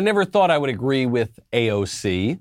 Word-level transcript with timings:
I 0.00 0.02
never 0.02 0.24
thought 0.24 0.50
I 0.50 0.56
would 0.56 0.70
agree 0.70 1.04
with 1.04 1.38
AOC. 1.52 2.40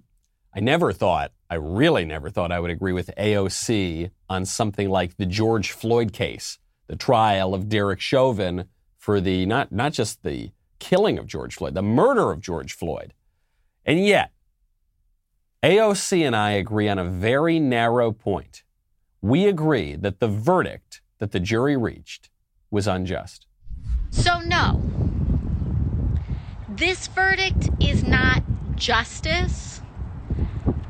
I 0.56 0.60
never 0.62 0.94
thought, 0.94 1.34
I 1.50 1.56
really 1.56 2.06
never 2.06 2.30
thought 2.30 2.54
I 2.54 2.60
would 2.62 2.72
agree 2.72 2.94
with 2.94 3.12
AOC 3.18 4.12
on 4.30 4.46
something 4.46 4.90
like 4.90 5.18
the 5.18 5.26
George 5.26 5.74
Floyd 5.74 6.14
case, 6.14 6.58
the 6.88 6.96
trial 6.96 7.54
of 7.54 7.68
Derek 7.68 8.00
Chauvin 8.00 8.70
for 8.98 9.20
the, 9.20 9.46
not, 9.46 9.74
not 9.74 9.92
just 9.92 10.24
the 10.24 10.52
killing 10.80 11.20
of 11.20 11.28
George 11.28 11.56
Floyd, 11.56 11.74
the 11.74 11.82
murder 11.82 12.32
of 12.32 12.40
George 12.40 12.72
Floyd. 12.72 13.14
And 13.86 14.06
yet, 14.06 14.32
AOC 15.62 16.26
and 16.26 16.38
I 16.38 16.52
agree 16.52 16.88
on 16.88 16.98
a 16.98 17.04
very 17.04 17.60
narrow 17.60 18.14
point. 18.14 18.64
We 19.22 19.48
agree 19.48 19.98
that 19.98 20.22
the 20.22 20.30
verdict 20.30 21.02
that 21.18 21.34
the 21.34 21.42
jury 21.42 21.76
reached 21.76 22.30
was 22.72 22.88
unjust. 22.88 23.48
So, 24.12 24.40
no, 24.40 24.82
this 26.80 27.08
verdict 27.08 27.70
is 27.82 28.04
not 28.04 28.42
justice. 28.78 29.82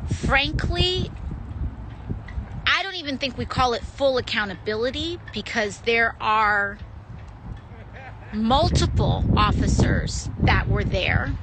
Frankly, 0.07 1.09
I 2.67 2.84
don't 2.84 2.95
even 2.95 3.17
think 3.17 3.39
we 3.39 3.45
call 3.45 3.73
it 3.73 3.84
full 3.84 4.20
accountability 4.20 5.20
because 5.33 5.80
there 5.81 6.16
are 6.21 6.77
multiple 8.31 9.25
officers 9.35 10.30
that 10.44 10.67
were 10.70 10.83
there. 10.83 11.33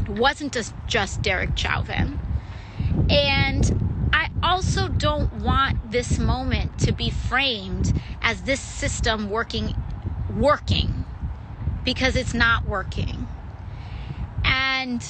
It 0.00 0.10
wasn't 0.10 0.54
just, 0.86 1.22
Derek 1.22 1.56
Chauvin. 1.56 2.20
And 3.08 4.10
I 4.12 4.28
also 4.42 4.88
don't 4.88 5.32
want 5.40 5.90
this 5.90 6.18
moment 6.18 6.78
to 6.80 6.92
be 6.92 7.08
framed 7.08 7.98
as 8.20 8.42
this 8.42 8.60
system 8.60 9.30
working 9.30 9.74
working 10.36 11.06
because 11.82 12.14
it's 12.14 12.34
not 12.34 12.66
working. 12.66 13.26
And 14.44 15.04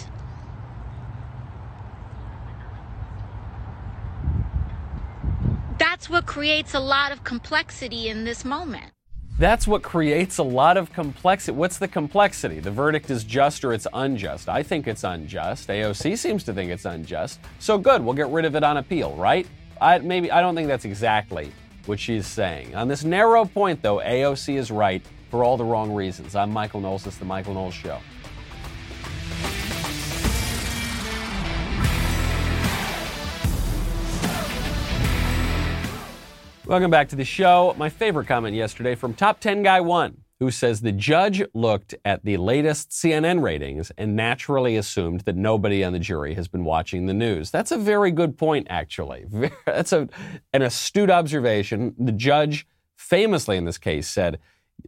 that's 5.78 6.08
what 6.08 6.26
creates 6.26 6.74
a 6.74 6.80
lot 6.80 7.12
of 7.12 7.24
complexity 7.24 8.08
in 8.08 8.24
this 8.24 8.44
moment. 8.44 8.92
That's 9.36 9.66
what 9.66 9.82
creates 9.82 10.38
a 10.38 10.44
lot 10.44 10.76
of 10.76 10.92
complexity. 10.92 11.56
What's 11.56 11.78
the 11.78 11.88
complexity? 11.88 12.60
The 12.60 12.70
verdict 12.70 13.10
is 13.10 13.24
just 13.24 13.64
or 13.64 13.72
it's 13.72 13.86
unjust. 13.92 14.48
I 14.48 14.62
think 14.62 14.86
it's 14.86 15.02
unjust. 15.02 15.68
AOC 15.68 16.16
seems 16.16 16.44
to 16.44 16.52
think 16.52 16.70
it's 16.70 16.84
unjust. 16.84 17.40
So 17.58 17.76
good, 17.76 18.04
we'll 18.04 18.14
get 18.14 18.28
rid 18.28 18.44
of 18.44 18.54
it 18.54 18.62
on 18.62 18.76
appeal, 18.76 19.16
right? 19.16 19.44
I 19.80 19.98
maybe 19.98 20.30
I 20.30 20.40
don't 20.40 20.54
think 20.54 20.68
that's 20.68 20.84
exactly 20.84 21.50
what 21.86 21.98
she's 21.98 22.28
saying. 22.28 22.76
On 22.76 22.86
this 22.86 23.02
narrow 23.02 23.44
point 23.44 23.82
though, 23.82 23.98
AOC 23.98 24.56
is 24.56 24.70
right 24.70 25.04
for 25.30 25.42
all 25.42 25.56
the 25.56 25.64
wrong 25.64 25.92
reasons. 25.92 26.36
I'm 26.36 26.52
Michael 26.52 26.80
Knowles. 26.80 27.02
This 27.02 27.14
is 27.14 27.18
the 27.18 27.24
Michael 27.24 27.54
Knowles 27.54 27.74
show. 27.74 27.98
Welcome 36.66 36.90
back 36.90 37.10
to 37.10 37.16
the 37.16 37.26
show. 37.26 37.74
My 37.76 37.90
favorite 37.90 38.26
comment 38.26 38.56
yesterday 38.56 38.94
from 38.94 39.12
Top 39.12 39.38
10 39.38 39.62
Guy 39.62 39.82
1, 39.82 40.16
who 40.40 40.50
says 40.50 40.80
the 40.80 40.92
judge 40.92 41.42
looked 41.52 41.94
at 42.06 42.24
the 42.24 42.38
latest 42.38 42.88
CNN 42.88 43.42
ratings 43.42 43.92
and 43.98 44.16
naturally 44.16 44.78
assumed 44.78 45.20
that 45.20 45.36
nobody 45.36 45.84
on 45.84 45.92
the 45.92 45.98
jury 45.98 46.32
has 46.32 46.48
been 46.48 46.64
watching 46.64 47.04
the 47.04 47.12
news. 47.12 47.50
That's 47.50 47.70
a 47.70 47.76
very 47.76 48.10
good 48.10 48.38
point, 48.38 48.68
actually. 48.70 49.26
That's 49.66 49.92
a, 49.92 50.08
an 50.54 50.62
astute 50.62 51.10
observation. 51.10 51.94
The 51.98 52.12
judge, 52.12 52.66
famously 52.96 53.58
in 53.58 53.66
this 53.66 53.76
case, 53.78 54.08
said, 54.08 54.38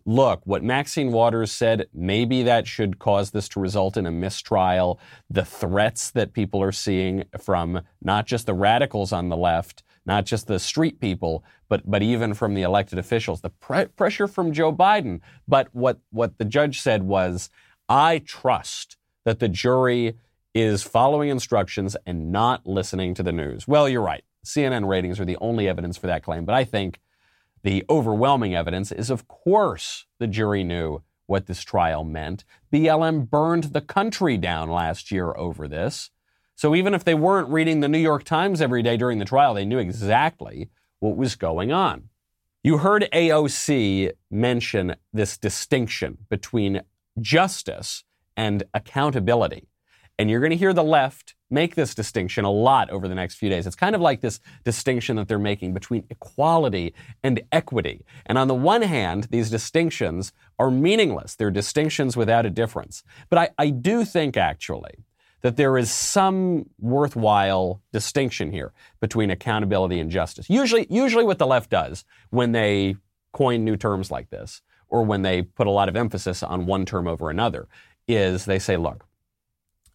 Look, 0.07 0.41
what 0.45 0.65
Maxine 0.65 1.13
Waters 1.13 1.53
said, 1.53 1.89
maybe 1.93 2.43
that 2.45 2.67
should 2.67 2.99
cause 2.99 3.33
this 3.33 3.51
to 3.51 3.61
result 3.61 3.99
in 3.99 4.07
a 4.07 4.11
mistrial. 4.11 4.99
The 5.29 5.45
threats 5.45 6.11
that 6.13 6.33
people 6.33 6.63
are 6.63 6.73
seeing 6.73 7.25
from 7.39 7.83
not 8.03 8.27
just 8.27 8.47
the 8.47 8.55
radicals 8.55 9.13
on 9.13 9.29
the 9.29 9.37
left, 9.37 9.83
not 10.07 10.25
just 10.25 10.47
the 10.47 10.59
street 10.59 11.01
people, 11.01 11.45
but 11.69 11.83
but 11.89 12.03
even 12.03 12.35
from 12.35 12.55
the 12.55 12.63
elected 12.63 12.99
officials, 12.99 13.41
the 13.41 13.51
pre- 13.51 13.87
pressure 13.87 14.29
from 14.29 14.53
Joe 14.53 14.73
Biden. 14.73 15.21
But 15.47 15.69
what 15.73 15.99
what 16.11 16.39
the 16.39 16.45
judge 16.45 16.81
said 16.81 17.03
was, 17.03 17.51
I 17.89 18.19
trust 18.21 18.97
that 19.25 19.41
the 19.41 19.49
jury 19.49 20.17
is 20.55 20.83
following 20.83 21.29
instructions 21.29 21.97
and 22.07 22.33
not 22.33 22.67
listening 22.67 23.13
to 23.15 23.23
the 23.23 23.33
news. 23.33 23.69
Well, 23.69 23.89
you're 23.89 24.01
right. 24.01 24.25
CNN 24.45 24.87
ratings 24.89 25.21
are 25.21 25.25
the 25.25 25.37
only 25.41 25.69
evidence 25.69 25.99
for 25.99 26.07
that 26.07 26.23
claim, 26.23 26.45
but 26.45 26.55
I 26.55 26.65
think 26.65 27.01
the 27.63 27.85
overwhelming 27.91 28.55
evidence 28.55 28.93
is, 28.93 29.11
of 29.11 29.27
course, 29.27 30.07
the 30.19 30.29
jury 30.29 30.63
knew 30.63 31.03
what 31.27 31.47
this 31.47 31.63
trial 31.63 32.05
meant. 32.05 32.45
BLM 32.73 33.29
burned 33.29 33.65
the 33.65 33.81
country 33.81 34.37
down 34.37 34.71
last 34.71 35.11
year 35.11 35.37
over 35.37 35.67
this. 35.67 36.11
So 36.57 36.75
even 36.75 36.95
if 36.95 37.05
they 37.05 37.15
weren't 37.15 37.49
reading 37.49 37.81
the 37.81 37.89
New 37.89 37.99
York 37.99 38.25
Times 38.25 38.61
every 38.63 38.83
day 38.83 38.97
during 38.97 39.19
the 39.19 39.25
trial, 39.27 39.55
they 39.55 39.67
knew 39.67 39.79
exactly 39.79 40.71
what 41.01 41.17
was 41.17 41.37
going 41.37 41.71
on. 41.71 42.09
You 42.65 42.79
heard 42.79 43.09
AOC 43.13 44.13
mention 44.31 44.97
this 45.13 45.37
distinction 45.37 46.19
between 46.31 46.81
justice 47.21 48.05
and 48.37 48.65
accountability. 48.75 49.69
And 50.19 50.31
you're 50.31 50.41
going 50.41 50.51
to 50.51 50.57
hear 50.57 50.73
the 50.73 50.83
left 50.83 51.35
make 51.51 51.75
this 51.75 51.95
distinction 51.95 52.45
a 52.45 52.51
lot 52.51 52.91
over 52.91 53.07
the 53.07 53.15
next 53.15 53.37
few 53.37 53.49
days. 53.49 53.67
It's 53.67 53.77
kind 53.77 53.95
of 53.95 54.01
like 54.01 54.21
this 54.21 54.41
distinction 54.65 55.17
that 55.17 55.29
they're 55.29 55.39
making 55.39 55.75
between 55.75 56.05
equality 56.11 56.95
and 57.23 57.41
equity. 57.53 58.05
And 58.25 58.39
on 58.39 58.49
the 58.49 58.55
one 58.55 58.83
hand, 58.83 59.29
these 59.31 59.51
distinctions 59.51 60.33
are 60.59 60.71
meaningless. 60.71 61.37
They're 61.37 61.51
distinctions 61.51 62.17
without 62.17 62.47
a 62.47 62.51
difference. 62.51 63.05
But 63.29 63.39
I, 63.39 63.49
I 63.59 63.71
do 63.71 64.05
think, 64.05 64.37
actually, 64.37 65.05
that 65.47 65.55
there 65.57 65.79
is 65.79 65.93
some 65.93 66.69
worthwhile 66.81 67.81
distinction 67.93 68.51
here 68.51 68.73
between 68.99 69.31
accountability 69.31 70.01
and 70.01 70.11
justice. 70.11 70.51
Usually, 70.51 70.89
usually 70.91 71.23
what 71.23 71.39
the 71.39 71.47
left 71.47 71.71
does 71.71 72.05
when 72.31 72.51
they 72.51 72.97
coin 73.31 73.63
new 73.65 73.77
terms 73.77 74.11
like 74.11 74.29
this, 74.31 74.61
or 74.89 75.05
when 75.05 75.23
they 75.23 75.43
put 75.43 75.69
a 75.69 75.71
lot 75.71 75.89
of 75.89 75.95
emphasis 75.95 76.43
on 76.43 76.67
one 76.67 76.85
term 76.85 77.07
over 77.07 77.31
another, 77.31 77.69
is 78.09 78.45
they 78.45 78.59
say, 78.59 78.77
look, 78.77 79.07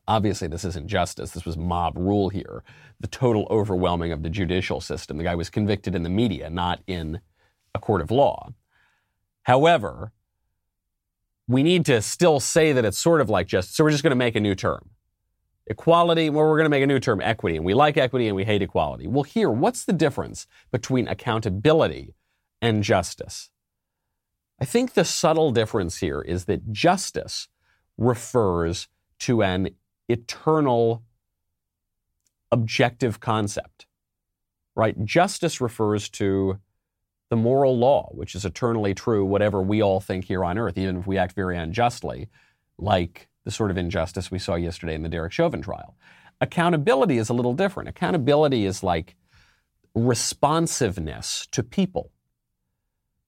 obviously 0.08 0.48
this 0.48 0.64
isn't 0.64 0.88
justice. 0.88 1.32
This 1.32 1.44
was 1.44 1.58
mob 1.58 1.98
rule 1.98 2.30
here. 2.30 2.64
The 3.02 3.10
total 3.10 3.46
overwhelming 3.50 4.14
of 4.14 4.24
the 4.24 4.30
judicial 4.30 4.80
system. 4.80 5.18
The 5.18 5.26
guy 5.26 5.36
was 5.36 5.50
convicted 5.50 5.96
in 5.96 6.04
the 6.04 6.10
media, 6.10 6.50
not 6.50 6.80
in 6.88 7.20
a 7.76 7.80
court 7.80 8.00
of 8.00 8.10
law. 8.10 8.54
However, 9.44 10.14
we 11.46 11.62
need 11.62 11.86
to 11.88 12.02
still 12.02 12.40
say 12.40 12.72
that 12.72 12.86
it's 12.86 12.98
sort 12.98 13.20
of 13.20 13.30
like 13.30 13.48
justice. 13.48 13.76
So 13.76 13.84
we're 13.84 13.92
just 13.92 14.04
going 14.04 14.12
to 14.12 14.16
make 14.16 14.38
a 14.38 14.40
new 14.40 14.56
term. 14.56 14.92
Equality, 15.72 16.30
well, 16.30 16.46
we're 16.46 16.58
going 16.58 16.66
to 16.66 16.70
make 16.70 16.84
a 16.84 16.88
new 16.88 17.00
term, 17.00 17.22
equity, 17.22 17.56
and 17.56 17.64
we 17.64 17.74
like 17.74 17.96
equity 17.96 18.28
and 18.28 18.36
we 18.36 18.44
hate 18.44 18.62
equality. 18.62 19.08
Well, 19.08 19.24
here, 19.24 19.50
what's 19.50 19.86
the 19.86 19.94
difference 19.94 20.46
between 20.70 21.08
accountability 21.08 22.14
and 22.62 22.84
justice? 22.84 23.52
I 24.60 24.66
think 24.66 24.96
the 24.96 25.06
subtle 25.06 25.52
difference 25.52 26.00
here 26.00 26.20
is 26.20 26.44
that 26.46 26.74
justice 26.74 27.48
refers 27.98 28.90
to 29.20 29.44
an 29.44 29.70
eternal 30.10 31.04
objective 32.52 33.22
concept, 33.22 33.88
right? 34.76 35.06
Justice 35.06 35.62
refers 35.62 36.10
to 36.10 36.60
the 37.30 37.38
moral 37.38 37.78
law, 37.78 38.10
which 38.12 38.36
is 38.36 38.44
eternally 38.44 38.94
true, 38.94 39.24
whatever 39.24 39.62
we 39.62 39.82
all 39.82 40.02
think 40.02 40.26
here 40.26 40.44
on 40.44 40.58
earth, 40.58 40.78
even 40.78 40.98
if 40.98 41.08
we 41.08 41.18
act 41.18 41.34
very 41.34 41.58
unjustly, 41.58 42.28
like 42.78 43.30
the 43.46 43.52
sort 43.52 43.72
of 43.72 43.78
injustice 43.78 44.32
we 44.32 44.40
saw 44.40 44.56
yesterday 44.56 44.96
in 44.96 45.04
the 45.04 45.10
Derek 45.10 45.32
Chauvin 45.32 45.62
trial. 45.62 45.96
Accountability 46.40 47.18
is 47.18 47.30
a 47.30 47.34
little 47.34 47.54
different. 47.54 47.90
Accountability 47.90 48.66
is 48.66 48.84
like 48.84 49.16
responsiveness 49.94 51.48
to 51.52 51.64
people. 51.64 52.12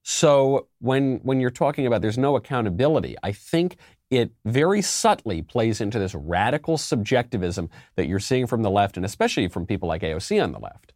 So 0.02 0.68
when 0.80 1.20
when 1.22 1.40
you're 1.40 1.50
talking 1.50 1.86
about 1.86 2.02
there's 2.02 2.18
no 2.18 2.36
accountability, 2.36 3.16
I 3.22 3.32
think 3.32 3.76
it 4.10 4.32
very 4.44 4.82
subtly 4.82 5.42
plays 5.42 5.80
into 5.80 5.98
this 5.98 6.14
radical 6.14 6.76
subjectivism 6.76 7.70
that 7.96 8.06
you're 8.06 8.20
seeing 8.20 8.46
from 8.46 8.62
the 8.62 8.70
left 8.70 8.96
and 8.96 9.06
especially 9.06 9.48
from 9.48 9.66
people 9.66 9.88
like 9.88 10.02
AOC 10.02 10.42
on 10.42 10.52
the 10.52 10.58
left, 10.58 10.92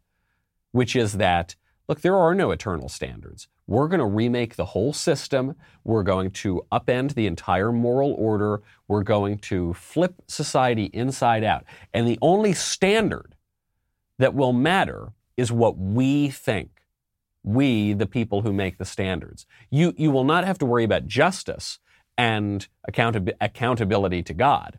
which 0.71 0.95
is 0.95 1.13
that 1.13 1.55
look, 1.89 2.01
there 2.01 2.15
are 2.15 2.35
no 2.35 2.51
eternal 2.51 2.87
standards. 2.87 3.47
We're 3.65 3.87
going 3.87 3.99
to 3.99 4.05
remake 4.05 4.55
the 4.55 4.65
whole 4.65 4.93
system. 4.93 5.55
We're 5.83 6.03
going 6.03 6.31
to 6.31 6.63
upend 6.71 7.15
the 7.15 7.25
entire 7.25 7.71
moral 7.71 8.13
order. 8.13 8.61
We're 8.87 9.03
going 9.03 9.39
to 9.39 9.73
flip 9.73 10.21
society 10.27 10.85
inside 10.93 11.43
out. 11.43 11.65
And 11.91 12.07
the 12.07 12.19
only 12.21 12.53
standard 12.53 13.35
that 14.19 14.35
will 14.35 14.53
matter 14.53 15.13
is 15.35 15.51
what 15.51 15.77
we 15.77 16.29
think. 16.29 16.69
We, 17.43 17.93
the 17.93 18.05
people 18.05 18.41
who 18.41 18.53
make 18.53 18.77
the 18.77 18.85
standards. 18.85 19.45
You, 19.71 19.93
you 19.97 20.11
will 20.11 20.25
not 20.25 20.45
have 20.45 20.59
to 20.59 20.65
worry 20.65 20.83
about 20.83 21.07
justice 21.07 21.79
and 22.17 22.67
accountab- 22.89 23.33
accountability 23.41 24.21
to 24.23 24.33
God. 24.33 24.77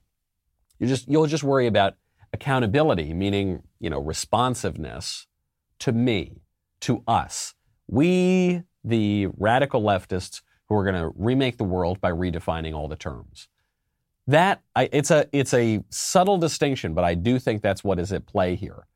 You 0.78 0.86
just, 0.86 1.08
you'll 1.08 1.26
just 1.26 1.42
worry 1.42 1.66
about 1.66 1.94
accountability, 2.32 3.14
meaning, 3.14 3.62
you 3.80 3.90
know, 3.90 3.98
responsiveness 3.98 5.26
to 5.80 5.92
me, 5.92 6.42
to 6.80 7.02
us. 7.06 7.54
We 7.88 8.62
the 8.84 9.28
radical 9.36 9.82
leftists 9.82 10.42
who 10.68 10.76
are 10.76 10.84
going 10.84 11.00
to 11.00 11.12
remake 11.16 11.58
the 11.58 11.64
world 11.64 12.00
by 12.00 12.10
redefining 12.10 12.74
all 12.74 12.88
the 12.88 12.96
terms. 12.96 13.48
That 14.26 14.62
I, 14.76 14.88
it's 14.92 15.10
a 15.10 15.26
it's 15.32 15.52
a 15.52 15.82
subtle 15.90 16.38
distinction, 16.38 16.94
but 16.94 17.04
I 17.04 17.14
do 17.14 17.38
think 17.38 17.62
that's 17.62 17.82
what 17.82 17.98
is 17.98 18.12
at 18.12 18.26
play 18.26 18.54
here. 18.54 18.86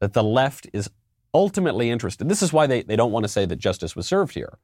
That 0.00 0.12
the 0.12 0.24
left 0.24 0.68
is 0.72 0.90
ultimately 1.32 1.90
interested. 1.90 2.28
This 2.28 2.42
is 2.42 2.52
why 2.52 2.66
they, 2.66 2.82
they 2.82 2.96
don't 2.96 3.12
want 3.12 3.24
to 3.24 3.28
say 3.28 3.44
that 3.46 3.56
justice 3.56 3.94
was 3.94 4.06
served 4.06 4.34
here 4.34 4.58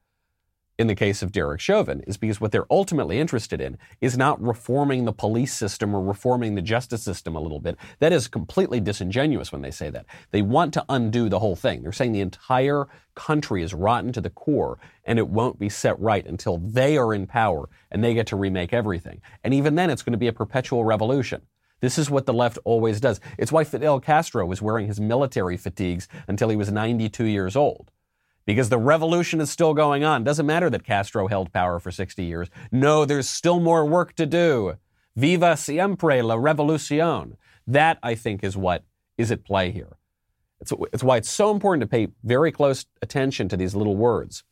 in 0.79 0.87
the 0.87 0.95
case 0.95 1.21
of 1.21 1.31
Derek 1.31 1.59
Chauvin 1.59 2.01
is 2.07 2.17
because 2.17 2.41
what 2.41 2.51
they're 2.51 2.71
ultimately 2.71 3.19
interested 3.19 3.61
in 3.61 3.77
is 4.01 4.17
not 4.17 4.41
reforming 4.41 5.05
the 5.05 5.13
police 5.13 5.53
system 5.53 5.93
or 5.93 6.01
reforming 6.01 6.55
the 6.55 6.61
justice 6.61 7.03
system 7.03 7.35
a 7.35 7.39
little 7.39 7.59
bit. 7.59 7.77
That 7.99 8.11
is 8.11 8.27
completely 8.27 8.79
disingenuous 8.79 9.51
when 9.51 9.61
they 9.61 9.71
say 9.71 9.89
that. 9.91 10.05
They 10.31 10.41
want 10.41 10.73
to 10.73 10.85
undo 10.89 11.29
the 11.29 11.39
whole 11.39 11.55
thing. 11.55 11.83
They're 11.83 11.91
saying 11.91 12.11
the 12.11 12.21
entire 12.21 12.87
country 13.13 13.61
is 13.61 13.73
rotten 13.73 14.11
to 14.13 14.21
the 14.21 14.31
core 14.31 14.79
and 15.05 15.19
it 15.19 15.27
won't 15.27 15.59
be 15.59 15.69
set 15.69 15.99
right 15.99 16.25
until 16.25 16.57
they 16.57 16.97
are 16.97 17.13
in 17.13 17.27
power 17.27 17.69
and 17.91 18.03
they 18.03 18.15
get 18.15 18.27
to 18.27 18.35
remake 18.35 18.73
everything. 18.73 19.21
And 19.43 19.53
even 19.53 19.75
then, 19.75 19.91
it's 19.91 20.01
going 20.01 20.13
to 20.13 20.17
be 20.17 20.27
a 20.27 20.33
perpetual 20.33 20.83
revolution. 20.83 21.43
This 21.81 21.97
is 21.99 22.09
what 22.09 22.25
the 22.25 22.33
left 22.33 22.57
always 22.63 22.99
does. 22.99 23.19
It's 23.37 23.51
why 23.51 23.65
Fidel 23.65 23.99
Castro 23.99 24.45
was 24.45 24.61
wearing 24.61 24.87
his 24.87 25.01
military 25.01 25.57
fatigues 25.57 26.07
until 26.27 26.49
he 26.49 26.55
was 26.55 26.71
92 26.71 27.25
years 27.25 27.55
old 27.55 27.91
because 28.45 28.69
the 28.69 28.77
revolution 28.77 29.39
is 29.39 29.49
still 29.49 29.73
going 29.73 30.03
on. 30.03 30.23
Doesn't 30.23 30.45
matter 30.45 30.69
that 30.69 30.83
Castro 30.83 31.27
held 31.27 31.53
power 31.53 31.79
for 31.79 31.91
60 31.91 32.23
years. 32.23 32.49
No, 32.71 33.05
there's 33.05 33.29
still 33.29 33.59
more 33.59 33.85
work 33.85 34.15
to 34.15 34.25
do. 34.25 34.77
Viva 35.15 35.55
siempre 35.55 36.21
la 36.21 36.35
revolucion. 36.35 37.37
That, 37.67 37.99
I 38.03 38.15
think, 38.15 38.43
is 38.43 38.57
what 38.57 38.83
is 39.17 39.31
at 39.31 39.45
play 39.45 39.71
here. 39.71 39.97
It's, 40.59 40.73
it's 40.91 41.03
why 41.03 41.17
it's 41.17 41.29
so 41.29 41.51
important 41.51 41.81
to 41.81 41.87
pay 41.87 42.07
very 42.23 42.51
close 42.51 42.85
attention 43.01 43.49
to 43.49 43.57
these 43.57 43.75
little 43.75 43.95
words. 43.95 44.43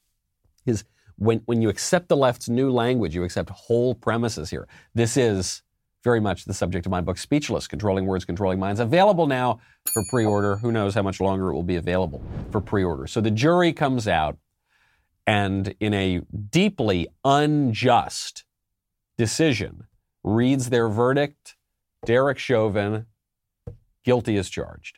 Is 0.65 0.83
when, 1.17 1.41
when 1.45 1.61
you 1.61 1.69
accept 1.69 2.09
the 2.09 2.17
left's 2.17 2.49
new 2.49 2.71
language, 2.71 3.15
you 3.15 3.23
accept 3.23 3.49
whole 3.49 3.95
premises 3.95 4.49
here. 4.49 4.67
This 4.93 5.17
is 5.17 5.63
very 6.03 6.19
much 6.19 6.45
the 6.45 6.53
subject 6.53 6.85
of 6.85 6.91
my 6.91 7.01
book, 7.01 7.17
Speechless 7.17 7.67
Controlling 7.67 8.05
Words, 8.05 8.25
Controlling 8.25 8.59
Minds, 8.59 8.79
available 8.79 9.27
now 9.27 9.59
for 9.93 10.03
pre 10.09 10.25
order. 10.25 10.57
Who 10.57 10.71
knows 10.71 10.95
how 10.95 11.01
much 11.01 11.19
longer 11.19 11.49
it 11.49 11.53
will 11.53 11.63
be 11.63 11.75
available 11.75 12.23
for 12.51 12.61
pre 12.61 12.83
order. 12.83 13.07
So 13.07 13.21
the 13.21 13.31
jury 13.31 13.73
comes 13.73 14.07
out 14.07 14.37
and, 15.27 15.75
in 15.79 15.93
a 15.93 16.21
deeply 16.49 17.07
unjust 17.23 18.43
decision, 19.17 19.85
reads 20.23 20.69
their 20.69 20.89
verdict 20.89 21.55
Derek 22.05 22.39
Chauvin, 22.39 23.05
guilty 24.03 24.37
as 24.37 24.49
charged. 24.49 24.97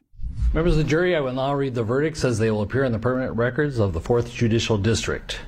Members 0.54 0.74
of 0.74 0.78
the 0.78 0.90
jury, 0.90 1.16
I 1.16 1.20
will 1.20 1.34
now 1.34 1.54
read 1.54 1.76
the 1.76 1.84
verdicts 1.84 2.24
as 2.24 2.40
they 2.40 2.50
will 2.50 2.62
appear 2.62 2.86
in 2.86 2.92
the 2.92 3.00
permanent 3.00 3.36
records 3.36 3.80
of 3.80 3.94
the 3.94 4.00
4th 4.00 4.34
Judicial 4.34 4.78
District. 4.78 5.40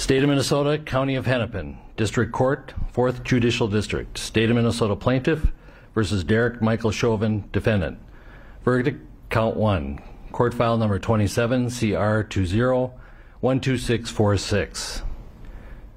State 0.00 0.22
of 0.22 0.30
Minnesota, 0.30 0.78
County 0.78 1.14
of 1.14 1.26
Hennepin, 1.26 1.76
District 1.98 2.32
Court, 2.32 2.72
4th 2.94 3.22
Judicial 3.22 3.68
District, 3.68 4.16
State 4.16 4.48
of 4.48 4.56
Minnesota 4.56 4.96
Plaintiff 4.96 5.52
versus 5.94 6.24
Derek 6.24 6.62
Michael 6.62 6.90
Chauvin, 6.90 7.44
Defendant. 7.52 7.98
Verdict 8.64 9.06
Count 9.28 9.56
1, 9.56 10.00
Court 10.32 10.54
File 10.54 10.78
Number 10.78 10.98
27, 10.98 11.68
CR 11.68 12.22
20 12.22 12.90
12646. 13.42 15.02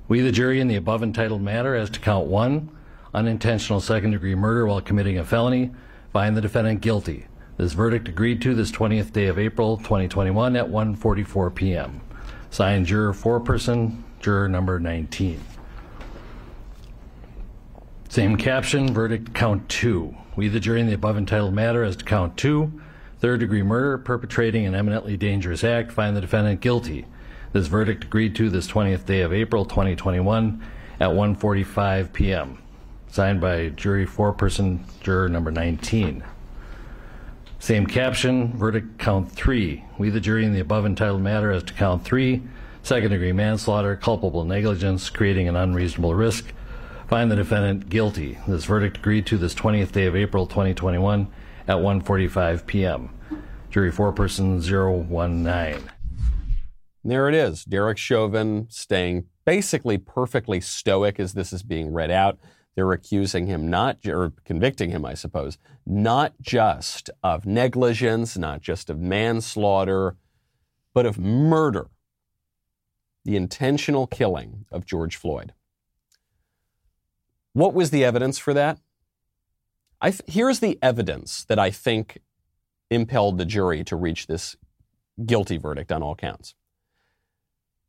We, 0.09 0.19
the 0.19 0.33
jury, 0.33 0.59
in 0.59 0.67
the 0.67 0.75
above 0.75 1.01
entitled 1.01 1.41
matter 1.41 1.73
as 1.73 1.89
to 1.91 2.01
Count 2.01 2.27
1, 2.27 2.77
unintentional 3.13 3.79
second 3.79 4.11
degree 4.11 4.35
murder 4.35 4.65
while 4.65 4.81
committing 4.81 5.17
a 5.17 5.23
felony, 5.23 5.71
find 6.11 6.35
the 6.35 6.41
defendant 6.41 6.81
guilty. 6.81 7.27
This 7.55 7.71
verdict 7.71 8.09
agreed 8.09 8.41
to 8.41 8.53
this 8.53 8.69
20th 8.69 9.13
day 9.13 9.27
of 9.27 9.39
April 9.39 9.77
2021 9.77 10.57
at 10.57 10.67
1:44 10.67 11.55
p.m. 11.55 12.01
Signed, 12.53 12.85
juror 12.85 13.13
foreperson, 13.13 14.03
juror 14.19 14.47
number 14.47 14.79
19. 14.79 15.41
Same 18.09 18.37
caption, 18.37 18.93
verdict 18.93 19.33
count 19.33 19.67
two. 19.67 20.15
We, 20.35 20.49
the 20.49 20.59
jury, 20.59 20.79
in 20.79 20.85
the 20.85 20.93
above 20.93 21.17
entitled 21.17 21.55
matter 21.55 21.83
as 21.83 21.95
to 21.95 22.05
count 22.05 22.37
two, 22.37 22.71
third 23.19 23.39
degree 23.39 23.63
murder, 23.63 23.97
perpetrating 23.97 24.67
an 24.67 24.75
eminently 24.75 25.17
dangerous 25.17 25.63
act, 25.63 25.91
find 25.91 26.15
the 26.15 26.21
defendant 26.21 26.61
guilty. 26.61 27.07
This 27.53 27.65
verdict 27.65 28.03
agreed 28.03 28.35
to 28.35 28.51
this 28.51 28.67
20th 28.67 29.07
day 29.07 29.21
of 29.21 29.33
April 29.33 29.65
2021 29.65 30.63
at 30.99 31.09
1:45 31.09 32.13
p.m. 32.13 32.59
Signed 33.07 33.41
by 33.41 33.69
jury 33.69 34.05
foreperson, 34.05 34.81
juror 35.01 35.27
number 35.27 35.49
19. 35.49 36.23
Same 37.63 37.87
caption, 37.87 38.51
verdict 38.57 38.99
count 38.99 39.31
three. 39.31 39.85
We, 39.97 40.09
the 40.09 40.19
jury, 40.19 40.43
in 40.43 40.51
the 40.51 40.59
above 40.59 40.85
entitled 40.85 41.21
matter 41.21 41.49
as 41.49 41.63
to 41.63 41.73
count 41.73 42.03
three, 42.03 42.43
second 42.81 43.11
degree 43.11 43.31
manslaughter, 43.31 43.95
culpable 43.95 44.43
negligence, 44.43 45.09
creating 45.09 45.47
an 45.47 45.55
unreasonable 45.55 46.13
risk, 46.13 46.51
find 47.07 47.31
the 47.31 47.37
defendant 47.37 47.87
guilty. 47.87 48.37
This 48.49 48.65
verdict 48.65 48.97
agreed 48.97 49.25
to 49.27 49.37
this 49.37 49.55
20th 49.55 49.93
day 49.93 50.07
of 50.07 50.13
April 50.13 50.45
2021 50.45 51.29
at 51.69 51.77
1:45 51.77 52.65
p.m. 52.67 53.17
Jury 53.69 53.93
foreperson 53.93 54.59
019. 54.59 55.89
There 57.05 57.29
it 57.29 57.33
is. 57.33 57.63
Derek 57.63 57.97
Chauvin 57.97 58.67
staying 58.71 59.27
basically 59.45 59.97
perfectly 59.97 60.59
stoic 60.59 61.17
as 61.17 61.31
this 61.31 61.53
is 61.53 61.63
being 61.63 61.93
read 61.93 62.11
out. 62.11 62.37
They're 62.75 62.91
accusing 62.91 63.47
him 63.47 63.69
not, 63.69 64.05
or 64.05 64.33
convicting 64.45 64.89
him, 64.89 65.05
I 65.05 65.13
suppose, 65.13 65.57
not 65.85 66.33
just 66.41 67.09
of 67.21 67.45
negligence, 67.45 68.37
not 68.37 68.61
just 68.61 68.89
of 68.89 68.99
manslaughter, 68.99 70.15
but 70.93 71.05
of 71.05 71.19
murder. 71.19 71.89
The 73.25 73.35
intentional 73.35 74.07
killing 74.07 74.65
of 74.71 74.85
George 74.85 75.15
Floyd. 75.15 75.53
What 77.53 77.73
was 77.73 77.91
the 77.91 78.03
evidence 78.03 78.39
for 78.39 78.53
that? 78.53 78.79
Th- 80.01 80.21
here's 80.27 80.59
the 80.59 80.79
evidence 80.81 81.45
that 81.45 81.59
I 81.59 81.69
think 81.69 82.19
impelled 82.89 83.37
the 83.37 83.45
jury 83.45 83.83
to 83.85 83.95
reach 83.95 84.27
this 84.27 84.55
guilty 85.23 85.57
verdict 85.57 85.91
on 85.91 86.01
all 86.01 86.15
counts. 86.15 86.55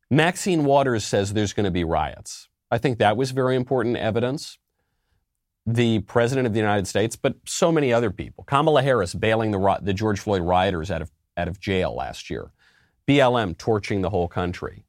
Maxine 0.09 0.63
Waters 0.63 1.03
says 1.03 1.33
there's 1.33 1.53
going 1.53 1.65
to 1.65 1.71
be 1.71 1.83
riots. 1.83 2.47
I 2.69 2.77
think 2.77 2.99
that 2.99 3.17
was 3.17 3.31
very 3.31 3.55
important 3.55 3.97
evidence. 3.97 4.59
The 5.65 5.99
President 5.99 6.45
of 6.45 6.53
the 6.53 6.59
United 6.59 6.87
States, 6.87 7.15
but 7.15 7.35
so 7.45 7.71
many 7.71 7.91
other 7.91 8.11
people. 8.11 8.43
Kamala 8.43 8.83
Harris 8.83 9.15
bailing 9.15 9.51
the, 9.51 9.79
the 9.81 9.93
George 9.93 10.19
Floyd 10.19 10.41
rioters 10.41 10.91
out 10.91 11.01
of, 11.01 11.11
out 11.35 11.47
of 11.47 11.59
jail 11.59 11.95
last 11.95 12.29
year. 12.29 12.51
BLM 13.07 13.57
torching 13.57 14.01
the 14.01 14.09
whole 14.09 14.27
country. 14.27 14.85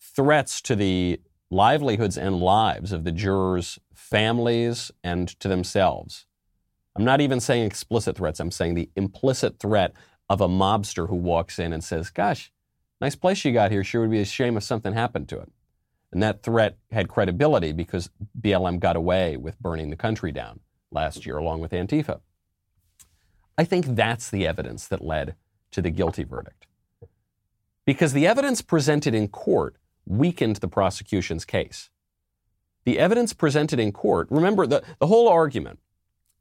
Threats 0.00 0.60
to 0.62 0.76
the 0.76 1.20
livelihoods 1.50 2.16
and 2.16 2.40
lives 2.40 2.92
of 2.92 3.04
the 3.04 3.12
jurors' 3.12 3.78
families 3.94 4.90
and 5.04 5.28
to 5.40 5.48
themselves. 5.48 6.26
I'm 6.96 7.04
not 7.04 7.20
even 7.20 7.40
saying 7.40 7.64
explicit 7.64 8.16
threats, 8.16 8.40
I'm 8.40 8.50
saying 8.50 8.74
the 8.74 8.90
implicit 8.96 9.58
threat 9.58 9.92
of 10.28 10.40
a 10.40 10.48
mobster 10.48 11.08
who 11.08 11.16
walks 11.16 11.58
in 11.58 11.72
and 11.72 11.84
says, 11.84 12.10
Gosh, 12.10 12.50
nice 13.00 13.14
place 13.14 13.44
you 13.44 13.52
got 13.52 13.70
here. 13.70 13.84
Sure 13.84 14.00
would 14.00 14.10
be 14.10 14.20
a 14.20 14.24
shame 14.24 14.56
if 14.56 14.62
something 14.62 14.94
happened 14.94 15.28
to 15.28 15.40
it. 15.40 15.52
And 16.16 16.22
that 16.22 16.42
threat 16.42 16.78
had 16.90 17.08
credibility 17.08 17.72
because 17.72 18.08
BLM 18.40 18.80
got 18.80 18.96
away 18.96 19.36
with 19.36 19.60
burning 19.60 19.90
the 19.90 19.96
country 19.96 20.32
down 20.32 20.60
last 20.90 21.26
year 21.26 21.36
along 21.36 21.60
with 21.60 21.72
Antifa. 21.72 22.20
I 23.58 23.64
think 23.64 23.84
that's 23.84 24.30
the 24.30 24.46
evidence 24.46 24.88
that 24.88 25.04
led 25.04 25.34
to 25.72 25.82
the 25.82 25.90
guilty 25.90 26.24
verdict. 26.24 26.66
Because 27.84 28.14
the 28.14 28.26
evidence 28.26 28.62
presented 28.62 29.14
in 29.14 29.28
court 29.28 29.76
weakened 30.06 30.56
the 30.56 30.68
prosecution's 30.68 31.44
case. 31.44 31.90
The 32.86 32.98
evidence 32.98 33.34
presented 33.34 33.78
in 33.78 33.92
court, 33.92 34.26
remember 34.30 34.66
the, 34.66 34.82
the 34.98 35.08
whole 35.08 35.28
argument 35.28 35.80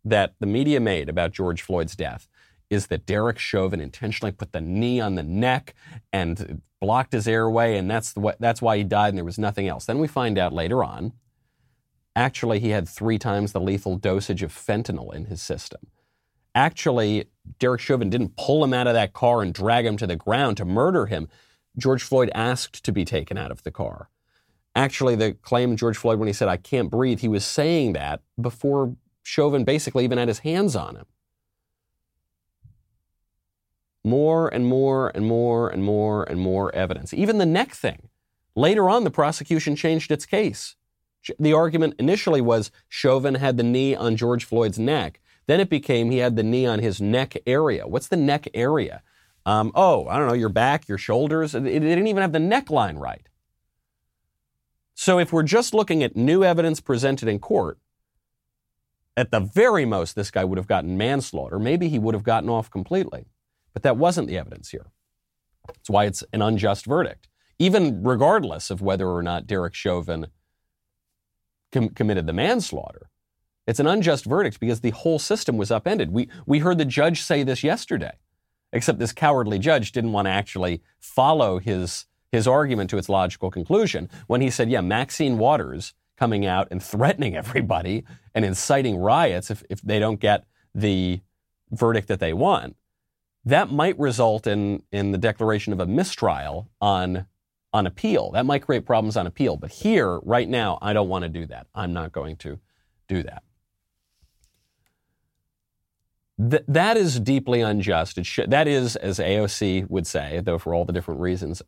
that 0.06 0.36
the 0.40 0.48
media 0.48 0.80
made 0.80 1.10
about 1.10 1.34
George 1.34 1.62
Floyd's 1.62 1.98
death 1.98 2.30
is 2.70 2.88
that 2.88 3.06
Derek 3.06 3.40
Chauvin 3.40 3.82
intentionally 3.82 4.32
put 4.32 4.54
the 4.54 4.62
knee 4.62 5.02
on 5.02 5.16
the 5.16 5.24
neck 5.24 5.76
and 6.14 6.62
blocked 6.86 7.14
his 7.14 7.28
airway, 7.28 7.78
and 7.78 7.90
that's, 7.90 8.14
the, 8.14 8.36
that's 8.40 8.62
why 8.62 8.78
he 8.78 8.84
died, 8.84 9.10
and 9.10 9.18
there 9.18 9.26
was 9.26 9.40
nothing 9.40 9.68
else. 9.68 9.86
Then 9.86 9.98
we 9.98 10.08
find 10.08 10.38
out 10.38 10.54
later 10.54 10.84
on, 10.84 11.14
actually, 12.16 12.60
he 12.60 12.70
had 12.70 12.88
three 12.88 13.18
times 13.18 13.54
the 13.54 13.60
lethal 13.60 13.98
dosage 13.98 14.44
of 14.44 14.54
fentanyl 14.54 15.12
in 15.12 15.26
his 15.26 15.42
system. 15.42 15.82
Actually, 16.54 17.26
Derek 17.58 17.82
Chauvin 17.82 18.12
didn't 18.12 18.38
pull 18.38 18.64
him 18.64 18.72
out 18.72 18.86
of 18.86 18.94
that 18.94 19.14
car 19.14 19.42
and 19.42 19.52
drag 19.52 19.86
him 19.86 19.98
to 19.98 20.06
the 20.06 20.16
ground 20.16 20.58
to 20.58 20.66
murder 20.66 21.08
him. 21.08 21.28
George 21.76 22.04
Floyd 22.04 22.30
asked 22.36 22.84
to 22.86 22.92
be 22.92 23.04
taken 23.04 23.36
out 23.38 23.52
of 23.52 23.64
the 23.64 23.72
car. 23.72 24.10
Actually, 24.76 25.16
the 25.16 25.34
claim 25.34 25.76
George 25.76 25.98
Floyd, 25.98 26.20
when 26.20 26.28
he 26.28 26.34
said, 26.34 26.48
I 26.48 26.58
can't 26.58 26.92
breathe, 26.92 27.20
he 27.20 27.28
was 27.28 27.46
saying 27.46 27.94
that 27.94 28.22
before 28.40 28.96
Chauvin 29.24 29.64
basically 29.64 30.04
even 30.04 30.20
had 30.20 30.28
his 30.28 30.40
hands 30.40 30.76
on 30.76 30.96
him. 30.96 31.06
More 34.06 34.48
and 34.48 34.68
more 34.68 35.12
and 35.16 35.26
more 35.26 35.68
and 35.68 35.84
more 35.84 36.24
and 36.24 36.40
more 36.40 36.74
evidence. 36.76 37.12
Even 37.12 37.40
the 37.40 37.46
neck 37.46 37.72
thing. 37.72 38.10
Later 38.56 38.88
on, 38.88 39.04
the 39.04 39.10
prosecution 39.10 39.76
changed 39.76 40.12
its 40.12 40.28
case. 40.28 40.76
The 41.40 41.54
argument 41.54 41.96
initially 41.98 42.40
was 42.40 42.70
Chauvin 42.88 43.36
had 43.36 43.58
the 43.58 43.64
knee 43.64 43.96
on 43.96 44.16
George 44.16 44.46
Floyd's 44.46 44.78
neck. 44.78 45.20
Then 45.48 45.60
it 45.60 45.72
became 45.72 46.12
he 46.12 46.20
had 46.20 46.36
the 46.36 46.44
knee 46.44 46.68
on 46.68 46.80
his 46.80 47.02
neck 47.02 47.36
area. 47.48 47.88
What's 47.88 48.08
the 48.08 48.16
neck 48.16 48.48
area? 48.54 49.02
Um, 49.44 49.72
oh, 49.74 50.08
I 50.08 50.20
don't 50.20 50.28
know, 50.28 50.34
your 50.34 50.50
back, 50.50 50.88
your 50.88 51.00
shoulders. 51.00 51.56
It, 51.56 51.64
didn't 51.64 52.08
even 52.08 52.22
have 52.22 52.32
the 52.32 52.38
neckline 52.40 53.00
right. 53.00 53.28
So 54.94 55.18
if 55.18 55.34
we're 55.34 55.44
just 55.44 55.74
looking 55.74 56.04
at 56.04 56.16
new 56.16 56.44
evidence 56.44 56.80
presented 56.80 57.28
in 57.28 57.40
court, 57.40 57.80
at 59.18 59.32
the 59.32 59.40
very 59.40 59.86
most, 59.86 60.16
this 60.16 60.30
guy 60.30 60.44
would 60.44 60.58
have 60.60 60.68
gotten 60.68 60.96
manslaughter. 60.96 61.58
Maybe 61.58 61.90
he 61.90 61.98
would 61.98 62.14
have 62.14 62.24
gotten 62.24 62.50
off 62.50 62.70
completely. 62.70 63.26
But 63.76 63.84
that 63.84 63.98
wasn't 63.98 64.30
the 64.30 64.38
evidence 64.38 64.70
here. 64.70 64.88
That's 65.68 65.90
why 65.90 66.06
it's 66.06 66.24
an 66.32 66.42
unjust 66.42 66.86
verdict, 66.86 67.28
even 67.60 68.04
regardless 68.04 68.72
of 68.72 68.82
whether 68.82 69.08
or 69.08 69.22
not 69.22 69.46
Derek 69.46 69.76
Chauvin 69.76 70.28
com- 71.74 71.90
committed 71.90 72.26
the 72.26 72.34
manslaughter. 72.34 73.10
It's 73.68 73.82
an 73.82 73.86
unjust 73.86 74.26
verdict 74.26 74.60
because 74.60 74.80
the 74.80 74.92
whole 74.92 75.20
system 75.20 75.58
was 75.58 75.72
upended. 75.72 76.12
We, 76.12 76.30
we 76.46 76.60
heard 76.60 76.78
the 76.78 76.86
judge 76.86 77.22
say 77.22 77.44
this 77.44 77.64
yesterday, 77.64 78.14
except 78.72 78.98
this 78.98 79.12
cowardly 79.12 79.60
judge 79.60 79.92
didn't 79.92 80.14
want 80.14 80.28
to 80.28 80.32
actually 80.32 80.82
follow 81.00 81.60
his, 81.60 82.06
his 82.32 82.48
argument 82.48 82.90
to 82.92 82.98
its 82.98 83.10
logical 83.10 83.52
conclusion 83.52 84.10
when 84.28 84.40
he 84.40 84.50
said, 84.50 84.70
yeah, 84.70 84.82
Maxine 84.82 85.38
Waters 85.38 85.94
coming 86.16 86.46
out 86.46 86.70
and 86.72 86.82
threatening 86.82 87.36
everybody 87.36 88.06
and 88.34 88.46
inciting 88.46 88.98
riots 88.98 89.52
if, 89.52 89.64
if 89.70 89.82
they 89.82 90.00
don't 90.00 90.22
get 90.22 90.46
the 90.74 91.20
verdict 91.72 92.08
that 92.08 92.22
they 92.22 92.32
want, 92.32 92.78
that 93.46 93.72
might 93.72 93.98
result 94.00 94.48
in, 94.48 94.82
in 94.92 95.12
the 95.12 95.18
declaration 95.18 95.72
of 95.72 95.80
a 95.80 95.86
mistrial 95.86 96.70
on, 96.82 97.28
on 97.72 97.86
appeal. 97.86 98.32
That 98.32 98.46
might 98.46 98.66
create 98.66 98.86
problems 98.86 99.16
on 99.16 99.28
appeal. 99.28 99.56
But 99.56 99.72
here, 99.72 100.20
right 100.20 100.50
now, 100.50 100.80
I 100.82 100.94
don't 100.94 101.10
want 101.10 101.24
to 101.24 101.30
do 101.30 101.46
that. 101.48 101.68
I'm 101.76 101.94
not 101.94 102.12
going 102.12 102.38
to 102.38 102.60
do 103.08 103.24
that. 103.24 103.44
Th- 106.50 106.64
that 106.68 106.98
is 106.98 107.20
deeply 107.20 107.62
unjust. 107.62 108.24
Sh- 108.26 108.40
that 108.48 108.68
is, 108.68 108.96
as 108.96 109.20
AOC 109.20 109.90
would 109.90 110.08
say, 110.08 110.42
though 110.44 110.58
for 110.58 110.74
all 110.74 110.84
the 110.84 110.94
different 110.94 111.22
reasons, 111.22 111.62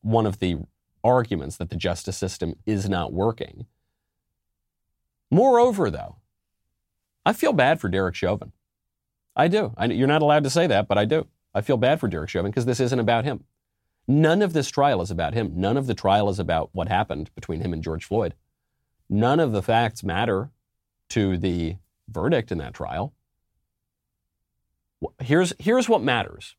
one 0.00 0.26
of 0.26 0.38
the 0.38 0.56
arguments 1.04 1.58
that 1.58 1.70
the 1.70 1.76
justice 1.76 2.16
system 2.16 2.54
is 2.66 2.88
not 2.88 3.12
working. 3.12 3.66
Moreover, 5.30 5.90
though, 5.90 6.16
I 7.24 7.32
feel 7.32 7.52
bad 7.52 7.80
for 7.80 7.88
Derek 7.88 8.14
Chauvin. 8.14 8.52
I 9.36 9.48
do. 9.48 9.72
I, 9.76 9.86
you're 9.86 10.08
not 10.08 10.22
allowed 10.22 10.44
to 10.44 10.50
say 10.50 10.66
that, 10.66 10.88
but 10.88 10.98
I 10.98 11.04
do. 11.04 11.26
I 11.54 11.60
feel 11.60 11.76
bad 11.76 12.00
for 12.00 12.08
Derek 12.08 12.30
Chauvin 12.30 12.50
because 12.50 12.66
this 12.66 12.80
isn't 12.80 12.98
about 12.98 13.24
him. 13.24 13.44
None 14.06 14.42
of 14.42 14.52
this 14.52 14.70
trial 14.70 15.02
is 15.02 15.10
about 15.10 15.34
him. 15.34 15.52
None 15.54 15.76
of 15.76 15.86
the 15.86 15.94
trial 15.94 16.28
is 16.28 16.38
about 16.38 16.70
what 16.72 16.88
happened 16.88 17.30
between 17.34 17.60
him 17.60 17.72
and 17.72 17.82
George 17.82 18.04
Floyd. 18.04 18.34
None 19.08 19.40
of 19.40 19.52
the 19.52 19.62
facts 19.62 20.02
matter 20.02 20.50
to 21.10 21.36
the 21.36 21.76
verdict 22.08 22.50
in 22.50 22.58
that 22.58 22.74
trial. 22.74 23.14
Here's, 25.20 25.52
here's 25.58 25.88
what 25.88 26.02
matters 26.02 26.56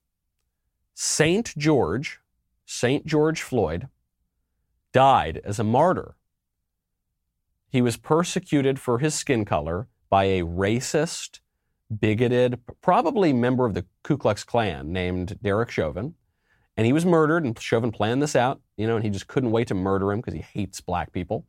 St. 0.93 1.53
George, 1.57 2.19
St. 2.65 3.05
George 3.05 3.41
Floyd, 3.41 3.87
died 4.93 5.41
as 5.43 5.59
a 5.59 5.63
martyr 5.63 6.15
he 7.71 7.81
was 7.81 7.95
persecuted 7.95 8.79
for 8.79 8.99
his 8.99 9.15
skin 9.15 9.45
color 9.45 9.87
by 10.09 10.25
a 10.25 10.41
racist, 10.41 11.39
bigoted, 11.99 12.59
probably 12.81 13.33
member 13.33 13.65
of 13.65 13.73
the 13.73 13.85
Ku 14.03 14.17
Klux 14.17 14.43
Klan 14.43 14.91
named 14.91 15.39
Derek 15.41 15.69
Chauvin. 15.69 16.15
And 16.77 16.85
he 16.85 16.93
was 16.93 17.05
murdered, 17.05 17.43
and 17.43 17.59
Chauvin 17.59 17.91
planned 17.91 18.21
this 18.21 18.35
out, 18.35 18.61
you 18.77 18.87
know, 18.87 18.95
and 18.95 19.03
he 19.03 19.09
just 19.09 19.27
couldn't 19.27 19.51
wait 19.51 19.67
to 19.67 19.75
murder 19.75 20.11
him 20.11 20.19
because 20.19 20.33
he 20.33 20.41
hates 20.41 20.79
black 20.79 21.11
people. 21.11 21.45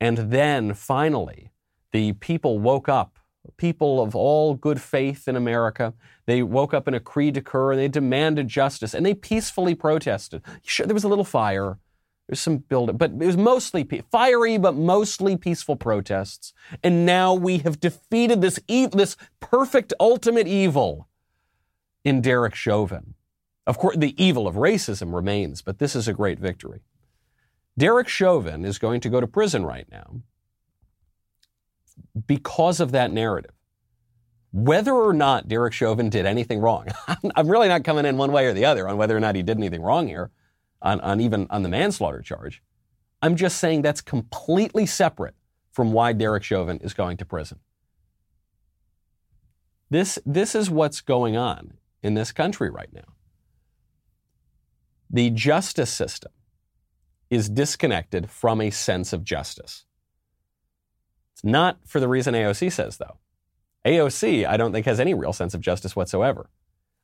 And 0.00 0.30
then 0.30 0.74
finally, 0.74 1.50
the 1.92 2.12
people 2.14 2.58
woke 2.58 2.88
up, 2.88 3.18
people 3.56 4.00
of 4.00 4.14
all 4.14 4.54
good 4.54 4.80
faith 4.80 5.28
in 5.28 5.36
America. 5.36 5.92
They 6.26 6.42
woke 6.42 6.72
up 6.72 6.88
in 6.88 6.94
a 6.94 7.00
cri 7.00 7.30
de 7.30 7.40
coeur 7.40 7.72
and 7.72 7.80
they 7.80 7.88
demanded 7.88 8.48
justice 8.48 8.94
and 8.94 9.04
they 9.04 9.14
peacefully 9.14 9.74
protested. 9.74 10.42
There 10.78 10.94
was 10.94 11.04
a 11.04 11.08
little 11.08 11.24
fire, 11.24 11.78
there's 12.26 12.40
some 12.40 12.58
build 12.58 12.96
but 12.98 13.10
it 13.10 13.26
was 13.26 13.36
mostly 13.36 13.84
fiery, 14.10 14.56
but 14.56 14.74
mostly 14.74 15.36
peaceful 15.36 15.76
protests. 15.76 16.54
And 16.82 17.04
now 17.04 17.34
we 17.34 17.58
have 17.58 17.80
defeated 17.80 18.40
this 18.40 18.58
e- 18.66 18.86
this 18.86 19.16
perfect 19.40 19.92
ultimate 20.00 20.46
evil 20.46 21.08
in 22.02 22.22
Derek 22.22 22.54
Chauvin. 22.54 23.14
Of 23.66 23.78
course, 23.78 23.96
the 23.96 24.14
evil 24.22 24.46
of 24.46 24.54
racism 24.54 25.14
remains, 25.14 25.60
but 25.62 25.78
this 25.78 25.94
is 25.94 26.08
a 26.08 26.14
great 26.14 26.38
victory. 26.38 26.82
Derek 27.76 28.08
Chauvin 28.08 28.64
is 28.64 28.78
going 28.78 29.00
to 29.00 29.08
go 29.08 29.20
to 29.20 29.26
prison 29.26 29.64
right 29.64 29.86
now 29.90 30.20
because 32.26 32.80
of 32.80 32.92
that 32.92 33.12
narrative. 33.12 33.52
Whether 34.52 34.92
or 34.92 35.12
not 35.12 35.48
Derek 35.48 35.72
Chauvin 35.72 36.08
did 36.08 36.26
anything 36.26 36.60
wrong, 36.60 36.86
I'm 37.34 37.48
really 37.48 37.68
not 37.68 37.84
coming 37.84 38.06
in 38.06 38.16
one 38.16 38.32
way 38.32 38.46
or 38.46 38.52
the 38.52 38.64
other 38.64 38.88
on 38.88 38.96
whether 38.96 39.16
or 39.16 39.20
not 39.20 39.34
he 39.34 39.42
did 39.42 39.58
anything 39.58 39.82
wrong 39.82 40.06
here 40.06 40.30
on, 40.84 41.00
on 41.00 41.20
even 41.20 41.48
on 41.50 41.62
the 41.64 41.68
manslaughter 41.68 42.20
charge. 42.20 42.62
I'm 43.22 43.34
just 43.34 43.56
saying 43.56 43.82
that's 43.82 44.02
completely 44.02 44.86
separate 44.86 45.34
from 45.72 45.92
why 45.92 46.12
Derek 46.12 46.44
Chauvin 46.44 46.78
is 46.78 46.94
going 46.94 47.16
to 47.16 47.24
prison. 47.24 47.58
This, 49.90 50.18
this 50.24 50.54
is 50.54 50.70
what's 50.70 51.00
going 51.00 51.36
on 51.36 51.74
in 52.02 52.14
this 52.14 52.30
country 52.30 52.70
right 52.70 52.92
now. 52.92 53.14
The 55.10 55.30
justice 55.30 55.90
system 55.90 56.32
is 57.30 57.48
disconnected 57.48 58.30
from 58.30 58.60
a 58.60 58.70
sense 58.70 59.12
of 59.12 59.24
justice. 59.24 59.84
It's 61.32 61.44
not 61.44 61.78
for 61.86 62.00
the 62.00 62.08
reason 62.08 62.34
AOC 62.34 62.72
says, 62.72 62.98
though. 62.98 63.18
AOC, 63.84 64.46
I 64.46 64.56
don't 64.56 64.72
think, 64.72 64.86
has 64.86 65.00
any 65.00 65.14
real 65.14 65.32
sense 65.32 65.54
of 65.54 65.60
justice 65.60 65.96
whatsoever. 65.96 66.50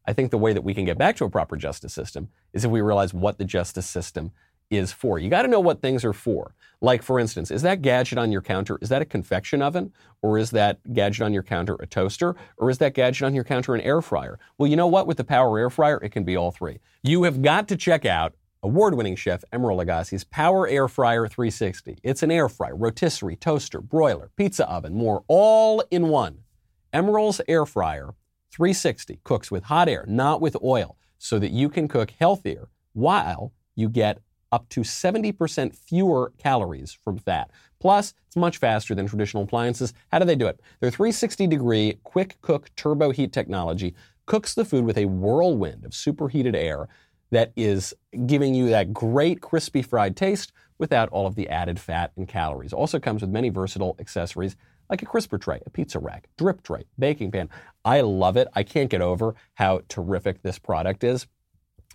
I 0.06 0.12
think 0.12 0.30
the 0.30 0.38
way 0.38 0.52
that 0.52 0.62
we 0.62 0.74
can 0.74 0.84
get 0.84 0.98
back 0.98 1.16
to 1.16 1.24
a 1.24 1.30
proper 1.30 1.56
justice 1.56 1.92
system 1.92 2.28
is 2.52 2.64
if 2.64 2.70
we 2.70 2.80
realize 2.80 3.14
what 3.14 3.38
the 3.38 3.44
justice 3.44 3.88
system 3.88 4.32
is 4.70 4.92
for. 4.92 5.18
You 5.18 5.28
got 5.28 5.42
to 5.42 5.48
know 5.48 5.60
what 5.60 5.82
things 5.82 6.04
are 6.04 6.12
for. 6.12 6.54
Like, 6.80 7.02
for 7.02 7.18
instance, 7.18 7.50
is 7.50 7.62
that 7.62 7.82
gadget 7.82 8.18
on 8.18 8.32
your 8.32 8.40
counter, 8.40 8.78
is 8.80 8.88
that 8.88 9.02
a 9.02 9.04
convection 9.04 9.60
oven? 9.60 9.92
Or 10.22 10.38
is 10.38 10.50
that 10.52 10.78
gadget 10.94 11.22
on 11.22 11.32
your 11.32 11.42
counter 11.42 11.76
a 11.80 11.86
toaster? 11.86 12.36
Or 12.56 12.70
is 12.70 12.78
that 12.78 12.94
gadget 12.94 13.24
on 13.24 13.34
your 13.34 13.44
counter 13.44 13.74
an 13.74 13.80
air 13.82 14.00
fryer? 14.00 14.38
Well, 14.56 14.70
you 14.70 14.76
know 14.76 14.86
what? 14.86 15.06
With 15.06 15.16
the 15.16 15.24
Power 15.24 15.58
Air 15.58 15.70
Fryer, 15.70 15.98
it 16.02 16.10
can 16.10 16.24
be 16.24 16.36
all 16.36 16.50
three. 16.50 16.78
You 17.02 17.24
have 17.24 17.42
got 17.42 17.68
to 17.68 17.76
check 17.76 18.06
out 18.06 18.34
award 18.62 18.94
winning 18.94 19.16
chef 19.16 19.42
Emeril 19.52 19.84
Lagasse's 19.84 20.24
Power 20.24 20.68
Air 20.68 20.88
Fryer 20.88 21.26
360. 21.26 21.98
It's 22.02 22.22
an 22.22 22.30
air 22.30 22.48
fryer, 22.48 22.76
rotisserie, 22.76 23.36
toaster, 23.36 23.80
broiler, 23.80 24.30
pizza 24.36 24.70
oven, 24.70 24.94
more, 24.94 25.24
all 25.28 25.82
in 25.90 26.08
one. 26.08 26.38
Emeril's 26.92 27.40
Air 27.46 27.66
Fryer 27.66 28.14
360 28.50 29.20
cooks 29.24 29.50
with 29.50 29.64
hot 29.64 29.88
air, 29.88 30.04
not 30.08 30.40
with 30.40 30.56
oil, 30.62 30.96
so 31.18 31.38
that 31.38 31.50
you 31.50 31.68
can 31.68 31.88
cook 31.88 32.12
healthier 32.18 32.68
while 32.92 33.52
you 33.74 33.88
get 33.88 34.18
up 34.52 34.68
to 34.70 34.80
70% 34.80 35.76
fewer 35.76 36.32
calories 36.38 36.92
from 36.92 37.18
fat. 37.18 37.50
Plus, 37.78 38.14
it's 38.26 38.36
much 38.36 38.58
faster 38.58 38.94
than 38.94 39.06
traditional 39.06 39.44
appliances. 39.44 39.94
How 40.10 40.18
do 40.18 40.24
they 40.24 40.36
do 40.36 40.46
it? 40.46 40.60
Their 40.80 40.90
360 40.90 41.46
degree 41.46 41.98
quick 42.02 42.36
cook 42.42 42.70
turbo 42.76 43.10
heat 43.10 43.32
technology 43.32 43.94
cooks 44.26 44.54
the 44.54 44.64
food 44.64 44.84
with 44.84 44.98
a 44.98 45.06
whirlwind 45.06 45.84
of 45.84 45.94
superheated 45.94 46.54
air 46.54 46.88
that 47.30 47.52
is 47.56 47.94
giving 48.26 48.54
you 48.54 48.68
that 48.68 48.92
great 48.92 49.40
crispy 49.40 49.82
fried 49.82 50.16
taste 50.16 50.52
without 50.78 51.08
all 51.10 51.26
of 51.26 51.36
the 51.36 51.48
added 51.48 51.78
fat 51.78 52.12
and 52.16 52.26
calories. 52.26 52.72
Also 52.72 52.98
comes 52.98 53.20
with 53.20 53.30
many 53.30 53.50
versatile 53.50 53.94
accessories 54.00 54.56
like 54.90 55.02
a 55.02 55.06
crisper 55.06 55.38
tray, 55.38 55.60
a 55.64 55.70
pizza 55.70 55.98
rack, 55.98 56.28
drip 56.36 56.62
tray, 56.62 56.84
baking 56.98 57.30
pan. 57.30 57.48
I 57.84 58.02
love 58.02 58.36
it. 58.36 58.48
I 58.54 58.64
can't 58.64 58.90
get 58.90 59.00
over 59.00 59.34
how 59.54 59.82
terrific 59.88 60.42
this 60.42 60.58
product 60.58 61.04
is. 61.04 61.26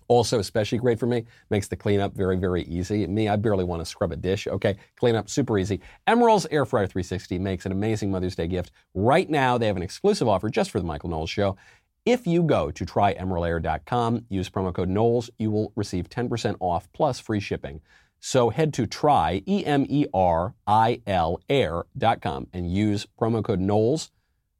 Also, 0.07 0.39
especially 0.39 0.77
great 0.77 0.99
for 0.99 1.07
me, 1.07 1.25
makes 1.49 1.67
the 1.67 1.75
cleanup 1.75 2.13
very, 2.13 2.37
very 2.37 2.63
easy. 2.63 3.07
Me, 3.07 3.27
I 3.27 3.35
barely 3.37 3.63
want 3.63 3.81
to 3.81 3.85
scrub 3.85 4.11
a 4.11 4.15
dish. 4.15 4.47
Okay, 4.47 4.77
cleanup 4.97 5.29
super 5.29 5.57
easy. 5.57 5.81
Emeril's 6.07 6.45
Air 6.51 6.65
Fryer 6.65 6.85
360 6.85 7.39
makes 7.39 7.65
an 7.65 7.71
amazing 7.71 8.11
Mother's 8.11 8.35
Day 8.35 8.47
gift. 8.47 8.71
Right 8.93 9.29
now, 9.29 9.57
they 9.57 9.65
have 9.65 9.77
an 9.77 9.83
exclusive 9.83 10.27
offer 10.27 10.49
just 10.49 10.69
for 10.69 10.79
the 10.79 10.85
Michael 10.85 11.09
Knowles 11.09 11.31
Show. 11.31 11.57
If 12.05 12.27
you 12.27 12.43
go 12.43 12.69
to 12.69 12.85
tryemerilair.com, 12.85 14.25
use 14.29 14.47
promo 14.47 14.71
code 14.71 14.89
Knowles, 14.89 15.31
you 15.39 15.49
will 15.49 15.73
receive 15.75 16.07
10% 16.07 16.55
off 16.59 16.87
plus 16.93 17.19
free 17.19 17.39
shipping. 17.39 17.81
So 18.27 18.49
head 18.49 18.73
to 18.73 18.87
try, 18.87 19.43
E-M-E-R-I-L, 19.45 21.39
air.com 21.47 22.47
and 22.51 22.73
use 22.73 23.05
promo 23.21 23.43
code 23.43 23.59
Knowles. 23.59 24.09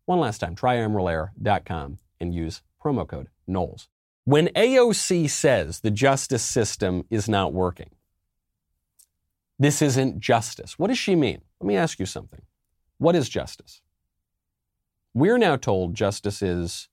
One 0.05 0.19
last 0.19 0.37
time, 0.37 0.53
try 0.53 0.75
tryemerilair.com 0.75 1.97
and 2.19 2.35
use 2.35 2.61
promo 2.79 3.07
code 3.07 3.29
Knowles. 3.47 3.89
When 4.23 4.49
AOC 4.49 5.31
says 5.31 5.79
the 5.79 5.89
justice 5.89 6.43
system 6.43 7.05
is 7.09 7.27
not 7.27 7.53
working, 7.53 7.89
this 9.57 9.81
isn't 9.81 10.19
justice. 10.19 10.77
What 10.77 10.89
does 10.89 10.99
she 10.99 11.15
mean? 11.15 11.41
Let 11.59 11.67
me 11.67 11.75
ask 11.75 11.99
you 11.99 12.05
something. 12.05 12.43
What 12.99 13.15
is 13.15 13.27
justice? 13.29 13.81
We're 15.15 15.39
now 15.39 15.55
told 15.55 15.95
justice 15.95 16.43
is 16.43 16.87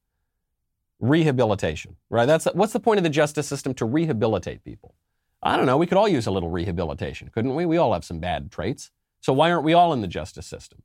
rehabilitation, 1.01 1.97
right? 2.09 2.25
That's 2.25 2.47
what's 2.55 2.73
the 2.73 2.81
point 2.81 2.97
of 2.97 3.05
the 3.05 3.11
justice 3.11 3.47
system 3.47 3.75
to 3.75 3.85
rehabilitate 3.85 4.65
people? 4.65 4.95
I 5.43 5.57
don't 5.57 5.67
know, 5.67 5.77
we 5.77 5.87
could 5.87 5.99
all 5.99 6.09
use 6.09 6.27
a 6.27 6.31
little 6.31 6.51
rehabilitation, 6.51 7.31
couldn't 7.33 7.55
we? 7.55 7.67
We 7.67 7.77
all 7.77 7.93
have 7.93 8.05
some 8.05 8.21
bad 8.21 8.51
traits. 8.53 8.91
So 9.21 9.33
why 9.33 9.51
aren't 9.51 9.65
we 9.65 9.75
all 9.75 9.93
in 9.93 10.01
the 10.01 10.09
justice 10.09 10.47
system? 10.47 10.83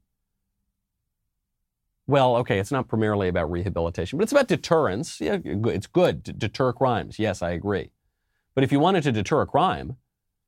Well, 2.08 2.38
okay, 2.38 2.58
it's 2.58 2.72
not 2.72 2.88
primarily 2.88 3.28
about 3.28 3.52
rehabilitation, 3.52 4.18
but 4.18 4.24
it's 4.24 4.32
about 4.32 4.48
deterrence. 4.48 5.20
Yeah, 5.20 5.40
it's 5.44 5.88
good 5.88 6.24
to 6.26 6.34
deter 6.34 6.72
crimes. 6.72 7.20
Yes, 7.20 7.42
I 7.42 7.52
agree. 7.52 7.92
But 8.56 8.64
if 8.64 8.72
you 8.72 8.80
wanted 8.80 9.04
to 9.04 9.12
deter 9.12 9.42
a 9.42 9.46
crime, 9.46 9.98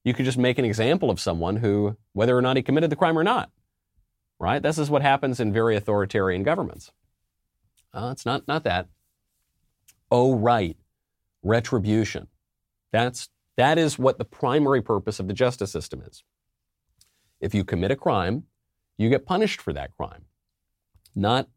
you 0.04 0.14
could 0.14 0.26
just 0.26 0.38
make 0.38 0.58
an 0.58 0.66
example 0.66 1.10
of 1.10 1.20
someone 1.20 1.58
who, 1.58 1.98
whether 2.14 2.36
or 2.38 2.42
not 2.42 2.56
he 2.56 2.64
committed 2.64 2.90
the 2.90 2.96
crime 2.96 3.20
or 3.20 3.24
not, 3.24 3.52
right? 4.40 4.64
This 4.64 4.78
is 4.80 4.90
what 4.90 5.02
happens 5.02 5.40
in 5.40 5.52
very 5.52 5.76
authoritarian 5.76 6.44
governments. 6.44 6.92
Uh, 7.94 8.10
it's 8.12 8.26
not, 8.26 8.48
not 8.48 8.64
that. 8.64 8.88
Oh, 10.10 10.36
right. 10.36 10.78
Retribution. 11.44 12.28
That's, 12.92 13.30
that 13.60 13.78
is 13.78 14.00
what 14.00 14.18
the 14.18 14.24
primary 14.24 14.82
purpose 14.82 15.20
of 15.20 15.28
the 15.28 15.34
justice 15.34 15.70
system 15.70 16.02
is. 16.02 16.24
If 17.42 17.54
you 17.54 17.66
commit 17.66 17.92
a 17.92 17.96
crime, 17.98 18.46
you 18.98 19.10
get 19.10 19.26
punished 19.26 19.60
for 19.60 19.74
that 19.74 19.92
crime. 19.98 20.24
Not 21.14 21.50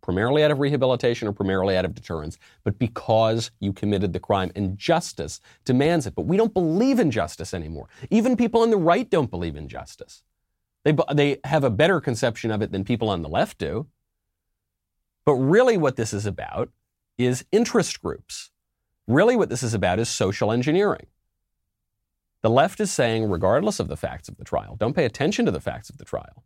primarily 0.00 0.44
out 0.44 0.52
of 0.52 0.60
rehabilitation 0.60 1.26
or 1.26 1.32
primarily 1.32 1.76
out 1.76 1.84
of 1.84 1.92
deterrence, 1.92 2.38
but 2.62 2.78
because 2.78 3.50
you 3.58 3.72
committed 3.72 4.12
the 4.12 4.20
crime 4.20 4.52
and 4.54 4.78
justice 4.78 5.40
demands 5.64 6.06
it. 6.06 6.14
But 6.14 6.26
we 6.26 6.36
don't 6.36 6.54
believe 6.54 7.00
in 7.00 7.10
justice 7.10 7.52
anymore. 7.52 7.88
Even 8.10 8.36
people 8.36 8.62
on 8.62 8.70
the 8.70 8.76
right 8.76 9.10
don't 9.10 9.30
believe 9.30 9.56
in 9.56 9.66
justice. 9.66 10.22
They, 10.84 10.96
they 11.12 11.38
have 11.42 11.64
a 11.64 11.70
better 11.70 12.00
conception 12.00 12.52
of 12.52 12.62
it 12.62 12.70
than 12.70 12.84
people 12.84 13.10
on 13.10 13.22
the 13.22 13.28
left 13.28 13.58
do. 13.58 13.88
But 15.26 15.34
really, 15.34 15.76
what 15.76 15.96
this 15.96 16.12
is 16.14 16.26
about 16.26 16.70
is 17.18 17.44
interest 17.50 18.00
groups. 18.00 18.50
Really, 19.08 19.34
what 19.34 19.48
this 19.48 19.64
is 19.64 19.74
about 19.74 19.98
is 19.98 20.08
social 20.08 20.52
engineering. 20.52 21.06
The 22.42 22.50
left 22.50 22.80
is 22.80 22.90
saying, 22.90 23.28
regardless 23.28 23.80
of 23.80 23.88
the 23.88 23.96
facts 23.96 24.28
of 24.28 24.36
the 24.36 24.44
trial, 24.44 24.76
don't 24.76 24.94
pay 24.94 25.04
attention 25.04 25.44
to 25.44 25.50
the 25.50 25.60
facts 25.60 25.90
of 25.90 25.98
the 25.98 26.04
trial. 26.04 26.44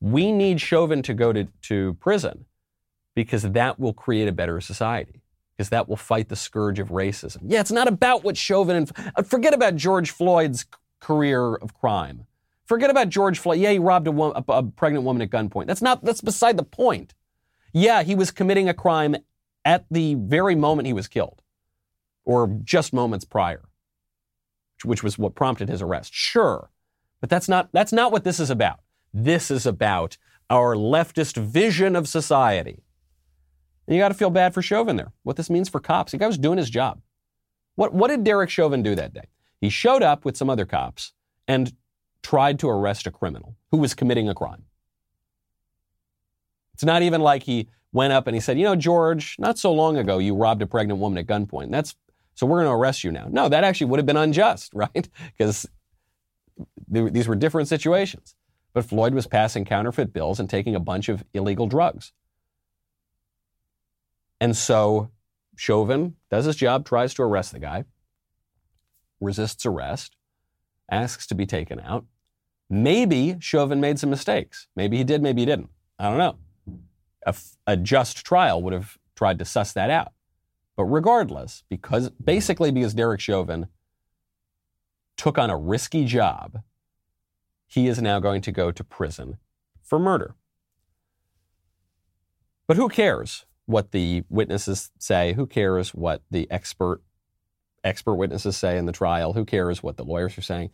We 0.00 0.32
need 0.32 0.60
Chauvin 0.60 1.02
to 1.02 1.14
go 1.14 1.32
to, 1.32 1.48
to 1.62 1.94
prison 1.94 2.46
because 3.14 3.42
that 3.42 3.78
will 3.78 3.92
create 3.92 4.28
a 4.28 4.32
better 4.32 4.60
society, 4.60 5.22
because 5.56 5.70
that 5.70 5.88
will 5.88 5.96
fight 5.96 6.28
the 6.28 6.36
scourge 6.36 6.78
of 6.78 6.88
racism. 6.88 7.38
Yeah, 7.46 7.60
it's 7.60 7.72
not 7.72 7.88
about 7.88 8.24
what 8.24 8.36
Chauvin 8.36 8.76
and 8.76 8.92
uh, 9.16 9.22
forget 9.22 9.54
about 9.54 9.76
George 9.76 10.10
Floyd's 10.10 10.66
career 11.00 11.54
of 11.56 11.74
crime. 11.74 12.26
Forget 12.64 12.90
about 12.90 13.08
George 13.08 13.38
Floyd. 13.38 13.58
Yeah, 13.58 13.72
he 13.72 13.78
robbed 13.78 14.06
a, 14.06 14.12
a, 14.12 14.44
a 14.48 14.62
pregnant 14.62 15.04
woman 15.04 15.20
at 15.20 15.30
gunpoint. 15.30 15.66
That's 15.66 15.82
not. 15.82 16.04
That's 16.04 16.20
beside 16.20 16.56
the 16.56 16.62
point. 16.62 17.14
Yeah, 17.72 18.02
he 18.02 18.14
was 18.14 18.30
committing 18.30 18.68
a 18.68 18.74
crime 18.74 19.16
at 19.64 19.84
the 19.90 20.14
very 20.14 20.54
moment 20.54 20.86
he 20.86 20.92
was 20.92 21.08
killed, 21.08 21.42
or 22.24 22.46
just 22.64 22.92
moments 22.92 23.24
prior, 23.24 23.62
which 24.84 25.02
was 25.02 25.18
what 25.18 25.34
prompted 25.34 25.68
his 25.68 25.82
arrest. 25.82 26.12
Sure, 26.14 26.70
but 27.20 27.30
that's 27.30 27.48
not. 27.48 27.68
That's 27.72 27.92
not 27.92 28.12
what 28.12 28.24
this 28.24 28.40
is 28.40 28.50
about. 28.50 28.80
This 29.12 29.50
is 29.50 29.66
about 29.66 30.16
our 30.50 30.74
leftist 30.74 31.36
vision 31.36 31.96
of 31.96 32.08
society. 32.08 32.82
And 33.86 33.96
you 33.96 34.02
got 34.02 34.08
to 34.08 34.14
feel 34.14 34.30
bad 34.30 34.54
for 34.54 34.62
Chauvin 34.62 34.96
there. 34.96 35.12
What 35.22 35.36
this 35.36 35.50
means 35.50 35.68
for 35.68 35.80
cops. 35.80 36.12
The 36.12 36.18
guy 36.18 36.26
was 36.26 36.38
doing 36.38 36.58
his 36.58 36.70
job. 36.70 37.00
What, 37.74 37.92
what 37.94 38.08
did 38.08 38.24
Derek 38.24 38.50
Chauvin 38.50 38.82
do 38.82 38.94
that 38.94 39.14
day? 39.14 39.28
He 39.60 39.70
showed 39.70 40.02
up 40.02 40.24
with 40.24 40.36
some 40.36 40.50
other 40.50 40.66
cops 40.66 41.12
and 41.48 41.72
tried 42.22 42.58
to 42.60 42.68
arrest 42.68 43.06
a 43.06 43.10
criminal 43.10 43.56
who 43.70 43.78
was 43.78 43.94
committing 43.94 44.28
a 44.28 44.34
crime. 44.34 44.64
It's 46.74 46.84
not 46.84 47.02
even 47.02 47.20
like 47.20 47.44
he 47.44 47.68
went 47.92 48.12
up 48.12 48.26
and 48.26 48.34
he 48.34 48.40
said, 48.40 48.58
You 48.58 48.64
know, 48.64 48.76
George, 48.76 49.36
not 49.38 49.58
so 49.58 49.72
long 49.72 49.96
ago 49.96 50.18
you 50.18 50.34
robbed 50.34 50.62
a 50.62 50.66
pregnant 50.66 51.00
woman 51.00 51.18
at 51.18 51.26
gunpoint. 51.26 51.70
That's 51.70 51.94
so 52.34 52.46
we're 52.46 52.62
going 52.62 52.68
to 52.68 52.74
arrest 52.74 53.04
you 53.04 53.12
now. 53.12 53.28
No, 53.30 53.48
that 53.48 53.64
actually 53.64 53.88
would 53.88 53.98
have 53.98 54.06
been 54.06 54.16
unjust, 54.16 54.72
right? 54.74 55.08
Because 55.36 55.68
these 56.88 57.28
were 57.28 57.36
different 57.36 57.68
situations. 57.68 58.34
But 58.74 58.86
Floyd 58.86 59.14
was 59.14 59.26
passing 59.26 59.64
counterfeit 59.64 60.12
bills 60.12 60.40
and 60.40 60.48
taking 60.48 60.74
a 60.74 60.80
bunch 60.80 61.08
of 61.08 61.24
illegal 61.34 61.66
drugs. 61.66 62.12
And 64.40 64.56
so 64.56 65.10
Chauvin 65.56 66.16
does 66.30 66.46
his 66.46 66.56
job, 66.56 66.86
tries 66.86 67.14
to 67.14 67.22
arrest 67.22 67.52
the 67.52 67.58
guy, 67.58 67.84
resists 69.20 69.66
arrest, 69.66 70.16
asks 70.90 71.26
to 71.28 71.34
be 71.34 71.46
taken 71.46 71.80
out. 71.80 72.06
Maybe 72.68 73.36
Chauvin 73.38 73.80
made 73.80 73.98
some 73.98 74.10
mistakes. 74.10 74.66
Maybe 74.74 74.96
he 74.96 75.04
did, 75.04 75.22
maybe 75.22 75.42
he 75.42 75.46
didn't. 75.46 75.68
I 75.98 76.08
don't 76.08 76.18
know. 76.18 76.36
A, 77.26 77.34
a 77.66 77.76
just 77.76 78.24
trial 78.24 78.62
would 78.62 78.72
have 78.72 78.98
tried 79.14 79.38
to 79.38 79.44
suss 79.44 79.74
that 79.74 79.90
out. 79.90 80.12
But 80.76 80.84
regardless, 80.84 81.64
because 81.68 82.10
basically 82.10 82.70
because 82.70 82.94
Derek 82.94 83.20
Chauvin 83.20 83.66
took 85.16 85.38
on 85.38 85.50
a 85.50 85.56
risky 85.56 86.04
job, 86.04 86.62
he 87.66 87.88
is 87.88 88.00
now 88.00 88.20
going 88.20 88.42
to 88.42 88.52
go 88.52 88.70
to 88.70 88.84
prison 88.84 89.38
for 89.82 89.98
murder. 89.98 90.34
But 92.66 92.76
who 92.76 92.88
cares? 92.88 93.44
what 93.66 93.92
the 93.92 94.24
witnesses 94.28 94.90
say. 94.98 95.32
Who 95.32 95.46
cares 95.46 95.94
what 95.94 96.22
the 96.30 96.48
expert 96.50 97.02
expert 97.84 98.14
witnesses 98.14 98.56
say 98.56 98.78
in 98.78 98.86
the 98.86 98.92
trial? 98.92 99.32
Who 99.32 99.44
cares 99.44 99.82
what 99.82 99.96
the 99.96 100.04
lawyers 100.04 100.36
are 100.38 100.42
saying? 100.42 100.70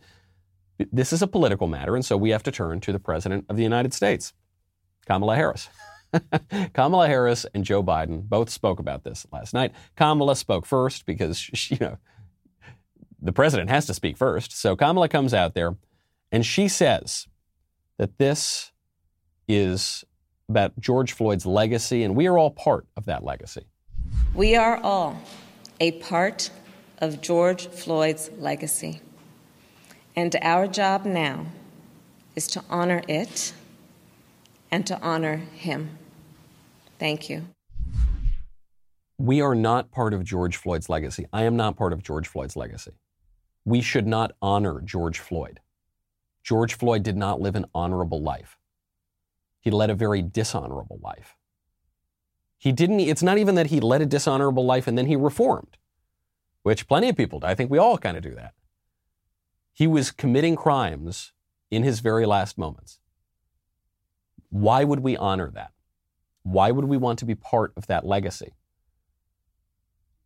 This 0.91 1.11
is 1.11 1.21
a 1.21 1.27
political 1.27 1.67
matter, 1.67 1.95
and 1.95 2.05
so 2.05 2.15
we 2.15 2.29
have 2.29 2.43
to 2.43 2.51
turn 2.51 2.79
to 2.81 2.91
the 2.91 2.99
President 2.99 3.45
of 3.49 3.57
the 3.57 3.63
United 3.63 3.93
States, 3.93 4.33
Kamala 5.05 5.35
Harris. 5.35 5.67
Kamala 6.73 7.07
Harris 7.07 7.45
and 7.53 7.63
Joe 7.63 7.83
Biden 7.83 8.23
both 8.23 8.49
spoke 8.49 8.79
about 8.79 9.03
this 9.03 9.25
last 9.31 9.53
night. 9.53 9.73
Kamala 9.95 10.35
spoke 10.35 10.65
first 10.65 11.05
because 11.05 11.37
she, 11.53 11.75
you 11.75 11.79
know 11.81 11.97
the 13.21 13.33
president 13.33 13.69
has 13.69 13.85
to 13.87 13.93
speak 13.93 14.17
first. 14.17 14.57
So 14.57 14.75
Kamala 14.75 15.09
comes 15.09 15.33
out 15.33 15.53
there 15.53 15.75
and 16.31 16.45
she 16.45 16.67
says 16.67 17.27
that 17.97 18.17
this 18.17 18.71
is 19.47 20.03
about 20.47 20.79
George 20.79 21.13
Floyd's 21.13 21.45
legacy, 21.45 22.03
and 22.03 22.15
we 22.15 22.27
are 22.27 22.37
all 22.37 22.49
part 22.49 22.87
of 22.97 23.05
that 23.05 23.23
legacy. 23.23 23.65
We 24.33 24.55
are 24.55 24.77
all 24.77 25.21
a 25.79 25.91
part 25.93 26.49
of 26.97 27.21
George 27.21 27.67
Floyd's 27.67 28.31
legacy. 28.37 29.01
And 30.15 30.35
our 30.41 30.67
job 30.67 31.05
now 31.05 31.45
is 32.35 32.47
to 32.47 32.63
honor 32.69 33.03
it 33.07 33.53
and 34.71 34.85
to 34.87 34.99
honor 35.01 35.37
him. 35.37 35.98
Thank 36.99 37.29
you. 37.29 37.47
We 39.17 39.41
are 39.41 39.55
not 39.55 39.91
part 39.91 40.13
of 40.13 40.23
George 40.23 40.57
Floyd's 40.57 40.89
legacy. 40.89 41.25
I 41.33 41.43
am 41.43 41.55
not 41.55 41.77
part 41.77 41.93
of 41.93 42.03
George 42.03 42.27
Floyd's 42.27 42.55
legacy. 42.55 42.91
We 43.65 43.81
should 43.81 44.07
not 44.07 44.33
honor 44.41 44.81
George 44.81 45.19
Floyd. 45.19 45.61
George 46.43 46.75
Floyd 46.75 47.03
did 47.03 47.17
not 47.17 47.41
live 47.41 47.55
an 47.55 47.65
honorable 47.73 48.21
life. 48.21 48.57
He 49.59 49.71
led 49.71 49.89
a 49.89 49.95
very 49.95 50.21
dishonorable 50.21 50.99
life. 51.01 51.35
He 52.57 52.71
didn't, 52.71 52.99
it's 53.01 53.23
not 53.23 53.37
even 53.37 53.55
that 53.55 53.67
he 53.67 53.79
led 53.79 54.01
a 54.01 54.05
dishonorable 54.05 54.65
life 54.65 54.87
and 54.87 54.97
then 54.97 55.05
he 55.05 55.15
reformed, 55.15 55.77
which 56.63 56.87
plenty 56.87 57.09
of 57.09 57.17
people 57.17 57.39
do. 57.39 57.47
I 57.47 57.55
think 57.55 57.69
we 57.69 57.77
all 57.77 57.97
kind 57.97 58.17
of 58.17 58.23
do 58.23 58.35
that. 58.35 58.53
He 59.73 59.87
was 59.87 60.11
committing 60.11 60.55
crimes 60.55 61.31
in 61.71 61.83
his 61.83 61.99
very 61.99 62.25
last 62.25 62.57
moments. 62.57 62.99
Why 64.49 64.83
would 64.83 64.99
we 64.99 65.15
honor 65.15 65.51
that? 65.51 65.71
Why 66.43 66.71
would 66.71 66.85
we 66.85 66.97
want 66.97 67.19
to 67.19 67.25
be 67.25 67.35
part 67.35 67.73
of 67.75 67.87
that 67.87 68.05
legacy? 68.05 68.53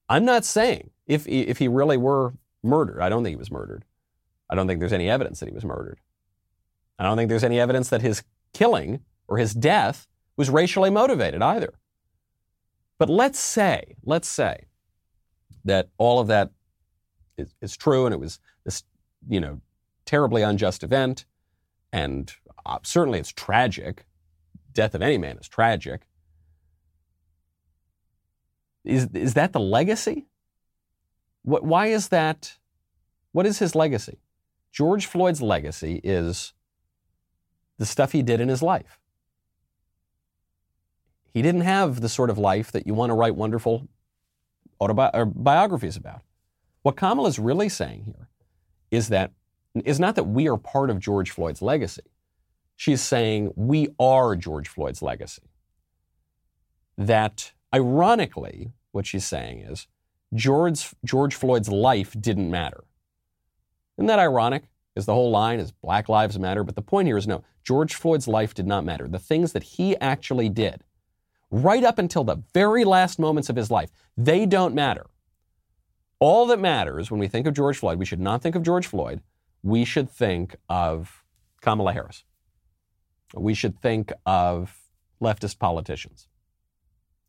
I'm 0.09 0.25
not 0.25 0.45
saying 0.45 0.91
if, 1.07 1.27
if 1.27 1.57
he 1.57 1.67
really 1.67 1.97
were 1.97 2.33
murdered, 2.63 3.01
I 3.01 3.09
don't 3.09 3.23
think 3.23 3.33
he 3.33 3.39
was 3.39 3.51
murdered. 3.51 3.85
I 4.49 4.55
don't 4.55 4.67
think 4.67 4.79
there's 4.79 4.93
any 4.93 5.09
evidence 5.09 5.39
that 5.39 5.49
he 5.49 5.55
was 5.55 5.65
murdered. 5.65 5.99
I 6.99 7.03
don't 7.03 7.17
think 7.17 7.29
there's 7.29 7.43
any 7.43 7.59
evidence 7.59 7.89
that 7.89 8.01
his 8.01 8.23
killing 8.53 9.01
or 9.27 9.37
his 9.37 9.53
death 9.53 10.07
was 10.37 10.49
racially 10.49 10.89
motivated 10.89 11.41
either. 11.41 11.73
But 12.97 13.09
let's 13.09 13.39
say, 13.39 13.95
let's 14.03 14.27
say 14.27 14.65
that 15.65 15.89
all 15.97 16.19
of 16.19 16.27
that 16.27 16.51
is, 17.37 17.55
is 17.61 17.75
true 17.75 18.05
and 18.05 18.13
it 18.13 18.19
was 18.19 18.39
this, 18.63 18.83
you 19.27 19.39
know, 19.39 19.61
terribly 20.05 20.41
unjust 20.41 20.83
event, 20.83 21.25
and 21.91 22.31
uh, 22.65 22.79
certainly 22.83 23.19
it's 23.19 23.31
tragic. 23.31 24.05
Death 24.73 24.95
of 24.95 25.01
any 25.01 25.17
man 25.17 25.37
is 25.37 25.47
tragic. 25.47 26.01
Is, 28.83 29.07
is 29.13 29.33
that 29.35 29.53
the 29.53 29.59
legacy? 29.59 30.27
What, 31.43 31.63
why 31.63 31.87
is 31.87 32.09
that? 32.09 32.57
What 33.31 33.45
is 33.45 33.59
his 33.59 33.75
legacy? 33.75 34.19
George 34.71 35.05
Floyd's 35.05 35.41
legacy 35.41 36.01
is 36.03 36.53
the 37.77 37.85
stuff 37.85 38.11
he 38.11 38.21
did 38.21 38.41
in 38.41 38.49
his 38.49 38.61
life. 38.61 38.99
He 41.33 41.41
didn't 41.41 41.61
have 41.61 42.01
the 42.01 42.09
sort 42.09 42.29
of 42.29 42.37
life 42.37 42.71
that 42.71 42.85
you 42.85 42.93
want 42.93 43.09
to 43.09 43.15
write 43.15 43.35
wonderful 43.35 43.87
autobi- 44.79 45.33
biographies 45.35 45.97
about. 45.97 46.21
What 46.83 46.95
Kamala 46.95 47.29
is 47.29 47.39
really 47.39 47.69
saying 47.69 48.03
here 48.05 48.29
is 48.91 49.09
that 49.09 49.31
is 49.85 49.99
not 49.99 50.15
that 50.15 50.25
we 50.25 50.47
are 50.47 50.57
part 50.57 50.89
of 50.91 50.99
George 50.99 51.31
Floyd's 51.31 51.61
legacy. 51.61 52.03
She's 52.83 53.01
saying 53.01 53.53
we 53.55 53.95
are 53.97 54.35
George 54.35 54.67
Floyd's 54.67 55.01
legacy. 55.01 55.43
That 56.97 57.53
ironically, 57.73 58.73
what 58.91 59.07
she's 59.07 59.23
saying 59.23 59.61
is 59.61 59.87
George, 60.33 60.89
George 61.05 61.33
Floyd's 61.33 61.69
life 61.69 62.13
didn't 62.19 62.51
matter. 62.51 62.83
Isn't 63.97 64.07
that 64.07 64.19
ironic? 64.19 64.63
Is 64.97 65.05
the 65.05 65.13
whole 65.13 65.31
line 65.31 65.61
is 65.61 65.71
Black 65.71 66.09
Lives 66.09 66.37
Matter? 66.37 66.65
But 66.65 66.75
the 66.75 66.81
point 66.81 67.07
here 67.07 67.15
is 67.15 67.25
no, 67.25 67.45
George 67.63 67.95
Floyd's 67.95 68.27
life 68.27 68.53
did 68.53 68.67
not 68.67 68.83
matter. 68.83 69.07
The 69.07 69.17
things 69.17 69.53
that 69.53 69.63
he 69.63 69.95
actually 70.01 70.49
did 70.49 70.83
right 71.51 71.85
up 71.85 71.97
until 71.97 72.25
the 72.25 72.43
very 72.53 72.83
last 72.83 73.17
moments 73.17 73.49
of 73.49 73.55
his 73.55 73.71
life. 73.71 73.91
They 74.17 74.45
don't 74.45 74.75
matter. 74.75 75.05
All 76.19 76.45
that 76.47 76.59
matters 76.59 77.09
when 77.09 77.21
we 77.21 77.29
think 77.29 77.47
of 77.47 77.53
George 77.53 77.77
Floyd, 77.77 77.97
we 77.97 78.03
should 78.03 78.19
not 78.19 78.41
think 78.41 78.55
of 78.55 78.63
George 78.63 78.87
Floyd. 78.87 79.21
We 79.61 79.85
should 79.85 80.09
think 80.09 80.57
of 80.67 81.23
Kamala 81.61 81.93
Harris. 81.93 82.25
We 83.41 83.53
should 83.53 83.79
think 83.81 84.11
of 84.25 84.77
leftist 85.21 85.59
politicians 85.59 86.27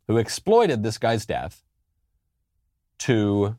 who 0.09 0.17
exploited 0.17 0.83
this 0.83 0.99
guy's 0.99 1.25
death 1.25 1.63
to 2.99 3.57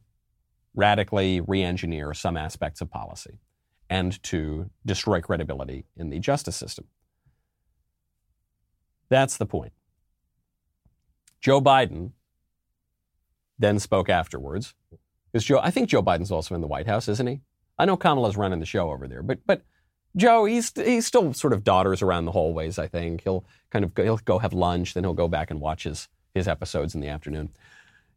radically 0.76 1.42
re 1.42 1.64
engineer 1.64 2.14
some 2.14 2.38
aspects 2.38 2.82
of 2.82 2.90
policy 2.90 3.40
and 3.90 4.22
to 4.24 4.70
destroy 4.86 5.22
credibility 5.22 5.86
in 5.96 6.10
the 6.10 6.20
justice 6.20 6.56
system. 6.56 6.86
That's 9.10 9.38
the 9.38 9.46
point. 9.46 9.74
Joe 11.40 11.62
Biden 11.62 12.12
then 13.58 13.80
spoke 13.80 14.10
afterwards. 14.10 14.74
Because 15.32 15.46
Joe, 15.46 15.60
I 15.62 15.70
think 15.70 15.90
Joe 15.90 16.02
Biden's 16.02 16.32
also 16.32 16.56
in 16.56 16.62
the 16.62 16.68
White 16.68 16.88
House, 16.88 17.08
isn't 17.08 17.28
he? 17.28 17.42
I 17.78 17.86
know 17.86 17.98
Kamala's 17.98 18.38
running 18.38 18.60
the 18.60 18.66
show 18.66 18.90
over 18.90 19.08
there, 19.08 19.22
but 19.22 19.40
but 19.46 19.62
Joe, 20.16 20.46
he's 20.46 20.72
he's 20.76 21.06
still 21.06 21.34
sort 21.34 21.54
of 21.54 21.64
dodders 21.64 22.02
around 22.02 22.26
the 22.26 22.32
hallways. 22.32 22.80
I 22.80 22.88
think 22.88 23.24
he'll 23.24 23.46
kind 23.70 23.84
of 23.84 23.94
go, 23.94 24.04
he'll 24.04 24.18
go 24.18 24.40
have 24.40 24.54
lunch, 24.54 24.94
then 24.94 25.04
he'll 25.04 25.14
go 25.14 25.28
back 25.28 25.52
and 25.52 25.60
watch 25.60 25.84
his 25.84 26.08
his 26.34 26.48
episodes 26.48 26.96
in 26.96 27.02
the 27.02 27.08
afternoon. 27.08 27.50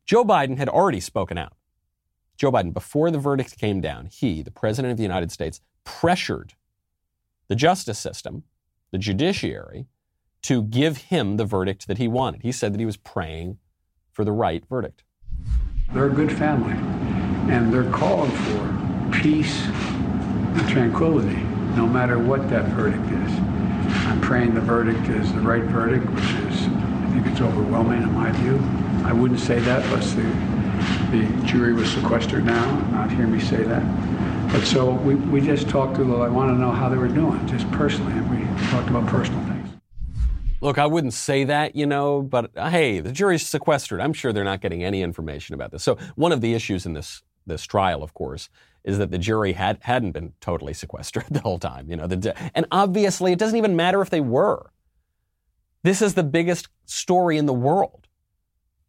Joe 0.07 0.25
Biden 0.25 0.59
had 0.59 0.69
already 0.69 1.01
spoken 1.01 1.39
out. 1.39 1.55
Joe 2.37 2.53
Biden, 2.53 2.73
before 2.73 3.11
the 3.11 3.19
verdict 3.19 3.59
came 3.59 3.81
down, 3.81 4.07
he, 4.07 4.43
the 4.43 4.51
president 4.51 4.93
of 4.93 4.97
the 4.97 5.03
United 5.03 5.33
States, 5.33 5.61
pressured 5.85 6.55
the 7.49 7.57
justice 7.57 7.99
system, 7.99 8.45
the 8.91 8.99
judiciary, 8.99 9.87
to 10.43 10.63
give 10.63 10.97
him 10.97 11.37
the 11.37 11.45
verdict 11.45 11.89
that 11.89 11.99
he 11.99 12.07
wanted. 12.07 12.43
He 12.43 12.53
said 12.53 12.73
that 12.73 12.79
he 12.79 12.87
was 12.87 12.97
praying 12.97 13.59
for 14.13 14.25
the 14.25 14.33
right 14.33 14.65
verdict. 14.69 15.03
They're 15.93 16.07
a 16.07 16.11
good 16.11 16.31
family, 16.31 16.75
and 17.53 17.73
they're 17.73 17.91
calling 17.91 18.31
for 18.31 19.11
peace 19.21 19.65
and 19.67 20.69
tranquility, 20.69 21.43
no 21.79 21.87
matter 21.87 22.19
what 22.19 22.51
that 22.51 22.65
verdict 22.71 23.07
is. 23.07 23.39
I'm 24.09 24.21
praying 24.21 24.55
the 24.55 24.61
verdict 24.61 25.09
is 25.11 25.33
the 25.33 25.41
right 25.41 25.63
verdict, 25.63 26.05
which 26.11 26.25
is, 26.25 26.67
I 26.67 27.11
think 27.13 27.27
it's 27.29 27.41
overwhelming 27.41 28.03
in 28.03 28.13
my 28.13 28.33
view. 28.33 28.59
I 29.07 29.13
wouldn't 29.13 29.39
say 29.39 29.61
that 29.61 29.85
unless 29.85 30.13
the, 30.15 30.23
the 31.13 31.47
jury 31.47 31.73
was 31.73 31.89
sequestered 31.89 32.45
now, 32.45 32.81
not 32.91 33.13
hear 33.13 33.29
me 33.29 33.39
say 33.39 33.63
that. 33.63 34.51
But 34.51 34.65
so 34.65 34.91
we, 34.91 35.15
we 35.15 35.41
just 35.41 35.69
talked 35.69 35.95
to, 35.99 36.17
I 36.21 36.29
want 36.29 36.53
to 36.53 36.61
know 36.61 36.73
how 36.73 36.89
they 36.89 36.97
were 36.97 37.07
doing, 37.07 37.47
just 37.47 37.71
personally, 37.71 38.13
and 38.13 38.29
we 38.29 38.69
talked 38.71 38.89
about 38.89 39.07
personal 39.07 39.41
things. 39.45 39.69
Look, 40.61 40.79
I 40.79 40.87
wouldn't 40.87 41.15
say 41.15 41.45
that, 41.45 41.77
you 41.77 41.87
know, 41.87 42.23
but 42.23 42.51
uh, 42.57 42.71
hey, 42.71 42.99
the 42.99 43.13
jury's 43.13 43.47
sequestered. 43.47 44.01
I'm 44.01 44.13
sure 44.13 44.33
they're 44.33 44.43
not 44.43 44.61
getting 44.61 44.83
any 44.83 45.01
information 45.03 45.55
about 45.55 45.71
this. 45.71 45.85
So 45.85 45.97
one 46.17 46.33
of 46.33 46.41
the 46.41 46.55
issues 46.55 46.87
in 46.87 46.95
this 46.95 47.23
this 47.47 47.65
trial, 47.65 48.03
of 48.03 48.13
course, 48.13 48.51
is 48.89 48.99
that 48.99 49.11
the 49.11 49.19
jury 49.19 49.53
had 49.53 49.79
hadn't 49.83 50.13
been 50.13 50.33
totally 50.41 50.73
sequestered 50.73 51.27
the 51.31 51.41
whole 51.41 51.59
time. 51.59 51.91
You 51.91 51.97
know, 51.97 52.07
the, 52.07 52.35
and 52.55 52.67
obviously 52.73 53.33
it 53.33 53.39
doesn't 53.39 53.59
even 53.59 53.77
matter 53.77 54.01
if 54.01 54.11
they 54.11 54.21
were. 54.21 54.71
This 55.83 56.03
is 56.03 56.15
the 56.15 56.25
biggest 56.25 56.69
story 56.87 57.37
in 57.37 57.47
the 57.47 57.53
world. 57.53 58.09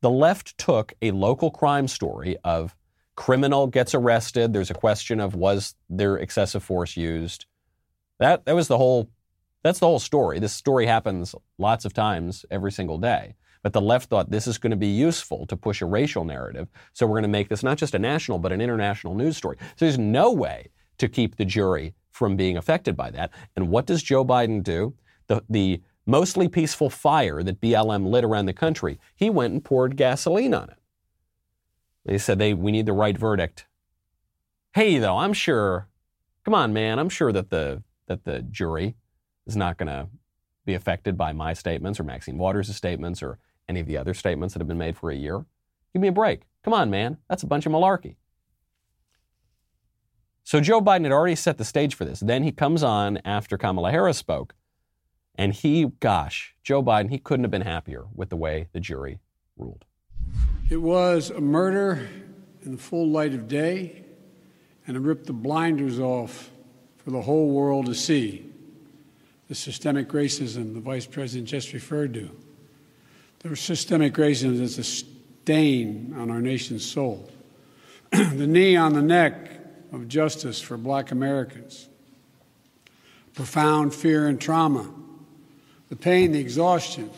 The 0.01 0.09
left 0.09 0.57
took 0.57 0.93
a 1.01 1.11
local 1.11 1.51
crime 1.51 1.87
story 1.87 2.37
of 2.43 2.75
criminal 3.15 3.67
gets 3.67 3.93
arrested. 3.93 4.53
There's 4.53 4.71
a 4.71 4.75
question 4.75 5.19
of 5.19 5.35
was 5.35 5.75
there 5.89 6.15
excessive 6.17 6.63
force 6.63 6.95
used. 6.95 7.45
That 8.17 8.45
that 8.45 8.55
was 8.55 8.69
the 8.69 8.77
whole 8.77 9.09
that's 9.61 9.79
the 9.79 9.87
whole 9.87 9.99
story. 9.99 10.39
This 10.39 10.53
story 10.53 10.85
happens 10.85 11.35
lots 11.57 11.83
of 11.83 11.93
times 11.93 12.45
every 12.49 12.71
single 12.71 12.97
day. 12.97 13.35
But 13.61 13.73
the 13.73 13.81
left 13.81 14.09
thought 14.09 14.31
this 14.31 14.47
is 14.47 14.57
going 14.57 14.71
to 14.71 14.77
be 14.77 14.87
useful 14.87 15.45
to 15.47 15.57
push 15.57 15.81
a 15.81 15.85
racial 15.85 16.23
narrative. 16.23 16.69
So 16.93 17.05
we're 17.05 17.15
going 17.15 17.23
to 17.23 17.29
make 17.29 17.49
this 17.49 17.63
not 17.63 17.77
just 17.77 17.93
a 17.93 17.99
national, 17.99 18.39
but 18.39 18.51
an 18.51 18.61
international 18.61 19.15
news 19.15 19.35
story. 19.35 19.57
So 19.75 19.85
there's 19.85 19.97
no 19.97 20.31
way 20.31 20.69
to 20.97 21.09
keep 21.09 21.35
the 21.35 21.45
jury 21.45 21.93
from 22.11 22.35
being 22.35 22.57
affected 22.57 22.95
by 22.95 23.11
that. 23.11 23.31
And 23.55 23.69
what 23.69 23.85
does 23.85 24.03
Joe 24.03 24.23
Biden 24.23 24.63
do? 24.63 24.93
The, 25.27 25.43
the 25.49 25.81
mostly 26.05 26.47
peaceful 26.47 26.89
fire 26.89 27.43
that 27.43 27.61
BLM 27.61 28.07
lit 28.07 28.23
around 28.23 28.45
the 28.45 28.53
country, 28.53 28.99
he 29.15 29.29
went 29.29 29.53
and 29.53 29.63
poured 29.63 29.95
gasoline 29.95 30.53
on 30.53 30.69
it. 30.69 30.77
They 32.05 32.17
said 32.17 32.39
they, 32.39 32.53
we 32.53 32.71
need 32.71 32.85
the 32.85 32.93
right 32.93 33.17
verdict. 33.17 33.67
Hey, 34.73 34.97
though, 34.97 35.17
I'm 35.17 35.33
sure, 35.33 35.87
come 36.45 36.53
on, 36.53 36.73
man, 36.73 36.97
I'm 36.97 37.09
sure 37.09 37.31
that 37.31 37.49
the, 37.49 37.83
that 38.07 38.23
the 38.23 38.41
jury 38.41 38.95
is 39.45 39.55
not 39.55 39.77
going 39.77 39.87
to 39.87 40.09
be 40.65 40.73
affected 40.73 41.17
by 41.17 41.33
my 41.33 41.53
statements 41.53 41.99
or 41.99 42.03
Maxine 42.03 42.37
Waters' 42.37 42.75
statements 42.75 43.23
or 43.23 43.39
any 43.67 43.79
of 43.79 43.87
the 43.87 43.97
other 43.97 44.13
statements 44.13 44.53
that 44.53 44.59
have 44.59 44.67
been 44.67 44.77
made 44.77 44.97
for 44.97 45.11
a 45.11 45.15
year. 45.15 45.45
Give 45.93 46.01
me 46.01 46.07
a 46.07 46.11
break. 46.11 46.41
Come 46.63 46.73
on, 46.73 46.89
man. 46.89 47.17
That's 47.29 47.43
a 47.43 47.47
bunch 47.47 47.65
of 47.65 47.71
malarkey. 47.71 48.15
So 50.43 50.59
Joe 50.59 50.81
Biden 50.81 51.03
had 51.03 51.11
already 51.11 51.35
set 51.35 51.57
the 51.57 51.65
stage 51.65 51.93
for 51.93 52.05
this. 52.05 52.19
Then 52.19 52.43
he 52.43 52.51
comes 52.51 52.81
on 52.81 53.19
after 53.23 53.57
Kamala 53.57 53.91
Harris 53.91 54.17
spoke, 54.17 54.55
and 55.35 55.53
he, 55.53 55.85
gosh, 55.99 56.55
Joe 56.63 56.81
Biden, 56.81 57.11
he 57.11 57.19
couldn't 57.19 57.43
have 57.43 57.51
been 57.51 57.61
happier 57.61 58.05
with 58.15 58.29
the 58.29 58.35
way 58.35 58.67
the 58.73 58.79
jury 58.79 59.19
ruled. 59.57 59.85
It 60.69 60.81
was 60.81 61.29
a 61.29 61.39
murder 61.39 62.09
in 62.63 62.71
the 62.71 62.77
full 62.77 63.07
light 63.07 63.33
of 63.33 63.47
day, 63.47 64.03
and 64.87 64.97
it 64.97 64.99
ripped 65.01 65.27
the 65.27 65.33
blinders 65.33 65.99
off 65.99 66.49
for 66.97 67.11
the 67.11 67.21
whole 67.21 67.49
world 67.51 67.85
to 67.85 67.95
see 67.95 68.48
the 69.49 69.55
systemic 69.55 70.09
racism 70.09 70.75
the 70.75 70.79
Vice 70.79 71.07
President 71.07 71.49
just 71.49 71.73
referred 71.73 72.13
to. 72.13 72.29
The 73.39 73.55
systemic 73.55 74.13
racism 74.13 74.61
is 74.61 74.77
a 74.77 74.83
stain 74.83 76.13
on 76.17 76.29
our 76.29 76.39
nation's 76.39 76.85
soul. 76.85 77.29
the 78.11 78.47
knee 78.47 78.75
on 78.75 78.93
the 78.93 79.01
neck 79.01 79.49
of 79.91 80.07
justice 80.07 80.61
for 80.61 80.77
black 80.77 81.11
Americans. 81.11 81.89
Profound 83.33 83.93
fear 83.93 84.27
and 84.27 84.39
trauma. 84.39 84.87
The 85.89 85.95
pain, 85.95 86.31
the 86.31 86.39
exhaustion 86.39 87.09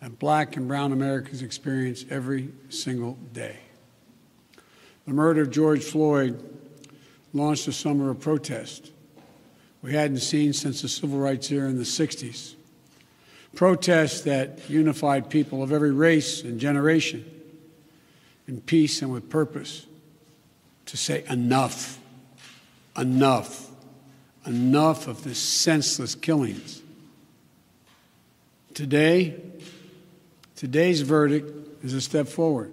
that 0.00 0.18
black 0.18 0.56
and 0.56 0.66
brown 0.66 0.92
Americans 0.92 1.42
experience 1.42 2.04
every 2.10 2.50
single 2.70 3.14
day. 3.32 3.58
The 5.06 5.12
murder 5.12 5.42
of 5.42 5.50
George 5.50 5.84
Floyd 5.84 6.42
launched 7.32 7.68
a 7.68 7.72
summer 7.72 8.10
of 8.10 8.18
protest 8.18 8.90
we 9.82 9.94
hadn't 9.94 10.18
seen 10.18 10.52
since 10.52 10.82
the 10.82 10.88
civil 10.88 11.18
rights 11.18 11.50
era 11.50 11.68
in 11.68 11.78
the 11.78 11.84
60s. 11.84 12.54
Protests 13.54 14.22
that 14.22 14.68
unified 14.68 15.30
people 15.30 15.62
of 15.62 15.72
every 15.72 15.90
race 15.90 16.42
and 16.42 16.60
generation 16.60 17.24
in 18.46 18.60
peace 18.60 19.02
and 19.02 19.12
with 19.12 19.28
purpose 19.28 19.86
to 20.86 20.96
say 20.96 21.24
enough, 21.28 21.98
enough, 22.96 23.70
enough 24.46 25.06
of 25.06 25.24
this 25.24 25.38
senseless 25.38 26.14
killings. 26.14 26.82
Today, 28.74 29.40
today's 30.56 31.02
verdict 31.02 31.84
is 31.84 31.94
a 31.94 32.00
step 32.00 32.28
forward. 32.28 32.72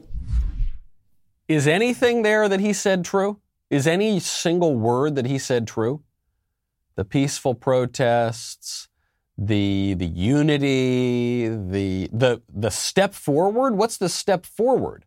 Is 1.48 1.68
anything 1.68 2.24
there 2.24 2.50
that 2.50 2.60
he 2.60 2.74
said 2.74 3.06
true? 3.06 3.40
Is 3.70 3.88
any 3.88 4.20
single 4.20 4.76
word 4.76 5.16
that 5.16 5.26
he 5.26 5.38
said 5.38 5.68
true? 5.68 6.02
The 6.98 7.06
peaceful 7.06 7.54
protests, 7.54 8.90
the 9.38 9.94
the 9.94 10.08
unity, 10.08 11.48
the 11.48 12.10
the 12.12 12.42
the 12.54 12.72
step 12.72 13.14
forward. 13.14 13.78
What's 13.78 13.98
the 13.98 14.10
step 14.10 14.46
forward? 14.46 15.06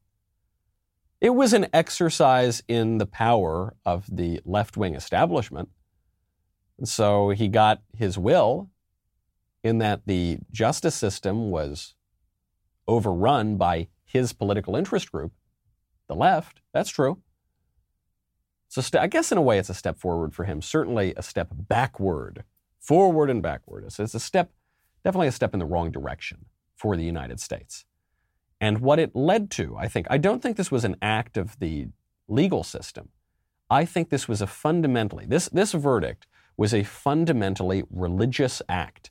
It 1.21 1.31
was 1.31 1.53
an 1.53 1.67
exercise 1.75 2.63
in 2.67 2.97
the 2.97 3.07
power 3.07 3.75
of 3.85 4.07
the 4.11 4.41
left 4.47 4.79
wing 4.79 4.95
establishment. 4.95 5.69
And 6.79 6.89
so 6.89 7.31
he 7.31 7.49
got 7.49 7.83
his 7.95 8.17
will 8.17 8.71
in 9.63 9.79
that 9.79 10.07
the 10.07 10.39
justice 10.51 10.95
system 10.95 11.51
was 11.51 11.95
overrun 12.89 13.57
by 13.57 13.89
his 14.05 14.33
political 14.33 14.77
interest 14.77 15.13
group, 15.13 15.33
the 16.09 16.15
left. 16.15 16.61
That's 16.73 16.89
true. 16.89 17.19
So 18.71 18.81
st- 18.81 19.03
I 19.03 19.09
guess 19.09 19.33
in 19.33 19.37
a 19.39 19.43
way 19.43 19.59
it's 19.59 19.69
a 19.69 19.75
step 19.75 19.99
forward 19.99 20.33
for 20.33 20.45
him. 20.45 20.63
Certainly 20.63 21.13
a 21.17 21.23
step 21.23 21.49
backward, 21.53 22.45
forward 22.79 23.29
and 23.29 23.43
backward. 23.43 23.91
So 23.93 24.05
it's 24.05 24.15
a 24.15 24.21
step, 24.21 24.53
definitely 25.05 25.27
a 25.27 25.33
step 25.33 25.53
in 25.53 25.59
the 25.59 25.67
wrong 25.67 25.91
direction 25.91 26.47
for 26.77 26.97
the 26.97 27.03
United 27.03 27.41
States. 27.41 27.85
And 28.61 28.79
what 28.79 29.01
it 29.01 29.17
led 29.17 29.51
to, 29.53 29.77
I 29.77 29.89
think, 29.89 30.07
I 30.09 30.19
don't 30.19 30.41
think 30.41 30.57
this 30.57 30.71
was 30.71 30.85
an 30.85 30.95
act 31.03 31.37
of 31.37 31.59
the 31.59 31.89
legal 32.29 32.63
system. 32.63 33.09
I 33.69 33.85
think 33.85 34.09
this 34.09 34.29
was 34.29 34.41
a 34.41 34.47
fundamentally, 34.47 35.27
this, 35.27 35.49
this 35.49 35.73
verdict 35.73 36.29
was 36.57 36.73
a 36.73 36.85
fundamentally 36.85 37.83
religious 37.91 38.63
act. 38.69 39.11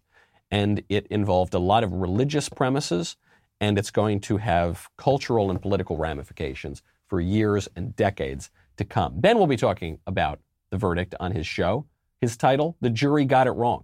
And 0.49 0.83
it 0.87 1.05
involved 1.07 1.53
a 1.53 1.59
lot 1.59 1.83
of 1.83 1.91
religious 1.91 2.47
premises, 2.47 3.17
and 3.59 3.77
it's 3.77 3.91
going 3.91 4.21
to 4.21 4.37
have 4.37 4.87
cultural 4.97 5.49
and 5.49 5.61
political 5.61 5.97
ramifications 5.97 6.81
for 7.07 7.19
years 7.19 7.67
and 7.75 7.93
decades 7.95 8.49
to 8.79 8.85
come. 8.85 9.19
Ben 9.19 9.37
will 9.37 9.47
be 9.47 9.57
talking 9.57 9.99
about 10.07 10.39
the 10.71 10.77
verdict 10.77 11.15
on 11.19 11.31
his 11.31 11.45
show. 11.45 11.85
His 12.19 12.35
title, 12.35 12.75
The 12.81 12.89
Jury 12.89 13.25
Got 13.25 13.47
It 13.47 13.51
Wrong. 13.51 13.83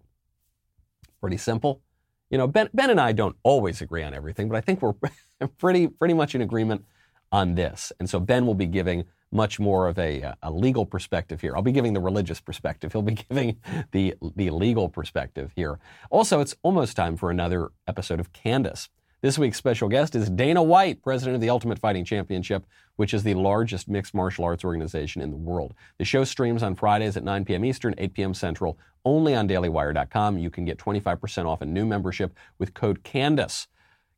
Pretty 1.21 1.37
simple. 1.37 1.81
You 2.29 2.37
know, 2.37 2.47
Ben, 2.47 2.69
ben 2.73 2.89
and 2.89 2.99
I 2.99 3.11
don't 3.11 3.35
always 3.43 3.81
agree 3.81 4.03
on 4.03 4.13
everything, 4.13 4.49
but 4.49 4.57
I 4.57 4.61
think 4.61 4.81
we're 4.81 4.95
pretty, 5.57 5.87
pretty 5.87 6.13
much 6.13 6.35
in 6.35 6.41
agreement 6.41 6.83
on 7.31 7.55
this. 7.55 7.91
And 7.99 8.09
so 8.09 8.19
Ben 8.19 8.45
will 8.45 8.55
be 8.55 8.65
giving 8.65 9.05
much 9.31 9.59
more 9.59 9.87
of 9.87 9.99
a, 9.99 10.33
a 10.41 10.51
legal 10.51 10.85
perspective 10.85 11.41
here. 11.41 11.55
I'll 11.55 11.61
be 11.61 11.71
giving 11.71 11.93
the 11.93 11.99
religious 11.99 12.39
perspective. 12.39 12.91
He'll 12.91 13.01
be 13.01 13.13
giving 13.29 13.57
the, 13.91 14.15
the 14.35 14.49
legal 14.49 14.89
perspective 14.89 15.51
here. 15.55 15.79
Also, 16.09 16.39
it's 16.39 16.55
almost 16.63 16.95
time 16.95 17.17
for 17.17 17.29
another 17.29 17.69
episode 17.87 18.19
of 18.19 18.33
Candace. 18.33 18.89
This 19.25 19.39
week's 19.39 19.57
special 19.57 19.89
guest 19.89 20.13
is 20.13 20.29
Dana 20.29 20.61
White, 20.61 21.01
president 21.01 21.33
of 21.33 21.41
the 21.41 21.49
Ultimate 21.49 21.79
Fighting 21.79 22.05
Championship, 22.05 22.63
which 22.95 23.11
is 23.11 23.23
the 23.23 23.33
largest 23.33 23.87
mixed 23.87 24.13
martial 24.13 24.45
arts 24.45 24.63
organization 24.63 25.19
in 25.19 25.31
the 25.31 25.35
world. 25.35 25.73
The 25.97 26.05
show 26.05 26.23
streams 26.23 26.61
on 26.61 26.75
Fridays 26.75 27.17
at 27.17 27.23
9 27.23 27.43
p.m. 27.43 27.65
Eastern, 27.65 27.95
8 27.97 28.13
p.m. 28.13 28.33
Central, 28.35 28.77
only 29.03 29.33
on 29.33 29.47
dailywire.com. 29.47 30.37
You 30.37 30.51
can 30.51 30.63
get 30.63 30.77
25% 30.77 31.47
off 31.47 31.63
a 31.63 31.65
new 31.65 31.87
membership 31.87 32.37
with 32.59 32.75
code 32.75 33.03
CANDACE. 33.03 33.65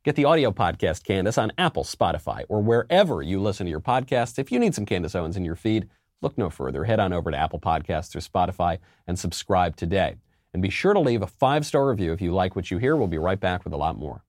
Get 0.04 0.14
the 0.14 0.26
audio 0.26 0.50
podcast 0.50 1.04
Candace 1.04 1.38
on 1.38 1.52
Apple, 1.56 1.84
Spotify, 1.84 2.44
or 2.50 2.60
wherever 2.60 3.22
you 3.22 3.40
listen 3.40 3.64
to 3.64 3.70
your 3.70 3.80
podcasts. 3.80 4.38
If 4.38 4.52
you 4.52 4.58
need 4.58 4.74
some 4.74 4.84
Candace 4.84 5.14
Owens 5.14 5.38
in 5.38 5.44
your 5.46 5.56
feed, 5.56 5.88
look 6.20 6.36
no 6.36 6.50
further. 6.50 6.84
Head 6.84 7.00
on 7.00 7.14
over 7.14 7.30
to 7.30 7.36
Apple 7.38 7.60
Podcasts 7.60 8.14
or 8.14 8.20
Spotify 8.20 8.76
and 9.06 9.18
subscribe 9.18 9.74
today. 9.74 10.16
And 10.52 10.62
be 10.62 10.68
sure 10.68 10.92
to 10.92 11.00
leave 11.00 11.22
a 11.22 11.26
five 11.26 11.64
star 11.64 11.88
review 11.88 12.12
if 12.12 12.20
you 12.20 12.34
like 12.34 12.54
what 12.54 12.70
you 12.70 12.76
hear. 12.76 12.94
We'll 12.94 13.06
be 13.06 13.16
right 13.16 13.40
back 13.40 13.64
with 13.64 13.72
a 13.72 13.78
lot 13.78 13.96
more. 13.96 14.22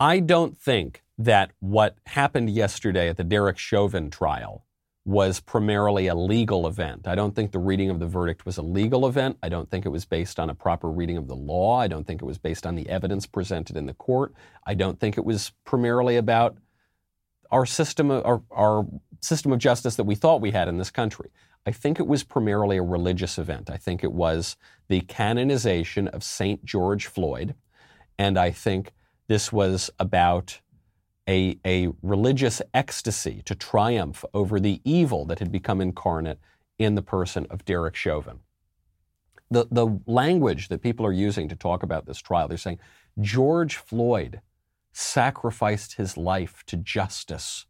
I 0.00 0.20
don't 0.20 0.56
think 0.56 1.02
that 1.18 1.50
what 1.60 1.98
happened 2.06 2.48
yesterday 2.48 3.10
at 3.10 3.18
the 3.18 3.24
Derek 3.24 3.58
Chauvin 3.58 4.08
trial 4.08 4.64
was 5.04 5.40
primarily 5.40 6.06
a 6.06 6.14
legal 6.14 6.66
event. 6.66 7.06
I 7.06 7.14
don't 7.14 7.34
think 7.34 7.52
the 7.52 7.58
reading 7.58 7.90
of 7.90 8.00
the 8.00 8.06
verdict 8.06 8.46
was 8.46 8.56
a 8.56 8.62
legal 8.62 9.06
event. 9.06 9.36
I 9.42 9.50
don't 9.50 9.68
think 9.70 9.84
it 9.84 9.90
was 9.90 10.06
based 10.06 10.40
on 10.40 10.48
a 10.48 10.54
proper 10.54 10.90
reading 10.90 11.18
of 11.18 11.28
the 11.28 11.36
law. 11.36 11.78
I 11.78 11.86
don't 11.86 12.06
think 12.06 12.22
it 12.22 12.24
was 12.24 12.38
based 12.38 12.66
on 12.66 12.76
the 12.76 12.88
evidence 12.88 13.26
presented 13.26 13.76
in 13.76 13.84
the 13.84 13.92
court. 13.92 14.32
I 14.66 14.72
don't 14.72 14.98
think 14.98 15.18
it 15.18 15.24
was 15.26 15.52
primarily 15.64 16.16
about 16.16 16.56
our 17.50 17.66
system 17.66 18.10
of, 18.10 18.24
our, 18.24 18.42
our 18.50 18.86
system 19.20 19.52
of 19.52 19.58
justice 19.58 19.96
that 19.96 20.04
we 20.04 20.14
thought 20.14 20.40
we 20.40 20.52
had 20.52 20.68
in 20.68 20.78
this 20.78 20.90
country. 20.90 21.30
I 21.66 21.72
think 21.72 22.00
it 22.00 22.06
was 22.06 22.24
primarily 22.24 22.78
a 22.78 22.82
religious 22.82 23.36
event. 23.36 23.68
I 23.68 23.76
think 23.76 24.02
it 24.02 24.12
was 24.12 24.56
the 24.88 25.02
canonization 25.02 26.08
of 26.08 26.24
St. 26.24 26.64
George 26.64 27.06
Floyd. 27.06 27.54
And 28.18 28.38
I 28.38 28.50
think 28.50 28.92
this 29.30 29.52
was 29.52 29.92
about 30.00 30.60
a, 31.28 31.56
a 31.64 31.86
religious 32.02 32.60
ecstasy 32.74 33.42
to 33.44 33.54
triumph 33.54 34.24
over 34.34 34.58
the 34.58 34.80
evil 34.84 35.24
that 35.26 35.38
had 35.38 35.52
become 35.52 35.80
incarnate 35.80 36.40
in 36.80 36.96
the 36.96 37.02
person 37.02 37.46
of 37.48 37.64
Derek 37.64 37.94
Chauvin. 37.94 38.40
The, 39.48 39.68
the 39.70 40.00
language 40.04 40.66
that 40.66 40.82
people 40.82 41.06
are 41.06 41.12
using 41.12 41.48
to 41.48 41.54
talk 41.54 41.84
about 41.84 42.06
this 42.06 42.18
trial, 42.18 42.48
they're 42.48 42.58
saying 42.58 42.80
George 43.20 43.76
Floyd 43.76 44.40
sacrificed 44.92 45.94
his 45.94 46.16
life 46.16 46.64
to 46.66 46.76
justice. 46.76 47.66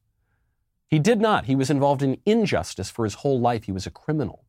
He 0.88 0.99
did 0.99 1.20
not. 1.20 1.44
He 1.44 1.57
was 1.57 1.68
involved 1.68 2.03
in 2.03 2.23
injustice 2.25 2.88
for 2.88 3.05
his 3.05 3.16
whole 3.16 3.38
life. 3.38 3.64
He 3.64 3.73
was 3.73 3.87
a 3.87 3.90
criminal. 3.90 4.46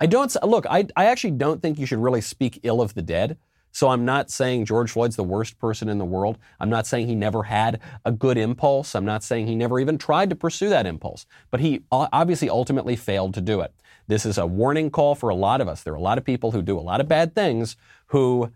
I 0.00 0.06
don't 0.06 0.34
look, 0.42 0.64
I, 0.70 0.86
I 0.96 1.04
actually 1.04 1.32
don't 1.32 1.60
think 1.60 1.78
you 1.78 1.84
should 1.84 2.02
really 2.02 2.22
speak 2.22 2.60
ill 2.62 2.80
of 2.80 2.94
the 2.94 3.02
dead. 3.02 3.36
So 3.74 3.88
I'm 3.88 4.04
not 4.04 4.30
saying 4.30 4.66
George 4.66 4.92
Floyd's 4.92 5.16
the 5.16 5.24
worst 5.24 5.58
person 5.58 5.88
in 5.88 5.98
the 5.98 6.04
world. 6.04 6.38
I'm 6.60 6.70
not 6.70 6.86
saying 6.86 7.08
he 7.08 7.16
never 7.16 7.42
had 7.42 7.80
a 8.04 8.12
good 8.12 8.38
impulse. 8.38 8.94
I'm 8.94 9.04
not 9.04 9.24
saying 9.24 9.48
he 9.48 9.56
never 9.56 9.80
even 9.80 9.98
tried 9.98 10.30
to 10.30 10.36
pursue 10.36 10.68
that 10.68 10.86
impulse. 10.86 11.26
But 11.50 11.58
he 11.58 11.82
obviously 11.90 12.48
ultimately 12.48 12.94
failed 12.94 13.34
to 13.34 13.40
do 13.40 13.62
it. 13.62 13.74
This 14.06 14.24
is 14.24 14.38
a 14.38 14.46
warning 14.46 14.90
call 14.90 15.16
for 15.16 15.28
a 15.28 15.34
lot 15.34 15.60
of 15.60 15.66
us. 15.66 15.82
There 15.82 15.92
are 15.92 15.96
a 15.96 16.00
lot 16.00 16.18
of 16.18 16.24
people 16.24 16.52
who 16.52 16.62
do 16.62 16.78
a 16.78 16.80
lot 16.80 17.00
of 17.00 17.08
bad 17.08 17.34
things 17.34 17.76
who 18.06 18.52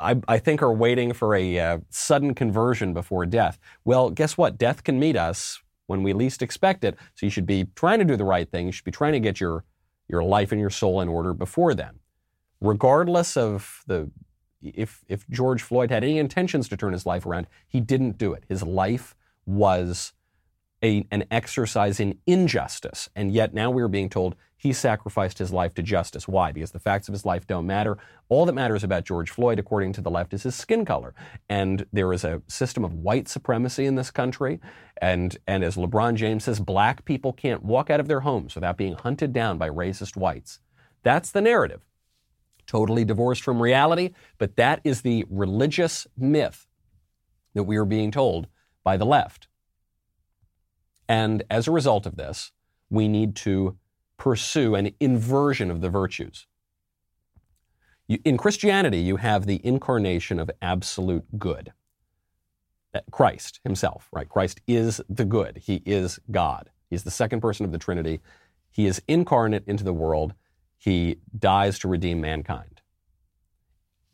I, 0.00 0.16
I 0.26 0.38
think 0.38 0.62
are 0.62 0.72
waiting 0.72 1.12
for 1.12 1.34
a 1.34 1.58
uh, 1.58 1.78
sudden 1.90 2.34
conversion 2.34 2.94
before 2.94 3.26
death. 3.26 3.58
Well, 3.84 4.08
guess 4.08 4.38
what? 4.38 4.56
Death 4.56 4.82
can 4.82 4.98
meet 4.98 5.14
us 5.14 5.60
when 5.88 6.02
we 6.02 6.14
least 6.14 6.40
expect 6.40 6.84
it. 6.84 6.96
So 7.16 7.26
you 7.26 7.30
should 7.30 7.44
be 7.44 7.66
trying 7.76 7.98
to 7.98 8.06
do 8.06 8.16
the 8.16 8.24
right 8.24 8.50
thing. 8.50 8.64
You 8.64 8.72
should 8.72 8.86
be 8.86 8.90
trying 8.90 9.12
to 9.12 9.20
get 9.20 9.40
your, 9.40 9.62
your 10.08 10.24
life 10.24 10.52
and 10.52 10.60
your 10.60 10.70
soul 10.70 11.02
in 11.02 11.08
order 11.10 11.34
before 11.34 11.74
then 11.74 11.98
regardless 12.64 13.36
of 13.36 13.82
the 13.86 14.10
if, 14.74 15.04
if 15.08 15.28
George 15.28 15.62
Floyd 15.62 15.90
had 15.90 16.04
any 16.04 16.18
intentions 16.18 16.68
to 16.68 16.76
turn 16.76 16.92
his 16.92 17.06
life 17.06 17.26
around, 17.26 17.46
he 17.66 17.80
didn't 17.80 18.18
do 18.18 18.32
it. 18.32 18.44
His 18.48 18.62
life 18.62 19.14
was 19.46 20.12
a, 20.82 21.06
an 21.10 21.24
exercise 21.30 21.98
in 21.98 22.18
injustice. 22.26 23.08
And 23.16 23.32
yet 23.32 23.54
now 23.54 23.70
we're 23.70 23.88
being 23.88 24.10
told 24.10 24.36
he 24.56 24.72
sacrificed 24.72 25.38
his 25.38 25.52
life 25.52 25.74
to 25.74 25.82
justice. 25.82 26.26
Why? 26.26 26.52
Because 26.52 26.70
the 26.70 26.78
facts 26.78 27.08
of 27.08 27.12
his 27.12 27.26
life 27.26 27.46
don't 27.46 27.66
matter. 27.66 27.98
All 28.30 28.46
that 28.46 28.54
matters 28.54 28.82
about 28.82 29.04
George 29.04 29.30
Floyd, 29.30 29.58
according 29.58 29.92
to 29.94 30.00
the 30.00 30.10
left, 30.10 30.32
is 30.32 30.44
his 30.44 30.54
skin 30.54 30.86
color. 30.86 31.14
And 31.50 31.84
there 31.92 32.12
is 32.12 32.24
a 32.24 32.40
system 32.48 32.84
of 32.84 32.94
white 32.94 33.28
supremacy 33.28 33.84
in 33.84 33.94
this 33.94 34.10
country. 34.10 34.60
And, 35.02 35.36
and 35.46 35.62
as 35.62 35.76
LeBron 35.76 36.14
James 36.14 36.44
says, 36.44 36.60
black 36.60 37.04
people 37.04 37.32
can't 37.32 37.62
walk 37.62 37.90
out 37.90 38.00
of 38.00 38.08
their 38.08 38.20
homes 38.20 38.54
without 38.54 38.78
being 38.78 38.94
hunted 38.94 39.34
down 39.34 39.58
by 39.58 39.68
racist 39.68 40.16
whites. 40.16 40.60
That's 41.02 41.30
the 41.30 41.42
narrative 41.42 41.82
totally 42.74 43.04
divorced 43.04 43.42
from 43.42 43.62
reality, 43.62 44.10
but 44.36 44.56
that 44.56 44.80
is 44.82 45.02
the 45.02 45.24
religious 45.30 46.08
myth 46.16 46.66
that 47.54 47.62
we 47.62 47.76
are 47.76 47.84
being 47.84 48.10
told 48.10 48.48
by 48.82 48.96
the 48.96 49.06
left. 49.06 49.46
And 51.08 51.44
as 51.48 51.68
a 51.68 51.70
result 51.70 52.04
of 52.04 52.16
this, 52.16 52.50
we 52.90 53.06
need 53.06 53.36
to 53.36 53.78
pursue 54.16 54.74
an 54.74 54.90
inversion 54.98 55.70
of 55.70 55.82
the 55.82 55.88
virtues. 55.88 56.48
You, 58.08 58.18
in 58.24 58.36
Christianity, 58.36 58.98
you 58.98 59.16
have 59.16 59.46
the 59.46 59.64
incarnation 59.64 60.40
of 60.40 60.50
absolute 60.60 61.38
good. 61.38 61.72
Uh, 62.92 63.02
Christ 63.12 63.60
himself, 63.62 64.08
right? 64.12 64.28
Christ 64.28 64.60
is 64.66 65.00
the 65.08 65.24
good. 65.24 65.58
He 65.58 65.80
is 65.86 66.18
God. 66.28 66.70
He's 66.90 67.04
the 67.04 67.12
second 67.12 67.40
person 67.40 67.64
of 67.64 67.70
the 67.70 67.78
Trinity. 67.78 68.20
He 68.72 68.86
is 68.86 69.00
incarnate 69.06 69.62
into 69.68 69.84
the 69.84 69.92
world 69.92 70.34
he 70.84 71.16
dies 71.38 71.78
to 71.78 71.88
redeem 71.88 72.20
mankind. 72.20 72.82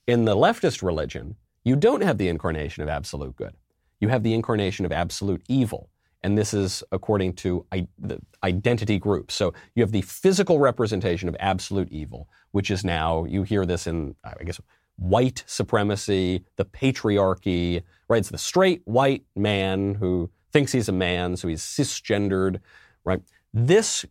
In 0.06 0.24
the 0.24 0.36
leftist 0.36 0.82
religion, 0.82 1.34
you 1.64 1.74
don't 1.74 2.02
have 2.02 2.16
the 2.16 2.28
incarnation 2.28 2.84
of 2.84 2.88
absolute 2.88 3.34
good. 3.34 3.56
You 3.98 4.08
have 4.08 4.22
the 4.22 4.34
incarnation 4.34 4.86
of 4.86 4.92
absolute 4.92 5.42
evil. 5.48 5.90
And 6.22 6.38
this 6.38 6.54
is 6.54 6.84
according 6.92 7.32
to 7.34 7.66
I, 7.72 7.88
the 7.98 8.20
identity 8.44 9.00
groups. 9.00 9.34
So 9.34 9.52
you 9.74 9.82
have 9.82 9.90
the 9.90 10.02
physical 10.02 10.60
representation 10.60 11.28
of 11.28 11.36
absolute 11.40 11.90
evil, 11.90 12.28
which 12.52 12.70
is 12.70 12.84
now, 12.84 13.24
you 13.24 13.42
hear 13.42 13.66
this 13.66 13.88
in, 13.88 14.14
I 14.22 14.44
guess, 14.44 14.60
white 14.96 15.42
supremacy, 15.46 16.44
the 16.54 16.66
patriarchy, 16.66 17.82
right? 18.08 18.18
It's 18.18 18.30
the 18.30 18.38
straight 18.38 18.82
white 18.84 19.24
man 19.34 19.96
who 19.96 20.30
thinks 20.52 20.70
he's 20.70 20.88
a 20.88 20.92
man, 20.92 21.36
so 21.36 21.48
he's 21.48 21.62
cisgendered, 21.62 22.60
right? 23.04 23.22
This 23.52 24.04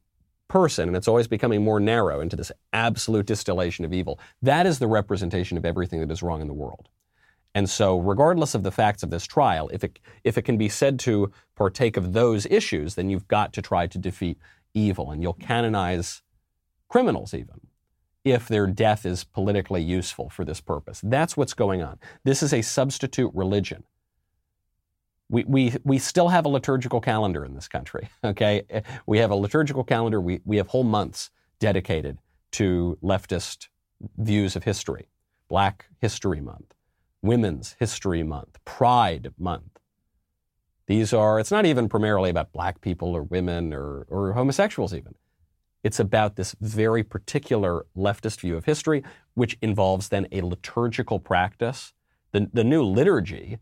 person, 0.49 0.89
and 0.89 0.97
it's 0.97 1.07
always 1.07 1.27
becoming 1.27 1.63
more 1.63 1.79
narrow 1.79 2.19
into 2.19 2.35
this 2.35 2.51
absolute 2.73 3.25
distillation 3.25 3.85
of 3.85 3.93
evil. 3.93 4.19
That 4.41 4.65
is 4.65 4.79
the 4.79 4.87
representation 4.87 5.57
of 5.57 5.65
everything 5.65 6.01
that 6.01 6.11
is 6.11 6.21
wrong 6.21 6.41
in 6.41 6.47
the 6.47 6.53
world. 6.53 6.89
And 7.55 7.69
so, 7.69 7.97
regardless 7.97 8.53
of 8.53 8.63
the 8.63 8.71
facts 8.71 9.01
of 9.01 9.09
this 9.09 9.25
trial, 9.25 9.69
if 9.69 9.83
it, 9.83 9.99
if 10.23 10.37
it 10.37 10.43
can 10.43 10.57
be 10.57 10.69
said 10.69 10.99
to 10.99 11.31
partake 11.55 11.97
of 11.97 12.13
those 12.13 12.45
issues, 12.47 12.95
then 12.95 13.09
you've 13.09 13.27
got 13.27 13.53
to 13.53 13.61
try 13.61 13.87
to 13.87 13.97
defeat 13.97 14.37
evil. 14.73 15.11
And 15.11 15.23
you'll 15.23 15.33
canonize 15.33 16.21
criminals, 16.89 17.33
even, 17.33 17.61
if 18.23 18.47
their 18.47 18.67
death 18.67 19.05
is 19.05 19.23
politically 19.23 19.81
useful 19.81 20.29
for 20.29 20.45
this 20.45 20.61
purpose. 20.61 21.01
That's 21.03 21.35
what's 21.35 21.53
going 21.53 21.81
on. 21.81 21.99
This 22.23 22.43
is 22.43 22.53
a 22.53 22.61
substitute 22.61 23.31
religion. 23.33 23.83
We, 25.29 25.43
we, 25.43 25.73
we 25.83 25.99
still 25.99 26.29
have 26.29 26.45
a 26.45 26.49
liturgical 26.49 27.01
calendar 27.01 27.45
in 27.45 27.53
this 27.53 27.67
country, 27.67 28.09
okay? 28.23 28.63
We 29.05 29.19
have 29.19 29.31
a 29.31 29.35
liturgical 29.35 29.83
calendar. 29.83 30.19
We, 30.19 30.41
we 30.43 30.57
have 30.57 30.67
whole 30.67 30.83
months 30.83 31.29
dedicated 31.59 32.17
to 32.53 32.97
leftist 33.03 33.67
views 34.17 34.55
of 34.55 34.63
history. 34.63 35.09
Black 35.49 35.87
History 35.97 36.39
Month, 36.39 36.75
Women's 37.21 37.75
History 37.79 38.23
Month, 38.23 38.63
Pride 38.63 39.33
Month. 39.37 39.79
These 40.85 41.11
are, 41.11 41.39
it's 41.39 41.51
not 41.51 41.65
even 41.65 41.89
primarily 41.89 42.29
about 42.29 42.53
black 42.53 42.81
people 42.81 43.13
or 43.15 43.23
women 43.23 43.73
or, 43.73 44.05
or 44.09 44.33
homosexuals, 44.33 44.93
even. 44.93 45.15
It's 45.83 45.99
about 45.99 46.35
this 46.35 46.55
very 46.61 47.03
particular 47.03 47.85
leftist 47.97 48.41
view 48.41 48.55
of 48.57 48.65
history, 48.65 49.03
which 49.33 49.57
involves 49.61 50.09
then 50.09 50.27
a 50.31 50.41
liturgical 50.41 51.19
practice. 51.19 51.93
The, 52.31 52.49
the 52.53 52.63
new 52.63 52.83
liturgy 52.83 53.57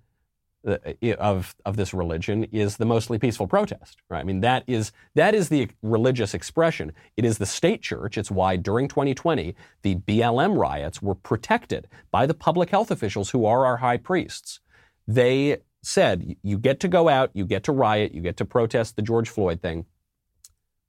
of 1.20 1.56
of 1.66 1.78
this 1.78 1.94
religion 1.94 2.44
is 2.46 2.78
the 2.78 2.86
mostly 2.86 3.18
peaceful 3.18 3.48
protest. 3.48 3.98
Right? 4.10 4.20
I 4.20 4.24
mean 4.24 4.42
that 4.42 4.64
is 4.68 4.92
that 5.16 5.34
is 5.34 5.50
the 5.50 5.70
religious 5.82 6.34
expression. 6.34 6.92
It 7.16 7.26
is 7.26 7.38
the 7.38 7.46
state 7.46 7.82
church. 7.82 8.18
It's 8.18 8.32
why 8.32 8.56
during 8.58 8.88
2020 8.88 9.56
the 9.82 9.96
BLM 9.96 10.58
riots 10.58 11.02
were 11.02 11.16
protected 11.16 11.88
by 12.12 12.26
the 12.26 12.34
public 12.34 12.70
health 12.70 12.92
officials 12.92 13.30
who 13.30 13.46
are 13.46 13.66
our 13.66 13.78
high 13.78 13.98
priests. 13.98 14.60
They 15.08 15.58
said 15.82 16.36
you 16.44 16.58
get 16.58 16.80
to 16.82 16.88
go 16.88 17.08
out, 17.08 17.32
you 17.34 17.46
get 17.46 17.64
to 17.64 17.72
riot, 17.72 18.14
you 18.14 18.22
get 18.22 18.38
to 18.38 18.46
protest 18.46 18.96
the 18.96 19.02
George 19.02 19.30
Floyd 19.30 19.62
thing 19.62 19.86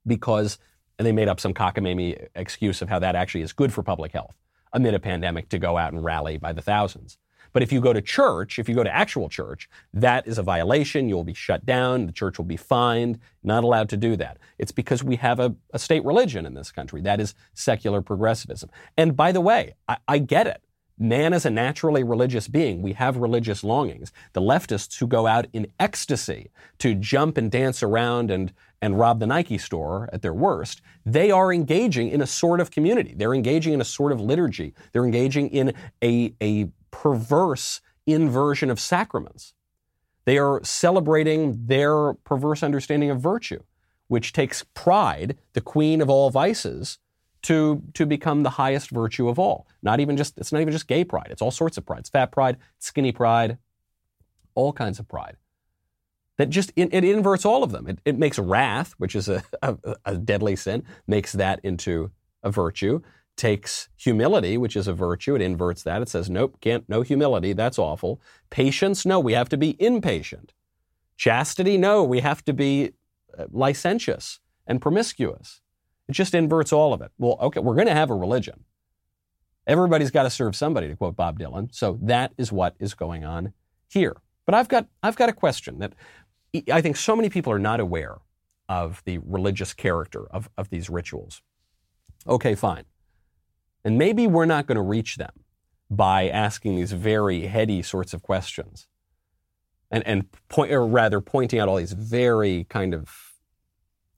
because 0.05 0.59
and 0.97 1.05
they 1.05 1.13
made 1.13 1.29
up 1.29 1.39
some 1.39 1.53
cockamamie 1.53 2.27
excuse 2.35 2.81
of 2.81 2.89
how 2.89 2.99
that 2.99 3.15
actually 3.15 3.41
is 3.41 3.53
good 3.53 3.71
for 3.71 3.83
public 3.83 4.11
health 4.11 4.35
amid 4.73 4.93
a 4.93 4.99
pandemic 4.99 5.49
to 5.49 5.57
go 5.57 5.77
out 5.77 5.93
and 5.93 6.03
rally 6.03 6.37
by 6.37 6.53
the 6.53 6.61
thousands. 6.61 7.17
But 7.53 7.63
if 7.63 7.71
you 7.71 7.81
go 7.81 7.93
to 7.93 8.01
church, 8.01 8.59
if 8.59 8.69
you 8.69 8.75
go 8.75 8.83
to 8.83 8.95
actual 8.95 9.29
church, 9.29 9.69
that 9.93 10.27
is 10.27 10.37
a 10.37 10.43
violation. 10.43 11.09
You'll 11.09 11.23
be 11.23 11.33
shut 11.33 11.65
down. 11.65 12.05
The 12.05 12.11
church 12.11 12.37
will 12.37 12.45
be 12.45 12.57
fined. 12.57 13.19
Not 13.43 13.63
allowed 13.63 13.89
to 13.89 13.97
do 13.97 14.15
that. 14.17 14.37
It's 14.57 14.71
because 14.71 15.03
we 15.03 15.15
have 15.17 15.39
a, 15.39 15.55
a 15.73 15.79
state 15.79 16.03
religion 16.05 16.45
in 16.45 16.53
this 16.53 16.71
country. 16.71 17.01
That 17.01 17.19
is 17.19 17.35
secular 17.53 18.01
progressivism. 18.01 18.69
And 18.97 19.15
by 19.15 19.31
the 19.31 19.41
way, 19.41 19.75
I, 19.87 19.97
I 20.07 20.17
get 20.19 20.47
it. 20.47 20.61
Man 21.01 21.31
is 21.31 21.45
a 21.45 21.49
naturally 21.49 22.03
religious 22.03 22.49
being. 22.49 22.81
We 22.81 22.91
have 22.93 23.15
religious 23.15 23.63
longings. 23.63 24.11
The 24.33 24.41
leftists 24.41 24.99
who 24.99 25.07
go 25.07 25.27
out 25.27 25.47
in 25.53 25.67
ecstasy 25.79 26.51
to 26.79 26.93
jump 26.93 27.37
and 27.37 27.49
dance 27.49 27.81
around 27.81 28.29
and 28.31 28.53
and 28.81 28.97
rob 28.97 29.19
the 29.19 29.27
Nike 29.27 29.57
store 29.57 30.09
at 30.13 30.21
their 30.21 30.33
worst, 30.33 30.81
they 31.05 31.31
are 31.31 31.51
engaging 31.51 32.09
in 32.09 32.21
a 32.21 32.27
sort 32.27 32.61
of 32.61 32.71
community. 32.71 33.13
They're 33.15 33.33
engaging 33.33 33.73
in 33.73 33.81
a 33.81 33.85
sort 33.85 34.11
of 34.11 34.21
liturgy. 34.21 34.73
They're 34.93 35.05
engaging 35.05 35.49
in 35.49 35.73
a, 36.01 36.33
a 36.41 36.69
perverse 36.91 37.81
inversion 38.05 38.69
of 38.69 38.79
sacraments. 38.79 39.53
They 40.25 40.37
are 40.37 40.61
celebrating 40.63 41.65
their 41.67 42.13
perverse 42.13 42.63
understanding 42.63 43.09
of 43.09 43.19
virtue, 43.19 43.63
which 44.07 44.33
takes 44.33 44.65
pride, 44.73 45.37
the 45.53 45.61
queen 45.61 46.01
of 46.01 46.09
all 46.09 46.29
vices, 46.29 46.99
to, 47.43 47.81
to 47.93 48.05
become 48.05 48.43
the 48.43 48.51
highest 48.51 48.89
virtue 48.89 49.29
of 49.29 49.39
all. 49.39 49.65
Not 49.81 49.99
even 49.99 50.17
just, 50.17 50.37
it's 50.37 50.51
not 50.51 50.61
even 50.61 50.73
just 50.73 50.87
gay 50.87 51.03
pride. 51.03 51.27
It's 51.29 51.41
all 51.41 51.51
sorts 51.51 51.77
of 51.77 51.85
pride. 51.85 51.99
It's 51.99 52.09
fat 52.09 52.31
pride, 52.31 52.57
skinny 52.79 53.11
pride, 53.11 53.57
all 54.55 54.73
kinds 54.73 54.99
of 54.99 55.07
pride 55.07 55.37
that 56.39 56.49
just 56.49 56.71
it, 56.77 56.93
it 56.93 57.03
inverts 57.03 57.45
all 57.45 57.63
of 57.63 57.71
them. 57.71 57.85
It, 57.85 57.99
it, 58.05 58.17
makes 58.17 58.39
wrath, 58.39 58.93
which 58.97 59.13
is 59.13 59.27
a, 59.27 59.43
a, 59.61 59.77
a 60.05 60.17
deadly 60.17 60.55
sin, 60.55 60.83
makes 61.05 61.33
that 61.33 61.59
into 61.63 62.11
a 62.41 62.49
virtue. 62.49 63.01
Takes 63.39 63.87
humility, 63.95 64.57
which 64.57 64.75
is 64.75 64.89
a 64.89 64.93
virtue, 64.93 65.33
it 65.33 65.41
inverts 65.41 65.83
that. 65.83 66.01
It 66.01 66.09
says, 66.09 66.29
nope, 66.29 66.57
can't, 66.59 66.83
no 66.89 67.03
humility, 67.03 67.53
that's 67.53 67.79
awful. 67.79 68.19
Patience, 68.49 69.05
no, 69.05 69.17
we 69.17 69.31
have 69.31 69.47
to 69.47 69.55
be 69.55 69.81
impatient. 69.81 70.51
Chastity, 71.15 71.77
no, 71.77 72.03
we 72.03 72.19
have 72.19 72.43
to 72.43 72.53
be 72.53 72.91
uh, 73.37 73.45
licentious 73.49 74.39
and 74.67 74.81
promiscuous. 74.81 75.61
It 76.09 76.11
just 76.11 76.33
inverts 76.33 76.73
all 76.73 76.91
of 76.91 77.01
it. 77.01 77.11
Well, 77.17 77.37
okay, 77.39 77.61
we're 77.61 77.75
going 77.75 77.87
to 77.87 77.93
have 77.93 78.09
a 78.09 78.13
religion. 78.13 78.65
Everybody's 79.65 80.11
got 80.11 80.23
to 80.23 80.29
serve 80.29 80.53
somebody, 80.53 80.89
to 80.89 80.97
quote 80.97 81.15
Bob 81.15 81.39
Dylan. 81.39 81.73
So 81.73 81.97
that 82.01 82.33
is 82.37 82.51
what 82.51 82.75
is 82.77 82.93
going 82.93 83.23
on 83.23 83.53
here. 83.87 84.17
But 84.45 84.53
I've 84.55 84.67
got, 84.67 84.87
I've 85.01 85.15
got 85.15 85.29
a 85.29 85.33
question 85.33 85.79
that 85.79 85.93
I 86.69 86.81
think 86.81 86.97
so 86.97 87.15
many 87.15 87.29
people 87.29 87.53
are 87.53 87.59
not 87.59 87.79
aware 87.79 88.17
of 88.67 89.01
the 89.05 89.19
religious 89.19 89.73
character 89.73 90.27
of, 90.29 90.49
of 90.57 90.69
these 90.71 90.89
rituals. 90.89 91.41
Okay, 92.27 92.53
fine. 92.53 92.83
And 93.83 93.97
maybe 93.97 94.27
we're 94.27 94.45
not 94.45 94.67
going 94.67 94.75
to 94.75 94.81
reach 94.81 95.15
them 95.15 95.31
by 95.89 96.29
asking 96.29 96.75
these 96.75 96.91
very 96.91 97.41
heady 97.47 97.81
sorts 97.81 98.13
of 98.13 98.21
questions. 98.21 98.87
And, 99.91 100.05
and 100.05 100.25
point, 100.49 100.71
or 100.71 100.85
rather 100.85 101.19
pointing 101.19 101.59
out 101.59 101.67
all 101.67 101.77
these 101.77 101.93
very 101.93 102.65
kind 102.69 102.93
of 102.93 103.33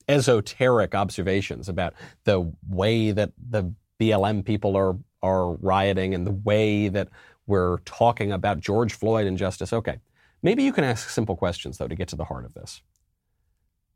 esoteric 0.08 0.94
observations 0.94 1.68
about 1.68 1.94
the 2.24 2.52
way 2.68 3.12
that 3.12 3.32
the 3.38 3.72
BLM 3.98 4.44
people 4.44 4.76
are, 4.76 4.96
are 5.22 5.52
rioting 5.52 6.14
and 6.14 6.26
the 6.26 6.32
way 6.32 6.88
that 6.88 7.08
we're 7.46 7.78
talking 7.78 8.32
about 8.32 8.60
George 8.60 8.92
Floyd 8.92 9.26
and 9.26 9.38
justice. 9.38 9.72
Okay. 9.72 9.98
Maybe 10.42 10.64
you 10.64 10.72
can 10.72 10.84
ask 10.84 11.08
simple 11.08 11.36
questions, 11.36 11.78
though, 11.78 11.88
to 11.88 11.94
get 11.94 12.08
to 12.08 12.16
the 12.16 12.24
heart 12.24 12.44
of 12.44 12.52
this. 12.54 12.82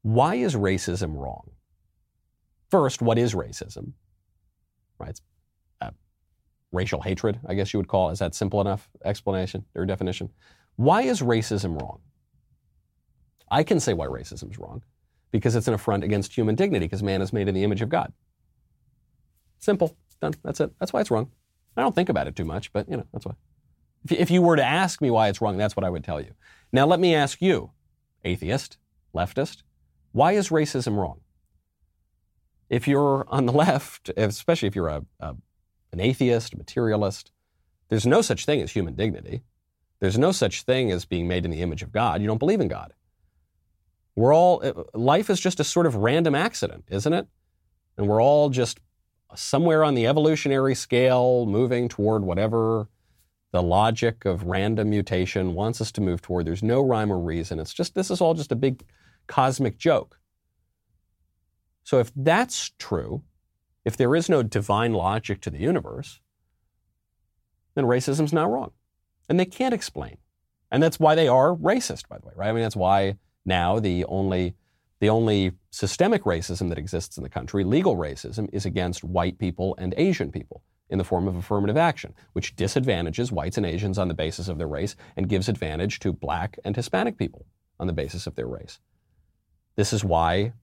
Why 0.02 0.36
is 0.36 0.54
racism 0.54 1.16
wrong? 1.16 1.50
First, 2.70 3.02
what 3.02 3.18
is 3.18 3.34
racism? 3.34 3.92
Right? 4.98 5.10
It's, 5.10 5.22
racial 6.72 7.00
hatred, 7.00 7.40
I 7.46 7.54
guess 7.54 7.72
you 7.72 7.78
would 7.78 7.88
call 7.88 8.08
it. 8.08 8.14
Is 8.14 8.18
that 8.18 8.34
simple 8.34 8.60
enough 8.60 8.88
explanation 9.04 9.64
or 9.74 9.86
definition? 9.86 10.30
Why 10.76 11.02
is 11.02 11.20
racism 11.20 11.80
wrong? 11.80 12.00
I 13.50 13.62
can 13.62 13.80
say 13.80 13.92
why 13.92 14.06
racism 14.06 14.50
is 14.50 14.58
wrong 14.58 14.82
because 15.30 15.54
it's 15.56 15.68
an 15.68 15.74
affront 15.74 16.04
against 16.04 16.34
human 16.34 16.54
dignity 16.54 16.86
because 16.86 17.02
man 17.02 17.22
is 17.22 17.32
made 17.32 17.48
in 17.48 17.54
the 17.54 17.64
image 17.64 17.82
of 17.82 17.88
God. 17.88 18.12
Simple. 19.58 19.96
Done. 20.20 20.34
That's 20.42 20.60
it. 20.60 20.72
That's 20.78 20.92
why 20.92 21.00
it's 21.00 21.10
wrong. 21.10 21.30
I 21.76 21.82
don't 21.82 21.94
think 21.94 22.08
about 22.08 22.26
it 22.26 22.36
too 22.36 22.44
much, 22.44 22.72
but 22.72 22.88
you 22.88 22.96
know, 22.96 23.06
that's 23.12 23.26
why. 23.26 23.34
If 24.10 24.30
you 24.30 24.40
were 24.40 24.56
to 24.56 24.64
ask 24.64 25.02
me 25.02 25.10
why 25.10 25.28
it's 25.28 25.40
wrong, 25.40 25.56
that's 25.56 25.76
what 25.76 25.84
I 25.84 25.90
would 25.90 26.04
tell 26.04 26.20
you. 26.20 26.32
Now, 26.72 26.86
let 26.86 27.00
me 27.00 27.14
ask 27.14 27.42
you, 27.42 27.72
atheist, 28.24 28.78
leftist, 29.14 29.62
why 30.12 30.32
is 30.32 30.48
racism 30.48 30.96
wrong? 30.96 31.20
If 32.70 32.88
you're 32.88 33.26
on 33.28 33.46
the 33.46 33.52
left, 33.64 34.10
especially 34.16 34.68
if 34.68 34.76
you're 34.76 34.88
a, 34.88 35.04
a, 35.20 35.36
an 35.96 36.04
atheist, 36.04 36.52
a 36.52 36.58
materialist, 36.58 37.32
there's 37.88 38.06
no 38.06 38.20
such 38.20 38.44
thing 38.44 38.60
as 38.60 38.72
human 38.72 38.94
dignity. 38.94 39.42
There's 39.98 40.18
no 40.18 40.30
such 40.30 40.62
thing 40.62 40.90
as 40.90 41.06
being 41.06 41.26
made 41.26 41.46
in 41.46 41.50
the 41.50 41.62
image 41.62 41.82
of 41.82 41.90
God. 41.90 42.20
You 42.20 42.26
don't 42.26 42.38
believe 42.38 42.60
in 42.60 42.68
God. 42.68 42.92
We're 44.14 44.34
all, 44.34 44.60
uh, 44.62 44.84
life 44.92 45.30
is 45.30 45.40
just 45.40 45.58
a 45.58 45.64
sort 45.64 45.86
of 45.86 45.94
random 45.94 46.34
accident, 46.34 46.84
isn't 46.90 47.12
it? 47.12 47.26
And 47.96 48.06
we're 48.06 48.22
all 48.22 48.50
just 48.50 48.78
somewhere 49.34 49.82
on 49.82 49.94
the 49.94 50.06
evolutionary 50.06 50.74
scale 50.74 51.46
moving 51.46 51.88
toward 51.88 52.24
whatever 52.24 52.88
the 53.52 53.62
logic 53.62 54.26
of 54.26 54.42
random 54.44 54.90
mutation 54.90 55.54
wants 55.54 55.80
us 55.80 55.90
to 55.92 56.02
move 56.02 56.20
toward. 56.20 56.46
There's 56.46 56.62
no 56.62 56.82
rhyme 56.82 57.10
or 57.10 57.18
reason. 57.18 57.58
It's 57.58 57.72
just, 57.72 57.94
this 57.94 58.10
is 58.10 58.20
all 58.20 58.34
just 58.34 58.52
a 58.52 58.56
big 58.56 58.84
cosmic 59.28 59.78
joke. 59.78 60.18
So 61.84 62.00
if 62.00 62.12
that's 62.14 62.72
true, 62.78 63.22
if 63.86 63.96
there 63.96 64.16
is 64.16 64.28
no 64.28 64.42
divine 64.42 64.92
logic 64.92 65.40
to 65.40 65.48
the 65.48 65.60
universe, 65.60 66.20
then 67.76 67.84
racism's 67.84 68.32
not 68.32 68.50
wrong. 68.50 68.72
And 69.28 69.38
they 69.38 69.44
can't 69.44 69.72
explain. 69.72 70.18
And 70.72 70.82
that's 70.82 70.98
why 70.98 71.14
they 71.14 71.28
are 71.28 71.54
racist, 71.54 72.08
by 72.08 72.18
the 72.18 72.26
way, 72.26 72.32
right? 72.34 72.48
I 72.48 72.52
mean, 72.52 72.62
that's 72.62 72.74
why 72.74 73.16
now 73.44 73.78
the 73.78 74.04
only, 74.06 74.56
the 74.98 75.08
only 75.08 75.52
systemic 75.70 76.24
racism 76.24 76.68
that 76.68 76.78
exists 76.78 77.16
in 77.16 77.22
the 77.22 77.30
country, 77.30 77.62
legal 77.62 77.96
racism, 77.96 78.48
is 78.52 78.66
against 78.66 79.04
white 79.04 79.38
people 79.38 79.76
and 79.78 79.94
Asian 79.96 80.32
people 80.32 80.64
in 80.90 80.98
the 80.98 81.04
form 81.04 81.28
of 81.28 81.36
affirmative 81.36 81.76
action, 81.76 82.12
which 82.32 82.56
disadvantages 82.56 83.30
whites 83.30 83.56
and 83.56 83.66
Asians 83.66 83.98
on 83.98 84.08
the 84.08 84.14
basis 84.14 84.48
of 84.48 84.58
their 84.58 84.66
race 84.66 84.96
and 85.16 85.28
gives 85.28 85.48
advantage 85.48 86.00
to 86.00 86.12
black 86.12 86.58
and 86.64 86.74
Hispanic 86.74 87.16
people 87.16 87.46
on 87.78 87.86
the 87.86 87.92
basis 87.92 88.26
of 88.26 88.34
their 88.34 88.48
race. 88.48 88.80
This 89.76 89.92
is 89.92 90.02
why 90.02 90.54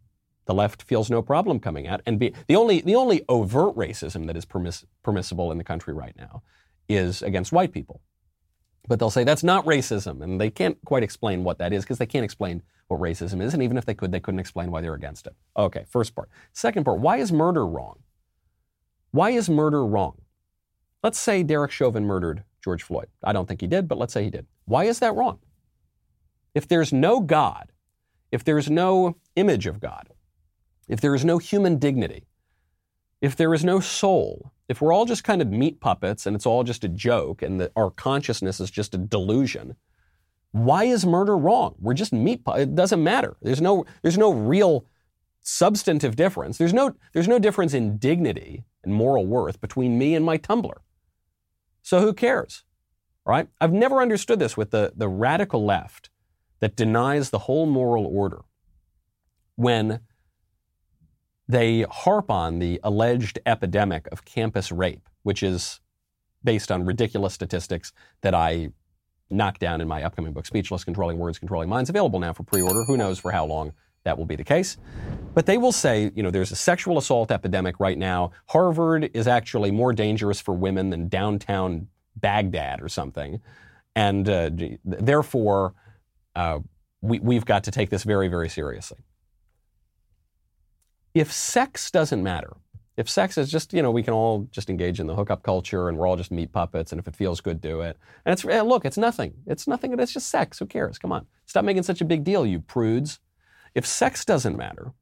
the 0.45 0.53
left 0.53 0.83
feels 0.83 1.09
no 1.09 1.21
problem 1.21 1.59
coming 1.59 1.87
out 1.87 2.01
and 2.05 2.19
be 2.19 2.33
the 2.47 2.55
only 2.55 2.81
the 2.81 2.95
only 2.95 3.23
overt 3.29 3.75
racism 3.75 4.27
that 4.27 4.37
is 4.37 4.45
permiss, 4.45 4.85
permissible 5.03 5.51
in 5.51 5.57
the 5.57 5.63
country 5.63 5.93
right 5.93 6.15
now 6.17 6.41
is 6.89 7.21
against 7.21 7.51
white 7.51 7.71
people. 7.71 8.01
But 8.87 8.99
they'll 8.99 9.09
say 9.09 9.23
that's 9.23 9.43
not 9.43 9.65
racism, 9.65 10.21
and 10.21 10.41
they 10.41 10.49
can't 10.49 10.77
quite 10.85 11.03
explain 11.03 11.43
what 11.43 11.57
that 11.59 11.71
is 11.71 11.83
because 11.83 11.99
they 11.99 12.05
can't 12.05 12.25
explain 12.25 12.61
what 12.87 12.99
racism 12.99 13.41
is, 13.41 13.53
and 13.53 13.63
even 13.63 13.77
if 13.77 13.85
they 13.85 13.93
could, 13.93 14.11
they 14.11 14.19
couldn't 14.19 14.41
explain 14.41 14.71
why 14.71 14.81
they're 14.81 14.93
against 14.93 15.25
it. 15.25 15.35
Okay, 15.55 15.85
first 15.89 16.13
part. 16.15 16.29
Second 16.51 16.83
part, 16.83 16.99
why 16.99 17.17
is 17.17 17.31
murder 17.31 17.65
wrong? 17.65 17.99
Why 19.11 19.29
is 19.29 19.49
murder 19.49 19.85
wrong? 19.85 20.21
Let's 21.01 21.19
say 21.19 21.43
Derek 21.43 21.71
Chauvin 21.71 22.05
murdered 22.05 22.43
George 22.63 22.83
Floyd. 22.83 23.07
I 23.23 23.31
don't 23.31 23.47
think 23.47 23.61
he 23.61 23.67
did, 23.67 23.87
but 23.87 23.97
let's 23.97 24.13
say 24.13 24.23
he 24.23 24.29
did. 24.29 24.47
Why 24.65 24.85
is 24.85 24.99
that 24.99 25.15
wrong? 25.15 25.39
If 26.53 26.67
there's 26.67 26.91
no 26.91 27.19
God, 27.19 27.71
if 28.31 28.43
there's 28.43 28.69
no 28.69 29.17
image 29.35 29.65
of 29.67 29.79
God, 29.79 30.09
if 30.87 31.01
there 31.01 31.15
is 31.15 31.25
no 31.25 31.37
human 31.37 31.77
dignity, 31.77 32.27
if 33.21 33.35
there 33.35 33.53
is 33.53 33.63
no 33.63 33.79
soul, 33.79 34.51
if 34.67 34.81
we're 34.81 34.93
all 34.93 35.05
just 35.05 35.23
kind 35.23 35.41
of 35.41 35.49
meat 35.49 35.79
puppets 35.79 36.25
and 36.25 36.35
it's 36.35 36.45
all 36.45 36.63
just 36.63 36.83
a 36.83 36.89
joke 36.89 37.41
and 37.41 37.59
that 37.61 37.71
our 37.75 37.89
consciousness 37.89 38.59
is 38.59 38.69
just 38.69 38.93
a 38.93 38.97
delusion, 38.97 39.75
why 40.51 40.83
is 40.83 41.05
murder 41.05 41.37
wrong? 41.37 41.75
We're 41.79 41.93
just 41.93 42.13
meat. 42.13 42.41
It 42.47 42.75
doesn't 42.75 43.03
matter. 43.03 43.37
There's 43.41 43.61
no, 43.61 43.85
there's 44.01 44.17
no 44.17 44.31
real 44.31 44.85
substantive 45.41 46.15
difference. 46.15 46.57
There's 46.57 46.73
no, 46.73 46.95
there's 47.13 47.27
no 47.27 47.39
difference 47.39 47.73
in 47.73 47.97
dignity 47.97 48.63
and 48.83 48.93
moral 48.93 49.25
worth 49.25 49.59
between 49.61 49.97
me 49.97 50.15
and 50.15 50.25
my 50.25 50.37
tumbler. 50.37 50.81
So 51.81 52.01
who 52.01 52.13
cares? 52.13 52.63
Right? 53.25 53.47
I've 53.61 53.73
never 53.73 54.01
understood 54.01 54.39
this 54.39 54.57
with 54.57 54.71
the, 54.71 54.93
the 54.95 55.07
radical 55.07 55.65
left 55.65 56.09
that 56.59 56.75
denies 56.75 57.29
the 57.29 57.39
whole 57.39 57.65
moral 57.65 58.05
order 58.05 58.41
when 59.55 60.01
they 61.53 61.83
harp 61.83 62.31
on 62.31 62.57
the 62.57 62.79
alleged 62.83 63.37
epidemic 63.45 64.07
of 64.11 64.25
campus 64.25 64.71
rape, 64.71 65.07
which 65.21 65.43
is 65.43 65.79
based 66.43 66.71
on 66.71 66.83
ridiculous 66.83 67.33
statistics 67.33 67.93
that 68.21 68.33
I 68.33 68.69
knock 69.29 69.59
down 69.59 69.79
in 69.79 69.87
my 69.87 70.03
upcoming 70.03 70.33
book, 70.33 70.45
Speechless 70.47 70.83
Controlling 70.83 71.19
Words, 71.19 71.37
Controlling 71.37 71.69
Minds, 71.69 71.89
available 71.89 72.19
now 72.19 72.33
for 72.33 72.43
pre 72.43 72.61
order. 72.61 72.83
Who 72.83 72.97
knows 72.97 73.19
for 73.19 73.31
how 73.31 73.45
long 73.45 73.73
that 74.03 74.17
will 74.17 74.25
be 74.25 74.35
the 74.35 74.43
case. 74.43 74.77
But 75.35 75.45
they 75.45 75.57
will 75.57 75.71
say, 75.71 76.11
you 76.15 76.23
know, 76.23 76.31
there's 76.31 76.51
a 76.51 76.55
sexual 76.55 76.97
assault 76.97 77.31
epidemic 77.31 77.79
right 77.79 77.97
now. 77.97 78.31
Harvard 78.47 79.11
is 79.13 79.27
actually 79.27 79.71
more 79.71 79.93
dangerous 79.93 80.41
for 80.41 80.53
women 80.53 80.89
than 80.89 81.07
downtown 81.07 81.87
Baghdad 82.15 82.81
or 82.81 82.89
something. 82.89 83.41
And 83.95 84.27
uh, 84.27 84.49
therefore, 84.83 85.75
uh, 86.35 86.59
we, 87.01 87.19
we've 87.19 87.45
got 87.45 87.63
to 87.65 87.71
take 87.71 87.91
this 87.91 88.03
very, 88.03 88.27
very 88.27 88.49
seriously. 88.49 88.99
If 91.13 91.31
sex 91.31 91.91
doesn't 91.91 92.23
matter, 92.23 92.53
if 92.95 93.09
sex 93.09 93.37
is 93.37 93.51
just, 93.51 93.73
you 93.73 93.81
know, 93.81 93.91
we 93.91 94.03
can 94.03 94.13
all 94.13 94.47
just 94.51 94.69
engage 94.69 94.99
in 94.99 95.07
the 95.07 95.15
hookup 95.15 95.41
culture 95.41 95.89
and 95.89 95.97
we're 95.97 96.07
all 96.07 96.15
just 96.15 96.31
meat 96.31 96.51
puppets 96.51 96.91
and 96.91 96.99
if 96.99 97.07
it 97.07 97.15
feels 97.15 97.41
good, 97.41 97.59
do 97.59 97.81
it. 97.81 97.97
And 98.25 98.33
it's, 98.33 98.45
eh, 98.45 98.61
look, 98.61 98.85
it's 98.85 98.97
nothing. 98.97 99.33
It's 99.47 99.67
nothing. 99.67 99.97
It's 99.99 100.13
just 100.13 100.29
sex. 100.29 100.59
Who 100.59 100.67
cares? 100.67 100.99
Come 100.99 101.11
on. 101.11 101.25
Stop 101.45 101.65
making 101.65 101.83
such 101.83 102.01
a 102.01 102.05
big 102.05 102.23
deal, 102.23 102.45
you 102.45 102.59
prudes. 102.59 103.19
If 103.73 103.85
sex 103.85 104.23
doesn't 104.23 104.55
matter, 104.55 104.93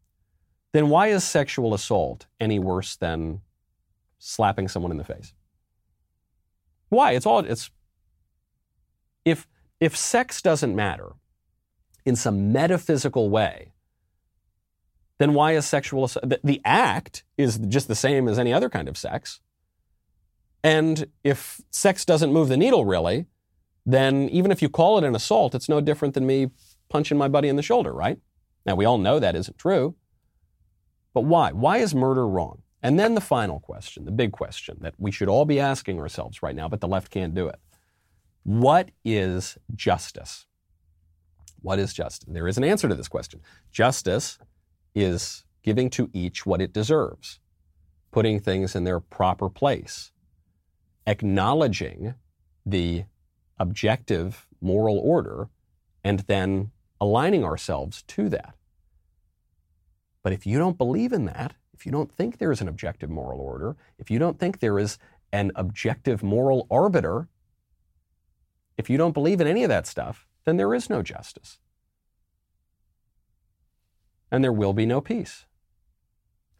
then 0.71 0.89
why 0.89 1.07
is 1.07 1.25
sexual 1.25 1.73
assault 1.73 2.27
any 2.39 2.59
worse 2.59 2.95
than 2.95 3.41
slapping 4.19 4.69
someone 4.69 4.91
in 4.91 4.97
the 4.97 5.03
face? 5.03 5.33
Why? 6.87 7.11
It's 7.11 7.25
all, 7.25 7.39
it's, 7.39 7.71
if, 9.25 9.47
if 9.81 9.97
sex 9.97 10.41
doesn't 10.41 10.73
matter 10.73 11.11
in 12.05 12.15
some 12.15 12.53
metaphysical 12.53 13.29
way, 13.29 13.73
then 15.21 15.33
why 15.33 15.51
is 15.51 15.65
sexual 15.65 16.07
the, 16.07 16.39
the 16.43 16.61
act 16.65 17.23
is 17.37 17.59
just 17.59 17.87
the 17.87 17.95
same 17.95 18.27
as 18.27 18.39
any 18.39 18.51
other 18.51 18.69
kind 18.69 18.87
of 18.87 18.97
sex? 18.97 19.39
And 20.63 21.07
if 21.23 21.61
sex 21.69 22.05
doesn't 22.05 22.33
move 22.33 22.49
the 22.49 22.57
needle 22.57 22.85
really, 22.85 23.27
then 23.85 24.29
even 24.29 24.51
if 24.51 24.61
you 24.61 24.69
call 24.69 24.97
it 24.97 25.03
an 25.03 25.15
assault, 25.15 25.53
it's 25.53 25.69
no 25.69 25.79
different 25.79 26.15
than 26.15 26.25
me 26.25 26.49
punching 26.89 27.17
my 27.17 27.27
buddy 27.27 27.49
in 27.49 27.55
the 27.55 27.61
shoulder, 27.61 27.93
right? 27.93 28.17
Now 28.65 28.75
we 28.75 28.85
all 28.85 28.97
know 28.97 29.19
that 29.19 29.35
isn't 29.35 29.57
true. 29.57 29.95
But 31.13 31.25
why? 31.25 31.51
Why 31.51 31.77
is 31.77 31.93
murder 31.93 32.27
wrong? 32.27 32.63
And 32.81 32.99
then 32.99 33.13
the 33.13 33.21
final 33.21 33.59
question, 33.59 34.05
the 34.05 34.11
big 34.11 34.31
question 34.31 34.77
that 34.81 34.95
we 34.97 35.11
should 35.11 35.29
all 35.29 35.45
be 35.45 35.59
asking 35.59 35.99
ourselves 35.99 36.41
right 36.41 36.55
now, 36.55 36.67
but 36.67 36.81
the 36.81 36.87
left 36.87 37.11
can't 37.11 37.35
do 37.35 37.47
it. 37.47 37.59
What 38.43 38.89
is 39.05 39.57
justice? 39.75 40.47
What 41.61 41.77
is 41.77 41.93
justice? 41.93 42.27
There 42.27 42.47
is 42.47 42.57
an 42.57 42.63
answer 42.63 42.87
to 42.87 42.95
this 42.95 43.07
question. 43.07 43.41
Justice 43.71 44.39
is 44.95 45.45
giving 45.63 45.89
to 45.91 46.09
each 46.13 46.45
what 46.45 46.61
it 46.61 46.73
deserves, 46.73 47.39
putting 48.11 48.39
things 48.39 48.75
in 48.75 48.83
their 48.83 48.99
proper 48.99 49.49
place, 49.49 50.11
acknowledging 51.05 52.15
the 52.65 53.05
objective 53.59 54.47
moral 54.59 54.97
order, 54.97 55.49
and 56.03 56.19
then 56.21 56.71
aligning 56.99 57.43
ourselves 57.43 58.03
to 58.03 58.29
that. 58.29 58.55
But 60.23 60.33
if 60.33 60.45
you 60.45 60.57
don't 60.57 60.77
believe 60.77 61.13
in 61.13 61.25
that, 61.25 61.53
if 61.73 61.85
you 61.85 61.91
don't 61.91 62.11
think 62.11 62.37
there 62.37 62.51
is 62.51 62.61
an 62.61 62.67
objective 62.67 63.09
moral 63.09 63.39
order, 63.39 63.75
if 63.97 64.11
you 64.11 64.19
don't 64.19 64.39
think 64.39 64.59
there 64.59 64.77
is 64.77 64.97
an 65.33 65.51
objective 65.55 66.21
moral 66.21 66.67
arbiter, 66.69 67.27
if 68.77 68.89
you 68.89 68.97
don't 68.97 69.13
believe 69.13 69.41
in 69.41 69.47
any 69.47 69.63
of 69.63 69.69
that 69.69 69.87
stuff, 69.87 70.27
then 70.45 70.57
there 70.57 70.73
is 70.73 70.89
no 70.89 71.01
justice 71.01 71.59
and 74.31 74.43
there 74.43 74.53
will 74.53 74.73
be 74.73 74.85
no 74.85 75.01
peace. 75.01 75.45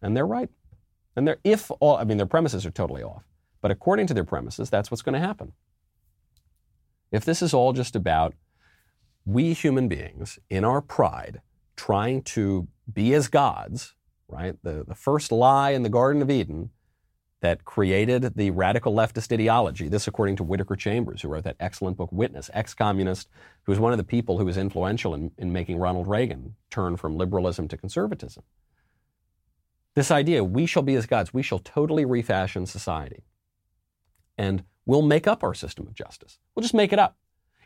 And 0.02 0.16
they're 0.16 0.28
right. 0.28 0.50
And 1.16 1.28
they're, 1.28 1.40
if 1.44 1.72
all, 1.80 1.98
I 1.98 2.04
mean, 2.04 2.18
their 2.18 2.26
premises 2.26 2.66
are 2.66 2.72
totally 2.72 3.04
off. 3.04 3.24
But 3.62 3.72
according 3.72 4.08
to 4.08 4.14
their 4.14 4.24
premises, 4.24 4.70
that's 4.70 4.90
what's 4.90 5.02
going 5.02 5.14
to 5.14 5.20
happen. 5.20 5.54
If 7.12 7.26
this 7.26 7.42
is 7.42 7.54
all 7.54 7.74
just 7.74 7.96
about 7.96 8.34
we 9.26 9.54
human 9.54 9.88
beings 9.88 10.40
in 10.50 10.64
our 10.66 10.82
pride 10.82 11.42
trying 11.76 12.24
to 12.24 12.68
be 12.92 13.14
as 13.14 13.28
gods, 13.28 13.94
right? 14.28 14.56
The, 14.64 14.84
the 14.88 14.96
first 14.96 15.32
lie 15.32 15.72
in 15.72 15.84
the 15.84 15.90
Garden 15.90 16.22
of 16.22 16.30
Eden 16.30 16.72
that 17.42 17.66
created 17.66 18.36
the 18.36 18.52
radical 18.52 18.94
leftist 18.94 19.34
ideology. 19.34 19.88
This, 19.88 20.08
according 20.08 20.36
to 20.38 20.44
Whittaker 20.44 20.76
Chambers, 20.76 21.22
who 21.22 21.28
wrote 21.28 21.44
that 21.44 21.56
excellent 21.60 21.98
book, 21.98 22.12
Witness, 22.12 22.50
ex 22.54 22.74
communist, 22.74 23.30
who 23.64 23.72
was 23.72 23.80
one 23.80 23.92
of 23.92 23.98
the 23.98 24.04
people 24.04 24.38
who 24.38 24.46
was 24.46 24.58
influential 24.58 25.16
in, 25.16 25.32
in 25.38 25.52
making 25.52 25.78
Ronald 25.78 26.08
Reagan 26.08 26.56
turn 26.70 26.98
from 26.98 27.18
liberalism 27.18 27.68
to 27.68 27.78
conservatism. 27.78 28.44
This 29.96 30.12
idea, 30.12 30.44
we 30.44 30.66
shall 30.68 30.84
be 30.84 30.96
as 30.96 31.08
gods, 31.08 31.34
we 31.34 31.44
shall 31.44 31.60
totally 31.60 32.06
refashion 32.06 32.66
society. 32.66 33.24
And 34.38 34.64
we'll 34.86 35.02
make 35.02 35.28
up 35.28 35.44
our 35.44 35.54
system 35.54 35.88
of 35.88 35.96
justice. 35.96 36.38
We'll 36.56 36.62
just 36.62 36.74
make 36.74 36.94
it 36.94 37.00
up. 37.00 37.18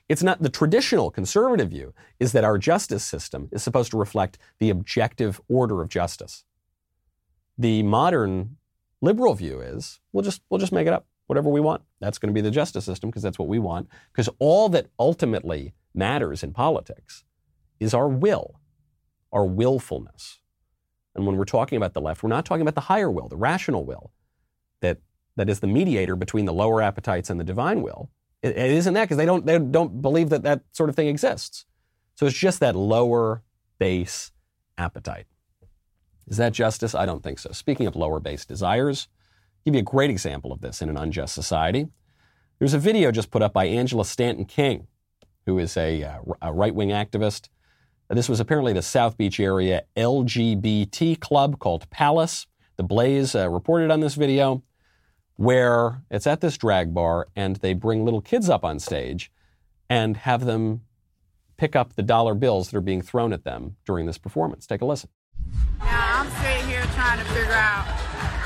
It's 0.08 0.24
not 0.24 0.42
the 0.42 0.50
traditional 0.50 1.12
conservative 1.12 1.70
view 1.70 1.94
is 2.20 2.32
that 2.32 2.44
our 2.44 2.58
justice 2.58 3.04
system 3.04 3.50
is 3.52 3.64
supposed 3.64 3.92
to 3.92 3.98
reflect 3.98 4.38
the 4.60 4.70
objective 4.70 5.42
order 5.48 5.82
of 5.82 5.90
justice. 5.90 6.44
The 7.58 7.84
modern 7.84 8.58
liberal 9.02 9.34
view 9.34 9.62
is 9.62 10.00
we'll 10.12 10.24
just 10.24 10.42
we'll 10.50 10.60
just 10.60 10.72
make 10.72 10.88
it 10.88 10.94
up. 10.94 11.08
Whatever 11.28 11.50
we 11.50 11.60
want. 11.60 11.82
That's 12.00 12.20
going 12.20 12.30
to 12.30 12.34
be 12.34 12.42
the 12.42 12.52
justice 12.52 12.86
system 12.86 13.10
because 13.10 13.24
that's 13.24 13.40
what 13.40 13.48
we 13.48 13.58
want. 13.58 13.90
Because 14.12 14.30
all 14.38 14.70
that 14.70 14.88
ultimately 15.00 15.74
matters 15.94 16.44
in 16.44 16.54
politics 16.54 17.24
is 17.80 17.94
our 17.94 18.08
will 18.08 18.60
our 19.32 19.46
willfulness. 19.46 20.40
And 21.14 21.26
when 21.26 21.36
we're 21.36 21.46
talking 21.46 21.78
about 21.78 21.94
the 21.94 22.02
left 22.02 22.24
we're 22.24 22.30
not 22.30 22.46
talking 22.46 22.62
about 22.62 22.76
the 22.76 22.82
higher 22.82 23.10
will 23.12 23.28
the 23.28 23.38
rational 23.38 23.86
will 23.86 24.12
that 24.82 25.00
that 25.36 25.50
is 25.50 25.60
the 25.60 25.68
mediator 25.68 26.16
between 26.16 26.46
the 26.46 26.54
lower 26.54 26.82
appetites 26.82 27.30
and 27.30 27.40
the 27.40 27.44
divine 27.44 27.82
will. 27.82 28.10
It, 28.42 28.58
it 28.58 28.72
isn't 28.72 28.94
that 28.94 29.06
because 29.06 29.18
they 29.18 29.26
don't 29.26 29.46
they 29.46 29.58
don't 29.60 30.02
believe 30.02 30.30
that 30.30 30.44
that 30.44 30.62
sort 30.72 30.90
of 30.90 30.96
thing 30.96 31.08
exists. 31.08 31.66
So 32.16 32.26
it's 32.26 32.38
just 32.38 32.60
that 32.62 32.76
lower 32.76 33.44
base 33.78 34.32
appetite 34.78 35.26
is 36.28 36.38
that 36.38 36.54
justice? 36.54 36.96
I 36.96 37.06
don't 37.06 37.24
think 37.24 37.40
so. 37.40 37.52
Speaking 37.52 37.88
of 37.88 37.96
lower 37.96 38.20
base 38.20 38.46
desires, 38.46 39.08
I'll 39.12 39.72
give 39.72 39.76
you 39.76 39.80
a 39.82 39.84
great 39.84 40.10
example 40.10 40.52
of 40.52 40.62
this 40.62 40.82
in 40.82 40.90
an 40.90 40.98
unjust 40.98 41.34
society. 41.34 41.88
There's 42.60 42.74
a 42.74 42.80
video 42.80 43.12
just 43.12 43.32
put 43.32 43.42
up 43.42 43.54
by 43.54 43.66
Angela 43.66 44.06
Stanton 44.06 44.46
King, 44.46 44.88
who 45.46 45.60
is 45.60 45.78
a, 45.78 46.04
uh, 46.04 46.20
a 46.42 46.54
right 46.54 46.74
wing 46.74 46.90
activist. 46.90 47.50
This 48.10 48.30
was 48.30 48.40
apparently 48.40 48.74
the 48.74 48.82
South 48.82 49.18
Beach 49.18 49.40
area 49.40 49.84
LGBT 49.98 51.20
club 51.20 51.60
called 51.60 51.90
Palace. 51.90 52.48
The 52.78 52.84
Blaze 52.84 53.36
uh, 53.36 53.50
reported 53.50 53.92
on 53.92 54.00
this 54.00 54.16
video 54.16 54.64
where 55.38 56.04
it's 56.10 56.28
at 56.28 56.42
this 56.42 56.58
drag 56.58 56.94
bar 56.94 57.28
and 57.36 57.58
they 57.58 57.74
bring 57.74 58.06
little 58.06 58.22
kids 58.22 58.50
up 58.50 58.64
on 58.64 58.80
stage 58.80 59.32
and 59.90 60.18
have 60.18 60.46
them 60.46 60.82
pick 61.58 61.76
up 61.76 61.96
the 61.96 62.04
dollar 62.04 62.34
bills 62.34 62.70
that 62.70 62.78
are 62.78 62.82
being 62.82 63.02
thrown 63.02 63.34
at 63.34 63.44
them 63.44 63.76
during 63.86 64.06
this 64.06 64.18
performance. 64.18 64.66
Take 64.66 64.82
a 64.82 64.86
listen. 64.86 65.10
Now 65.80 66.22
I'm 66.22 66.30
sitting 66.42 66.66
here 66.70 66.86
trying 66.96 67.20
to 67.20 67.28
figure 67.32 67.56
out 67.56 67.86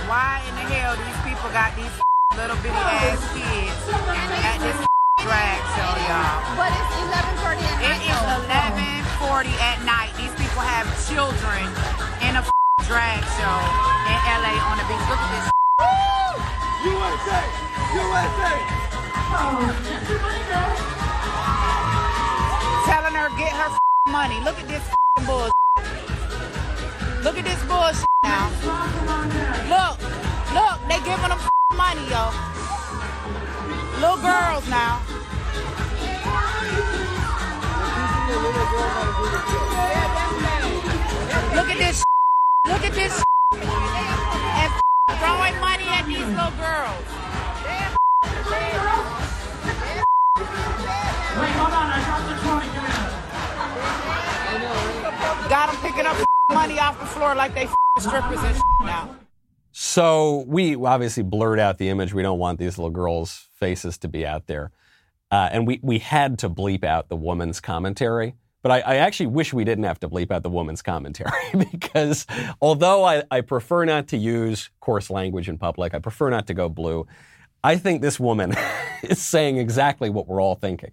why 0.10 0.42
in 0.50 0.54
the 0.58 0.66
hell 0.74 0.98
these 0.98 1.20
people 1.22 1.48
got 1.54 1.76
these 1.78 1.92
little 2.40 2.58
bitty 2.64 2.76
ass 2.76 3.22
kids 3.34 3.78
at 4.44 4.58
this 4.64 4.78
drag 5.26 5.60
show, 5.78 5.92
y'all. 6.10 6.58
But 6.58 6.72
it's 6.74 6.96
11:40 7.06 7.62
at 7.62 7.78
night. 7.80 7.94
It 7.94 8.10
is 8.10 8.22
11:40 9.22 9.54
at 9.62 9.78
night. 9.86 10.12
These 10.18 10.36
people 10.40 10.64
have 10.66 10.88
children 11.06 11.64
in 12.26 12.38
a 12.40 12.44
drag 12.90 13.22
show 13.38 13.58
in 14.10 14.18
LA 14.40 14.54
on 14.66 14.76
the 14.82 14.86
beach. 14.90 15.06
Look 15.08 15.22
at 15.22 15.30
this. 15.36 15.46
USA! 16.80 17.42
USA! 17.94 18.56
Telling 22.86 23.14
her 23.14 23.30
get 23.38 23.54
her 23.54 23.78
money. 24.08 24.40
Look 24.42 24.58
at 24.60 24.68
this 24.68 24.84
bullshit. 25.28 25.69
Look 27.22 27.38
at 27.38 27.44
this 27.44 27.62
bullshit 27.68 28.06
now. 28.24 28.48
Look, 29.68 30.00
look, 30.56 30.80
they 30.88 31.00
giving 31.04 31.28
them 31.28 31.40
money, 31.76 32.08
yo. 32.08 32.32
Little 34.00 34.24
girls 34.24 34.66
now. 34.70 35.02
Look 41.54 41.68
at 41.68 41.78
this. 41.78 42.04
Look 42.68 42.84
at 42.86 42.94
this. 42.94 43.24
And 45.12 45.20
throwing 45.20 45.60
money 45.60 45.88
at 45.90 46.06
these 46.08 46.20
little 46.20 46.56
girls. 46.56 47.04
Wait, 51.36 51.54
hold 51.60 51.74
on. 51.74 51.90
I 51.92 52.00
dropped 52.06 52.28
the 52.30 52.36
20. 55.44 55.50
Got 55.50 55.66
them 55.74 55.82
picking 55.82 56.06
up 56.06 56.29
money 56.50 56.80
off 56.80 57.00
the 57.00 57.06
floor 57.06 57.36
like 57.36 57.54
they 57.54 57.68
strippers 58.00 58.40
and 58.44 58.58
now. 58.82 59.16
So 59.72 60.44
we 60.48 60.76
obviously 60.76 61.24
blurred 61.24 61.60
out 61.60 61.78
the 61.78 61.90
image. 61.90 62.14
We 62.14 62.24
don't 62.24 62.40
want 62.40 62.60
these 62.60 62.78
little 62.78 62.90
girls' 62.90 63.48
faces 63.60 63.98
to 64.00 64.08
be 64.08 64.26
out 64.26 64.48
there. 64.48 64.72
Uh, 65.32 65.50
and 65.52 65.68
we, 65.68 65.80
we 65.84 66.00
had 66.00 66.40
to 66.40 66.50
bleep 66.50 66.84
out 66.84 67.10
the 67.10 67.16
woman's 67.16 67.60
commentary. 67.60 68.36
But 68.62 68.72
I, 68.72 68.80
I, 68.80 68.96
actually 68.96 69.28
wish 69.28 69.54
we 69.54 69.64
didn't 69.64 69.86
have 69.86 70.00
to 70.02 70.10
bleep 70.10 70.32
out 70.32 70.44
the 70.44 70.50
woman's 70.50 70.82
commentary 70.82 71.32
because 71.72 72.26
although 72.62 73.06
I, 73.06 73.24
I 73.32 73.42
prefer 73.42 73.86
not 73.86 74.10
to 74.10 74.18
use 74.18 74.70
coarse 74.82 75.10
language 75.10 75.48
in 75.48 75.58
public, 75.58 75.94
I 75.94 76.00
prefer 76.00 76.30
not 76.30 76.48
to 76.48 76.54
go 76.54 76.68
blue, 76.68 77.08
I 77.64 77.78
think 77.78 78.02
this 78.02 78.20
woman 78.20 78.56
is 79.04 79.20
saying 79.20 79.58
exactly 79.58 80.10
what 80.10 80.28
we're 80.28 80.42
all 80.42 80.56
thinking. 80.56 80.92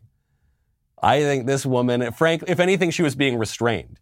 I 1.03 1.21
think 1.21 1.47
this 1.47 1.67
woman, 1.67 2.13
frankly, 2.13 2.51
if 2.51 2.61
anything, 2.61 2.91
she 2.91 3.03
was 3.03 3.17
being 3.17 3.37
restrained. 3.37 4.01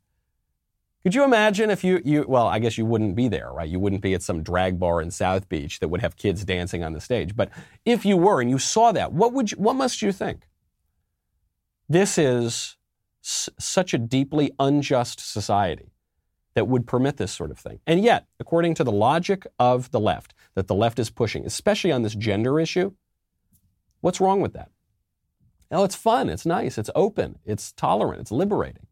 Could 1.04 1.14
you 1.14 1.22
imagine 1.22 1.68
if 1.68 1.84
you, 1.84 2.00
you, 2.02 2.24
well, 2.26 2.46
I 2.46 2.58
guess 2.58 2.78
you 2.78 2.86
wouldn't 2.86 3.14
be 3.14 3.28
there, 3.28 3.52
right? 3.52 3.68
You 3.68 3.78
wouldn't 3.78 4.00
be 4.00 4.14
at 4.14 4.22
some 4.22 4.42
drag 4.42 4.80
bar 4.80 5.02
in 5.02 5.10
South 5.10 5.50
Beach 5.50 5.80
that 5.80 5.88
would 5.88 6.00
have 6.00 6.16
kids 6.16 6.46
dancing 6.46 6.82
on 6.82 6.94
the 6.94 7.00
stage. 7.00 7.36
But 7.36 7.50
if 7.84 8.06
you 8.06 8.16
were 8.16 8.40
and 8.40 8.48
you 8.48 8.58
saw 8.58 8.90
that, 8.92 9.12
what 9.12 9.34
would 9.34 9.52
you, 9.52 9.58
what 9.58 9.76
must 9.76 10.00
you 10.00 10.12
think? 10.12 10.48
This 11.90 12.16
is 12.16 12.76
s- 13.22 13.50
such 13.58 13.92
a 13.92 13.98
deeply 13.98 14.52
unjust 14.58 15.20
society 15.20 15.92
that 16.54 16.68
would 16.68 16.86
permit 16.86 17.18
this 17.18 17.32
sort 17.32 17.50
of 17.50 17.58
thing. 17.58 17.80
And 17.86 18.02
yet, 18.02 18.26
according 18.40 18.74
to 18.76 18.84
the 18.84 18.92
logic 18.92 19.46
of 19.58 19.90
the 19.90 20.00
left, 20.00 20.32
that 20.54 20.68
the 20.68 20.74
left 20.74 20.98
is 20.98 21.10
pushing, 21.10 21.44
especially 21.44 21.92
on 21.92 22.00
this 22.00 22.14
gender 22.14 22.58
issue, 22.58 22.92
what's 24.00 24.22
wrong 24.22 24.40
with 24.40 24.54
that? 24.54 24.70
Oh, 25.70 25.84
it's 25.84 25.96
fun, 25.96 26.30
it's 26.30 26.46
nice, 26.46 26.78
it's 26.78 26.90
open, 26.94 27.40
it's 27.44 27.72
tolerant, 27.72 28.22
it's 28.22 28.32
liberating. 28.32 28.86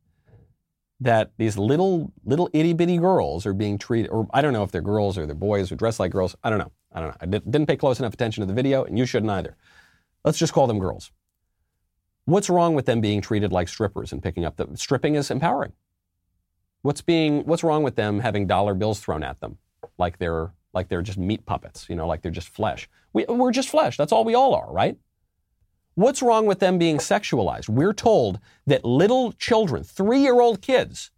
That 1.03 1.33
these 1.37 1.59
little 1.59 2.13
little 2.25 2.49
itty 2.53 2.73
bitty 2.75 2.99
girls 2.99 3.45
are 3.47 3.53
being 3.53 3.79
treated, 3.79 4.11
or 4.11 4.27
I 4.33 4.41
don't 4.41 4.53
know 4.53 4.63
if 4.63 4.71
they're 4.71 4.81
girls 4.81 5.19
or 5.19 5.27
they're 5.27 5.35
boys 5.35 5.69
who 5.69 5.77
dress 5.77 5.99
like 5.99 6.13
girls. 6.13 6.37
I 6.45 6.51
don't 6.51 6.59
know. 6.59 6.73
I 6.93 7.01
don't 7.01 7.09
know. 7.09 7.17
I 7.21 7.27
didn't 7.27 7.67
pay 7.67 7.77
close 7.77 7.99
enough 7.99 8.15
attention 8.15 8.43
to 8.43 8.47
the 8.47 8.55
video, 8.55 8.85
and 8.85 8.99
you 8.99 9.07
shouldn't 9.07 9.31
either. 9.31 9.57
Let's 10.25 10.39
just 10.39 10.53
call 10.53 10.67
them 10.67 10.79
girls. 10.79 11.11
What's 12.25 12.49
wrong 12.49 12.75
with 12.75 12.87
them 12.87 13.01
being 13.01 13.21
treated 13.21 13.53
like 13.53 13.69
strippers 13.69 14.13
and 14.13 14.23
picking 14.23 14.45
up 14.45 14.57
the 14.57 14.69
stripping 14.77 15.17
is 15.17 15.31
empowering. 15.31 15.73
What's 16.83 17.03
being 17.03 17.45
what's 17.47 17.65
wrong 17.65 17.83
with 17.83 17.97
them 17.97 18.21
having 18.21 18.47
dollar 18.47 18.75
bills 18.75 19.01
thrown 19.01 19.23
at 19.25 19.41
them 19.41 19.59
like 19.99 20.19
they're 20.19 20.53
like 20.73 20.89
they're 20.89 21.03
just 21.03 21.19
meat 21.19 21.45
puppets, 21.45 21.87
you 21.89 21.97
know, 21.97 22.07
like 22.07 22.23
they're 22.23 22.31
just 22.31 22.49
flesh. 22.49 22.89
We, 23.13 23.25
we're 23.29 23.53
just 23.53 23.69
flesh. 23.69 23.97
That's 23.97 24.13
all 24.13 24.25
we 24.25 24.35
all 24.35 24.55
are, 24.55 24.73
right? 24.73 24.97
What's 25.95 26.23
wrong 26.23 26.47
with 26.47 26.59
them 26.59 26.79
being 26.79 26.99
sexualized? 26.99 27.69
We're 27.69 27.93
told 27.93 28.41
that 28.67 28.85
little 28.85 29.33
children, 29.33 29.85
three 29.85 30.21
year 30.21 30.41
old 30.41 30.63
kids, 30.63 31.11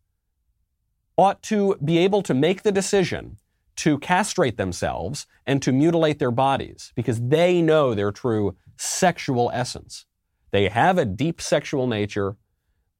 ought 1.16 1.42
to 1.42 1.76
be 1.84 1.98
able 1.98 2.22
to 2.22 2.34
make 2.34 2.62
the 2.62 2.72
decision 2.72 3.36
to 3.76 3.98
castrate 3.98 4.56
themselves 4.56 5.26
and 5.46 5.62
to 5.62 5.72
mutilate 5.72 6.18
their 6.18 6.30
bodies 6.30 6.92
because 6.94 7.20
they 7.20 7.62
know 7.62 7.94
their 7.94 8.10
true 8.10 8.56
sexual 8.76 9.50
essence. 9.52 10.06
They 10.50 10.68
have 10.68 10.98
a 10.98 11.04
deep 11.04 11.40
sexual 11.40 11.86
nature. 11.86 12.36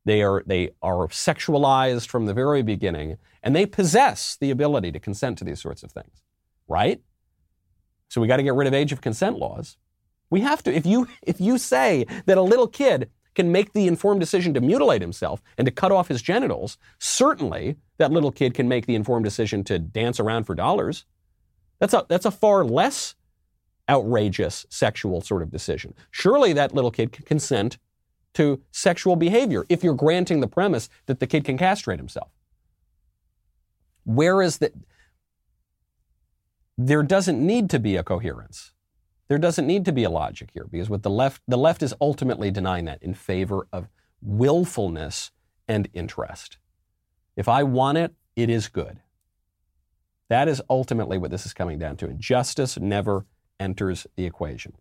They 0.05 0.23
are, 0.23 0.43
they 0.47 0.71
are 0.83 1.09
sexualized 1.09 2.09
from 2.09 2.27
the 2.27 2.35
very 2.35 2.63
beginning, 2.63 3.17
and 3.43 3.55
they 3.55 3.67
possess 3.67 4.37
the 4.37 4.51
ability 4.51 4.93
to 4.93 5.01
consent 5.01 5.39
to 5.39 5.45
these 5.45 5.61
sorts 5.61 5.83
of 5.83 5.91
things, 5.91 6.23
right? 6.69 7.01
So 8.09 8.21
we 8.21 8.29
got 8.29 8.37
to 8.37 8.43
get 8.43 8.55
rid 8.55 8.69
of 8.69 8.75
age 8.75 8.93
of 8.93 9.01
consent 9.01 9.39
laws. 9.39 9.77
We 10.31 10.41
have 10.41 10.63
to. 10.65 10.75
If 10.75 10.87
you, 10.87 11.09
if 11.23 11.41
you 11.41 11.59
say 11.59 12.07
that 12.27 12.39
a 12.39 12.43
little 12.43 12.69
kid 12.69 13.11
can 13.35 13.51
make 13.51 13.73
the 13.73 13.87
informed 13.87 14.21
decision 14.21 14.55
to 14.55 14.61
mutilate 14.61 15.03
himself 15.03 15.43
and 15.59 15.67
to 15.67 15.71
cut 15.71 15.93
off 15.93 16.09
his 16.09 16.23
genitals, 16.23 16.79
certainly 16.99 17.77
that 17.99 18.13
little 18.13 18.33
kid 18.33 18.55
can 18.55 18.69
make 18.69 18.87
the 18.87 18.95
informed 18.95 19.25
decision 19.25 19.65
to 19.65 19.79
dance 19.79 20.21
around 20.21 20.45
for 20.45 20.55
dollars. 20.55 21.05
That's 21.79 21.95
a, 21.95 22.07
that's 22.09 22.27
a 22.27 22.31
far 22.31 22.65
less 22.65 23.15
outrageous 23.89 24.65
sexual 24.71 25.21
sort 25.21 25.43
of 25.43 25.51
decision. 25.51 25.95
Surely 26.11 26.53
that 26.53 26.75
little 26.75 26.91
kid 26.91 27.13
can 27.13 27.25
consent 27.25 27.79
to 28.35 28.61
sexual 28.73 29.17
behavior 29.17 29.65
if 29.69 29.85
you're 29.85 29.95
granting 29.95 30.41
the 30.41 30.49
premise 30.49 30.89
that 31.07 31.21
the 31.21 31.27
kid 31.27 31.45
can 31.45 31.59
castrate 31.59 31.99
himself. 31.99 32.31
Where 34.05 34.43
is 34.43 34.59
the. 34.59 34.73
There 36.77 37.03
doesn't 37.03 37.45
need 37.45 37.71
to 37.71 37.79
be 37.79 37.97
a 37.97 38.03
coherence. 38.03 38.73
There 39.29 39.39
doesn't 39.39 39.67
need 39.67 39.85
to 39.87 39.93
be 39.93 40.05
a 40.05 40.11
logic 40.11 40.51
here 40.53 40.67
because 40.71 40.91
what 40.91 41.03
the 41.03 41.11
left 41.11 41.43
the 41.49 41.57
left 41.57 41.83
is 41.83 41.95
ultimately 42.01 42.51
denying 42.51 42.85
that 42.85 43.03
in 43.03 43.15
favor 43.15 43.67
of 43.73 43.89
willfulness 44.21 45.31
and 45.67 45.89
interest. 45.95 46.59
If 47.37 47.49
I 47.49 47.63
want 47.63 47.99
it, 47.99 48.15
it 48.37 48.51
is 48.51 48.69
good. 48.69 49.01
That 50.29 50.49
is 50.49 50.63
ultimately 50.69 51.19
what 51.19 51.31
this 51.31 51.47
is 51.47 51.55
coming 51.55 51.79
down 51.79 51.97
to. 51.99 52.07
And 52.07 52.21
justice 52.21 52.79
never 52.79 53.27
enters 53.61 54.07
the 54.17 54.25
equation. 54.25 54.75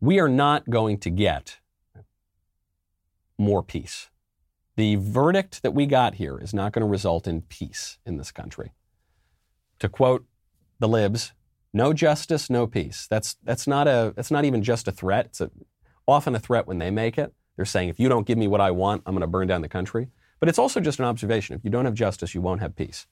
We 0.00 0.20
are 0.20 0.28
not 0.28 0.68
going 0.68 0.98
to 0.98 1.10
get 1.10 1.58
more 3.38 3.62
peace. 3.62 4.10
The 4.76 4.96
verdict 4.96 5.62
that 5.62 5.72
we 5.72 5.86
got 5.86 6.16
here 6.16 6.38
is 6.38 6.52
not 6.52 6.72
going 6.72 6.82
to 6.82 6.86
result 6.86 7.26
in 7.26 7.42
peace 7.42 7.98
in 8.04 8.18
this 8.18 8.30
country. 8.30 8.72
To 9.78 9.88
quote 9.88 10.26
the 10.78 10.88
libs, 10.88 11.32
no 11.72 11.92
justice, 11.92 12.48
no 12.48 12.66
peace. 12.66 13.06
That's, 13.08 13.36
that's, 13.42 13.66
not, 13.66 13.86
a, 13.88 14.12
that's 14.16 14.30
not 14.30 14.44
even 14.44 14.62
just 14.62 14.88
a 14.88 14.92
threat. 14.92 15.26
It's 15.26 15.40
a, 15.40 15.50
often 16.06 16.34
a 16.34 16.38
threat 16.38 16.66
when 16.66 16.78
they 16.78 16.90
make 16.90 17.18
it. 17.18 17.32
They're 17.56 17.64
saying, 17.64 17.88
if 17.88 17.98
you 17.98 18.08
don't 18.08 18.26
give 18.26 18.38
me 18.38 18.48
what 18.48 18.60
I 18.60 18.70
want, 18.70 19.02
I'm 19.06 19.14
going 19.14 19.22
to 19.22 19.26
burn 19.26 19.48
down 19.48 19.62
the 19.62 19.68
country. 19.68 20.08
But 20.40 20.48
it's 20.48 20.58
also 20.58 20.80
just 20.80 20.98
an 20.98 21.06
observation. 21.06 21.56
If 21.56 21.64
you 21.64 21.70
don't 21.70 21.86
have 21.86 21.94
justice, 21.94 22.34
you 22.34 22.40
won't 22.40 22.60
have 22.60 22.76
peace. 22.76 23.06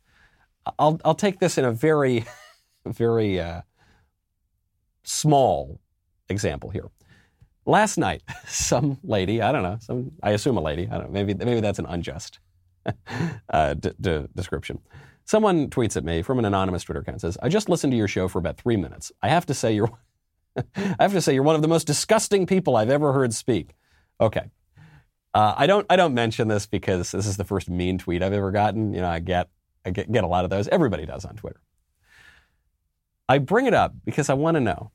I'll, 0.79 1.01
I'll 1.05 1.15
take 1.15 1.41
this 1.41 1.59
in 1.59 1.65
a 1.65 1.73
very, 1.73 2.25
very 2.87 3.41
uh, 3.41 3.63
small 5.03 5.81
example 6.29 6.71
here. 6.71 6.91
Last 7.67 7.97
night, 7.97 8.23
some 8.47 8.99
lady, 9.03 9.41
I 9.41 9.53
don't 9.53 9.63
know, 9.63 9.79
some, 9.81 10.13
I 10.23 10.31
assume 10.31 10.57
a 10.57 10.63
lady, 10.63 10.89
I 10.91 10.99
don't 10.99 11.07
know, 11.07 11.13
maybe, 11.13 11.35
maybe 11.35 11.61
that's 11.61 11.79
an 11.79 11.87
unjust 11.87 12.41
uh, 13.51 13.75
d- 13.75 13.93
d- 14.01 14.27
description. 14.35 14.81
Someone 15.25 15.71
tweets 15.71 15.97
at 15.97 16.05
me 16.05 16.23
from 16.23 16.39
an 16.39 16.45
anonymous 16.45 16.85
Twitter 16.85 17.01
account 17.01 17.21
says, 17.21 17.39
I 17.43 17.49
just 17.49 17.69
listened 17.69 17.93
to 17.93 17.97
your 17.97 18.09
show 18.09 18.29
for 18.29 18.39
about 18.39 18.57
three 18.57 18.77
minutes. 18.77 19.11
I 19.23 19.29
have 19.29 19.47
to 19.47 19.55
say 19.55 19.75
you're, 19.75 19.91
I 20.77 20.97
have 21.01 21.13
to 21.13 21.21
say 21.21 21.35
you're 21.35 21.43
one 21.43 21.55
of 21.55 21.63
the 21.63 21.69
most 21.69 21.87
disgusting 21.87 22.47
people 22.47 22.77
I've 22.77 22.91
ever 22.91 23.13
heard 23.13 23.33
speak. 23.33 23.75
Okay. 24.21 24.51
Uh, 25.33 25.55
I 25.57 25.67
don't, 25.67 25.87
I 25.91 25.97
don't 25.97 26.15
mention 26.15 26.49
this 26.49 26.67
because 26.67 27.11
this 27.11 27.27
is 27.27 27.37
the 27.37 27.45
first 27.45 27.69
mean 27.69 27.99
tweet 27.99 28.23
I've 28.23 28.33
ever 28.33 28.53
gotten. 28.53 28.95
You 28.95 29.01
know, 29.01 29.09
I 29.09 29.21
get, 29.21 29.49
I 29.85 29.91
get, 29.91 30.11
get 30.13 30.25
a 30.25 30.29
lot 30.29 30.45
of 30.45 30.51
those. 30.51 30.69
Everybody 30.69 31.07
does 31.07 31.25
on 31.25 31.37
Twitter. 31.37 31.61
I 33.29 33.39
bring 33.39 33.67
it 33.67 33.75
up 33.75 33.95
because 34.05 34.29
I 34.29 34.35
want 34.35 34.57
to 34.57 34.61
know 34.61 34.93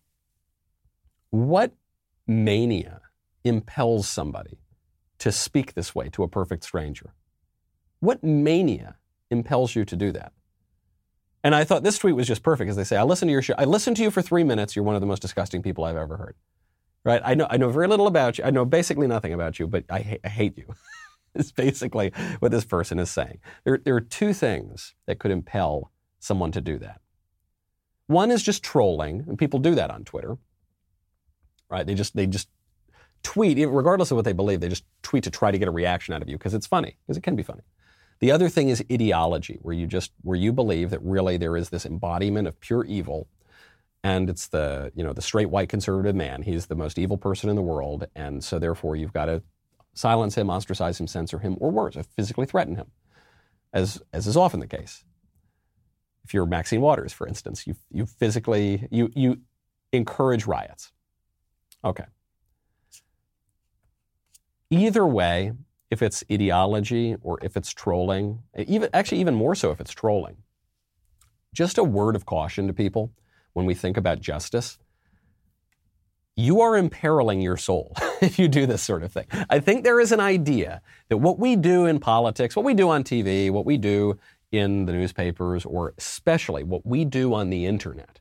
what 1.31 1.73
mania 2.27 3.01
impels 3.43 4.07
somebody 4.07 4.59
to 5.19 5.31
speak 5.31 5.73
this 5.73 5.93
way 5.93 6.09
to 6.09 6.23
a 6.23 6.27
perfect 6.27 6.63
stranger? 6.63 7.13
What 7.99 8.23
mania 8.23 8.95
impels 9.29 9.75
you 9.75 9.85
to 9.85 9.95
do 9.95 10.11
that? 10.11 10.33
And 11.43 11.55
I 11.55 11.63
thought 11.63 11.83
this 11.83 11.97
tweet 11.97 12.15
was 12.15 12.27
just 12.27 12.43
perfect, 12.43 12.69
as 12.69 12.75
they 12.75 12.83
say, 12.83 12.97
I 12.97 13.03
listened 13.03 13.29
to 13.29 13.33
your 13.33 13.41
show. 13.41 13.55
I 13.57 13.63
listened 13.63 13.95
to 13.97 14.03
you 14.03 14.11
for 14.11 14.21
three 14.21 14.43
minutes. 14.43 14.75
You're 14.75 14.83
one 14.83 14.95
of 14.95 15.01
the 15.01 15.07
most 15.07 15.21
disgusting 15.21 15.61
people 15.61 15.85
I've 15.85 15.95
ever 15.95 16.17
heard. 16.17 16.35
Right? 17.05 17.21
I 17.23 17.33
know, 17.33 17.47
I 17.49 17.57
know 17.57 17.69
very 17.69 17.87
little 17.87 18.07
about 18.07 18.37
you. 18.37 18.43
I 18.43 18.49
know 18.49 18.65
basically 18.65 19.07
nothing 19.07 19.33
about 19.33 19.57
you, 19.57 19.67
but 19.67 19.85
I, 19.89 19.99
ha- 20.01 20.19
I 20.23 20.27
hate 20.27 20.57
you. 20.57 20.65
is 21.35 21.51
basically 21.51 22.11
what 22.39 22.51
this 22.51 22.65
person 22.65 22.99
is 22.99 23.09
saying. 23.09 23.39
There, 23.63 23.77
there 23.77 23.95
are 23.95 24.01
two 24.01 24.33
things 24.33 24.95
that 25.05 25.19
could 25.19 25.31
impel 25.31 25.91
someone 26.19 26.51
to 26.51 26.61
do 26.61 26.77
that. 26.79 27.01
One 28.07 28.31
is 28.31 28.43
just 28.43 28.63
trolling, 28.63 29.25
and 29.27 29.37
people 29.37 29.59
do 29.59 29.75
that 29.75 29.91
on 29.91 30.03
Twitter. 30.03 30.37
Right? 31.69 31.85
They 31.85 31.93
just 31.93 32.15
they 32.15 32.25
just 32.25 32.49
tweet, 33.21 33.57
regardless 33.67 34.11
of 34.11 34.15
what 34.15 34.25
they 34.25 34.33
believe, 34.33 34.59
they 34.59 34.69
just 34.69 34.85
tweet 35.03 35.23
to 35.25 35.29
try 35.29 35.51
to 35.51 35.57
get 35.57 35.67
a 35.67 35.71
reaction 35.71 36.13
out 36.13 36.21
of 36.21 36.29
you 36.29 36.37
because 36.37 36.55
it's 36.55 36.65
funny, 36.65 36.97
because 37.05 37.17
it 37.17 37.23
can 37.23 37.35
be 37.35 37.43
funny. 37.43 37.61
The 38.19 38.31
other 38.31 38.49
thing 38.49 38.69
is 38.69 38.83
ideology, 38.91 39.59
where 39.61 39.73
you 39.73 39.87
just 39.87 40.11
where 40.21 40.37
you 40.37 40.51
believe 40.51 40.89
that 40.89 41.01
really 41.01 41.37
there 41.37 41.55
is 41.55 41.69
this 41.69 41.85
embodiment 41.85 42.47
of 42.47 42.59
pure 42.59 42.83
evil, 42.83 43.27
and 44.03 44.29
it's 44.29 44.47
the 44.47 44.91
you 44.93 45.03
know 45.03 45.13
the 45.13 45.21
straight 45.21 45.49
white 45.49 45.69
conservative 45.69 46.15
man. 46.15 46.41
He's 46.41 46.65
the 46.67 46.75
most 46.75 46.99
evil 46.99 47.17
person 47.17 47.49
in 47.49 47.55
the 47.55 47.61
world, 47.61 48.07
and 48.15 48.43
so 48.43 48.59
therefore 48.59 48.95
you've 48.95 49.13
got 49.13 49.25
to 49.25 49.41
silence 49.93 50.35
him, 50.35 50.49
ostracize 50.49 50.99
him, 50.99 51.07
censor 51.07 51.39
him, 51.39 51.57
or 51.59 51.71
worse, 51.71 51.95
physically 52.15 52.45
threaten 52.45 52.75
him, 52.75 52.87
as 53.73 54.01
as 54.11 54.27
is 54.27 54.35
often 54.35 54.59
the 54.59 54.67
case. 54.67 55.05
If 56.25 56.33
you're 56.33 56.45
Maxine 56.45 56.81
Waters, 56.81 57.13
for 57.13 57.25
instance, 57.25 57.65
you 57.65 57.75
you 57.89 58.05
physically 58.05 58.87
you 58.91 59.11
you 59.15 59.39
encourage 59.93 60.45
riots. 60.45 60.91
Okay. 61.85 62.05
Either 64.69 65.07
way, 65.07 65.53
if 65.91 66.01
it's 66.01 66.23
ideology 66.31 67.15
or 67.21 67.39
if 67.41 67.57
it's 67.57 67.71
trolling, 67.71 68.39
even 68.57 68.89
actually 68.93 69.19
even 69.19 69.33
more 69.33 69.55
so 69.55 69.71
if 69.71 69.81
it's 69.81 69.91
trolling. 69.91 70.37
Just 71.53 71.77
a 71.77 71.83
word 71.83 72.15
of 72.15 72.25
caution 72.25 72.67
to 72.67 72.73
people 72.73 73.11
when 73.53 73.65
we 73.65 73.73
think 73.73 73.97
about 73.97 74.21
justice. 74.21 74.77
You 76.35 76.61
are 76.61 76.77
imperiling 76.77 77.41
your 77.41 77.57
soul 77.57 77.93
if 78.21 78.39
you 78.39 78.47
do 78.47 78.65
this 78.65 78.81
sort 78.81 79.03
of 79.03 79.11
thing. 79.11 79.25
I 79.49 79.59
think 79.59 79.83
there 79.83 79.99
is 79.99 80.11
an 80.11 80.19
idea 80.19 80.81
that 81.09 81.17
what 81.17 81.39
we 81.39 81.55
do 81.55 81.85
in 81.85 81.99
politics, 81.99 82.55
what 82.55 82.65
we 82.65 82.73
do 82.73 82.89
on 82.89 83.03
TV, 83.03 83.51
what 83.51 83.65
we 83.65 83.77
do 83.77 84.17
in 84.51 84.85
the 84.85 84.93
newspapers, 84.93 85.65
or 85.65 85.93
especially 85.97 86.63
what 86.63 86.85
we 86.85 87.03
do 87.03 87.33
on 87.33 87.49
the 87.49 87.65
internet, 87.65 88.19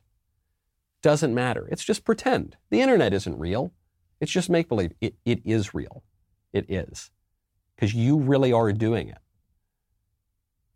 doesn't 1.01 1.33
matter. 1.33 1.67
It's 1.71 1.83
just 1.83 2.03
pretend. 2.03 2.57
The 2.71 2.81
internet 2.81 3.13
isn't 3.13 3.39
real. 3.39 3.71
It's 4.19 4.31
just 4.31 4.49
make 4.49 4.67
believe. 4.67 4.91
It, 4.99 5.15
it 5.23 5.41
is 5.45 5.73
real. 5.73 6.03
It 6.51 6.65
is. 6.69 7.11
Because 7.79 7.93
you 7.93 8.17
really 8.17 8.51
are 8.51 8.73
doing 8.73 9.07
it. 9.07 9.19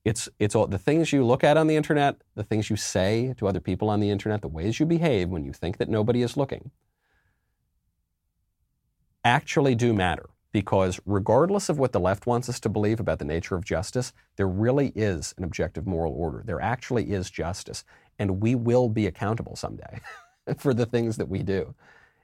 It's, 0.05 0.29
it's 0.39 0.55
all 0.55 0.67
the 0.67 0.77
things 0.77 1.11
you 1.11 1.25
look 1.25 1.43
at 1.43 1.57
on 1.57 1.67
the 1.67 1.75
internet, 1.75 2.21
the 2.35 2.45
things 2.45 2.69
you 2.69 2.77
say 2.77 3.33
to 3.39 3.45
other 3.45 3.59
people 3.59 3.89
on 3.89 3.99
the 3.99 4.09
internet, 4.09 4.41
the 4.41 4.47
ways 4.47 4.79
you 4.79 4.85
behave 4.85 5.27
when 5.27 5.43
you 5.43 5.51
think 5.51 5.79
that 5.79 5.89
nobody 5.89 6.21
is 6.21 6.37
looking, 6.37 6.71
actually 9.25 9.75
do 9.75 9.93
matter. 9.93 10.29
Because 10.53 11.01
regardless 11.05 11.67
of 11.67 11.77
what 11.77 11.91
the 11.91 11.99
left 11.99 12.25
wants 12.25 12.47
us 12.47 12.61
to 12.61 12.69
believe 12.69 13.01
about 13.01 13.19
the 13.19 13.25
nature 13.25 13.55
of 13.55 13.65
justice, 13.65 14.13
there 14.37 14.47
really 14.47 14.93
is 14.95 15.33
an 15.37 15.43
objective 15.43 15.85
moral 15.85 16.13
order. 16.13 16.41
There 16.45 16.61
actually 16.61 17.11
is 17.11 17.29
justice. 17.29 17.83
And 18.17 18.39
we 18.39 18.55
will 18.55 18.87
be 18.87 19.07
accountable 19.07 19.57
someday 19.57 19.99
for 20.57 20.73
the 20.73 20.85
things 20.85 21.17
that 21.17 21.27
we 21.27 21.43
do. 21.43 21.75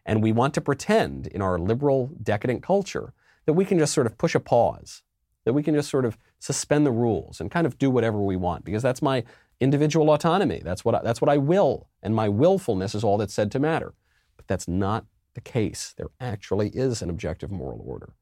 And 0.06 0.24
we 0.24 0.32
want 0.32 0.54
to 0.54 0.62
pretend 0.62 1.28
in 1.28 1.42
our 1.42 1.60
liberal, 1.60 2.12
decadent 2.24 2.64
culture 2.64 3.14
that 3.50 3.54
we 3.54 3.66
can 3.66 3.80
just 3.80 3.96
sort 3.96 4.06
of 4.06 4.16
push 4.16 4.36
a 4.36 4.40
pause 4.40 5.02
that 5.50 5.54
we 5.54 5.64
can 5.64 5.74
just 5.74 5.90
sort 5.90 6.06
of 6.06 6.16
suspend 6.38 6.86
the 6.86 6.92
rules 6.92 7.42
and 7.42 7.50
kind 7.50 7.66
of 7.66 7.80
do 7.80 7.90
whatever 7.90 8.22
we 8.22 8.36
want 8.36 8.64
because 8.64 8.84
that's 8.84 9.02
my 9.02 9.24
individual 9.60 10.12
autonomy. 10.12 10.62
That's 10.64 10.86
what 10.86 10.94
I, 10.94 11.02
that's 11.02 11.22
what 11.22 11.28
I 11.28 11.38
will, 11.38 11.90
and 12.04 12.14
my 12.16 12.30
willfulness 12.30 12.94
is 12.94 13.04
all 13.04 13.18
that's 13.18 13.34
said 13.34 13.52
to 13.54 13.60
matter. 13.60 13.96
But 14.38 14.46
that's 14.46 14.68
not 14.68 15.06
the 15.34 15.42
case. 15.42 15.96
There 15.98 16.12
actually 16.20 16.70
is 16.70 17.02
an 17.02 17.10
objective 17.10 17.50
moral 17.50 17.84
order. 17.84 18.14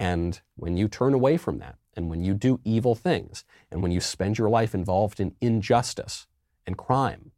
And 0.00 0.40
when 0.56 0.78
you 0.78 0.88
turn 0.88 1.12
away 1.12 1.36
from 1.36 1.58
that, 1.58 1.76
and 1.94 2.08
when 2.08 2.24
you 2.24 2.32
do 2.32 2.58
evil 2.64 2.94
things, 2.94 3.44
and 3.70 3.82
when 3.82 3.92
you 3.92 4.00
spend 4.00 4.38
your 4.38 4.48
life 4.48 4.74
involved 4.74 5.20
in 5.20 5.34
injustice 5.42 6.26
and 6.66 6.78
crime, 6.78 7.32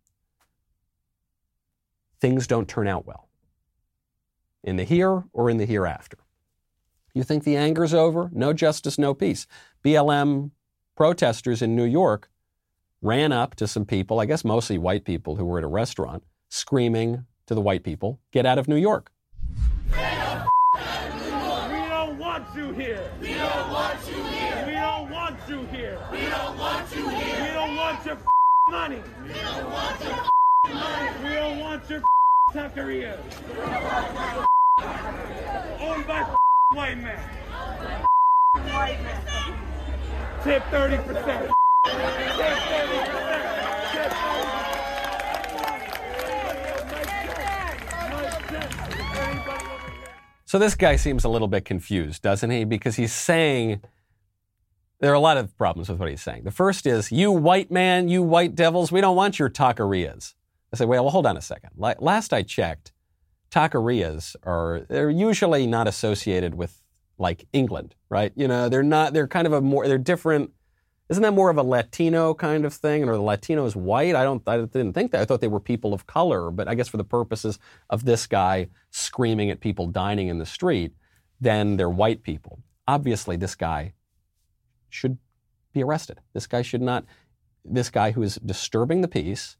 things 2.20 2.47
don't 2.47 2.68
turn 2.68 2.87
out 2.87 3.05
well. 3.05 3.28
In 4.62 4.76
the 4.76 4.85
here 4.85 5.24
or 5.32 5.51
in 5.51 5.57
the 5.57 5.66
hereafter. 5.66 6.18
You 7.15 7.23
think 7.23 7.45
the 7.45 7.57
anger's 7.57 7.95
over? 7.95 8.29
No 8.33 8.53
justice, 8.53 8.99
no 8.99 9.15
peace. 9.15 9.47
BLM 9.85 10.51
protesters 10.97 11.62
in 11.62 11.77
New 11.77 11.85
York 11.85 12.29
ran 13.01 13.31
up 13.31 13.55
to 13.55 13.69
some 13.69 13.85
people, 13.85 14.19
I 14.19 14.27
guess 14.27 14.45
mostly 14.45 14.79
white 14.79 15.05
people 15.05 15.37
who 15.37 15.45
were 15.45 15.59
at 15.59 15.65
a 15.65 15.69
restaurant, 15.69 16.25
screaming 16.49 17.25
to 17.47 17.55
the 17.55 17.61
white 17.61 17.85
people, 17.85 18.19
get 18.33 18.47
out 18.47 18.59
of 18.59 18.67
New 18.67 18.77
York. 18.77 19.12
We 19.93 19.97
don't 21.89 22.19
want 22.19 22.45
you 22.57 22.73
here. 22.73 23.09
We 23.21 23.35
don't 23.35 23.71
want 23.71 23.99
you 24.09 24.25
here. 24.25 24.65
We 24.67 24.73
don't 24.73 25.11
want 25.11 25.39
you 25.49 25.67
here. 25.67 26.01
We 26.11 26.23
don't 26.23 26.59
want 26.59 26.97
you 26.97 27.09
here. 27.09 27.43
We 27.43 27.49
don't 27.53 27.77
want 27.77 28.05
your 28.07 28.19
money. 28.69 29.03
We 29.23 29.35
don't 29.35 29.71
want 29.71 30.01
your 30.03 30.75
money. 30.75 31.11
We 31.23 31.35
don't 31.35 31.59
want 31.61 31.89
your 31.89 32.03
taqueria. 32.53 33.19
Owned 35.81 36.07
by 36.09 36.37
white 36.75 36.99
man. 36.99 37.18
White 38.53 39.01
men. 39.03 39.22
Tip 40.43 40.62
30%. 40.64 41.05
Tip 41.05 41.16
30%. 41.16 41.53
Tip 43.93 44.11
30%. 44.11 44.64
So 50.47 50.59
this 50.59 50.75
guy 50.75 50.97
seems 50.97 51.25
a 51.25 51.29
little 51.29 51.49
bit 51.49 51.64
confused, 51.64 52.22
doesn't 52.22 52.51
he? 52.51 52.64
Because 52.64 52.97
he's 52.97 53.12
saying 53.12 53.81
there 55.01 55.11
are 55.11 55.14
a 55.14 55.20
lot 55.20 55.37
of 55.37 55.57
problems 55.57 55.89
with 55.89 55.99
what 55.99 56.09
he's 56.09 56.22
saying. 56.22 56.45
The 56.45 56.51
first 56.51 56.87
is, 56.87 57.11
you 57.11 57.33
white 57.33 57.70
man, 57.70 58.09
you 58.09 58.22
white 58.22 58.55
devils, 58.55 58.93
we 58.93 59.01
don't 59.01 59.16
want 59.16 59.39
your 59.39 59.51
taquerias. 59.51 60.35
I 60.72 60.77
say, 60.77 60.87
well, 60.87 61.09
hold 61.11 61.27
on 61.27 61.37
a 61.37 61.41
second. 61.41 61.70
Last 61.77 62.33
I 62.33 62.43
checked, 62.43 62.93
taquerias 63.55 64.34
are 64.42 64.84
they're 64.88 65.11
usually 65.11 65.66
not 65.66 65.86
associated 65.86 66.55
with 66.55 66.82
like 67.18 67.46
England, 67.52 67.94
right? 68.09 68.32
You 68.34 68.48
know, 68.48 68.68
they're 68.68 68.82
not. 68.82 69.12
They're 69.12 69.28
kind 69.28 69.46
of 69.46 69.52
a 69.52 69.61
more. 69.61 69.86
They're 69.86 69.98
different. 69.98 70.50
Isn't 71.09 71.22
that 71.22 71.32
more 71.32 71.50
of 71.50 71.59
a 71.59 71.62
Latino 71.62 72.34
kind 72.34 72.64
of 72.64 72.72
thing? 72.72 73.05
Or 73.05 73.12
are 73.12 73.16
the 73.16 73.22
Latinos 73.22 73.76
white? 73.76 74.16
I 74.16 74.24
don't. 74.24 74.42
I 74.48 74.57
didn't 74.57 74.94
think 74.94 75.12
that. 75.12 75.20
I 75.20 75.24
thought 75.24 75.40
they 75.40 75.48
were 75.48 75.61
people 75.61 75.94
of 75.94 76.07
color. 76.07 76.50
But 76.50 76.66
I 76.66 76.74
guess 76.74 76.88
for 76.88 76.96
the 76.96 77.05
purposes 77.05 77.59
of 77.90 78.05
this 78.05 78.26
guy 78.26 78.68
screaming 78.90 79.50
at 79.50 79.61
people 79.61 79.86
dining 79.86 80.28
in 80.28 80.38
the 80.38 80.46
street, 80.46 80.92
then 81.40 81.76
they're 81.76 81.90
white 81.90 82.22
people. 82.22 82.59
Obviously, 82.88 83.36
this 83.36 83.55
guy 83.55 83.92
should 84.90 85.18
be 85.72 85.82
arrested. 85.84 86.20
This 86.32 86.48
guy 86.48 86.62
should 86.62 86.82
not. 86.82 87.05
This 87.64 87.90
guy 87.90 88.11
who 88.11 88.22
is 88.22 88.34
disturbing 88.36 89.00
the 89.00 89.09
peace, 89.09 89.57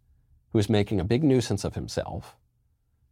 who 0.51 0.59
is 0.59 0.69
making 0.69 0.99
a 0.99 1.05
big 1.05 1.23
nuisance 1.23 1.65
of 1.65 1.75
himself, 1.75 2.37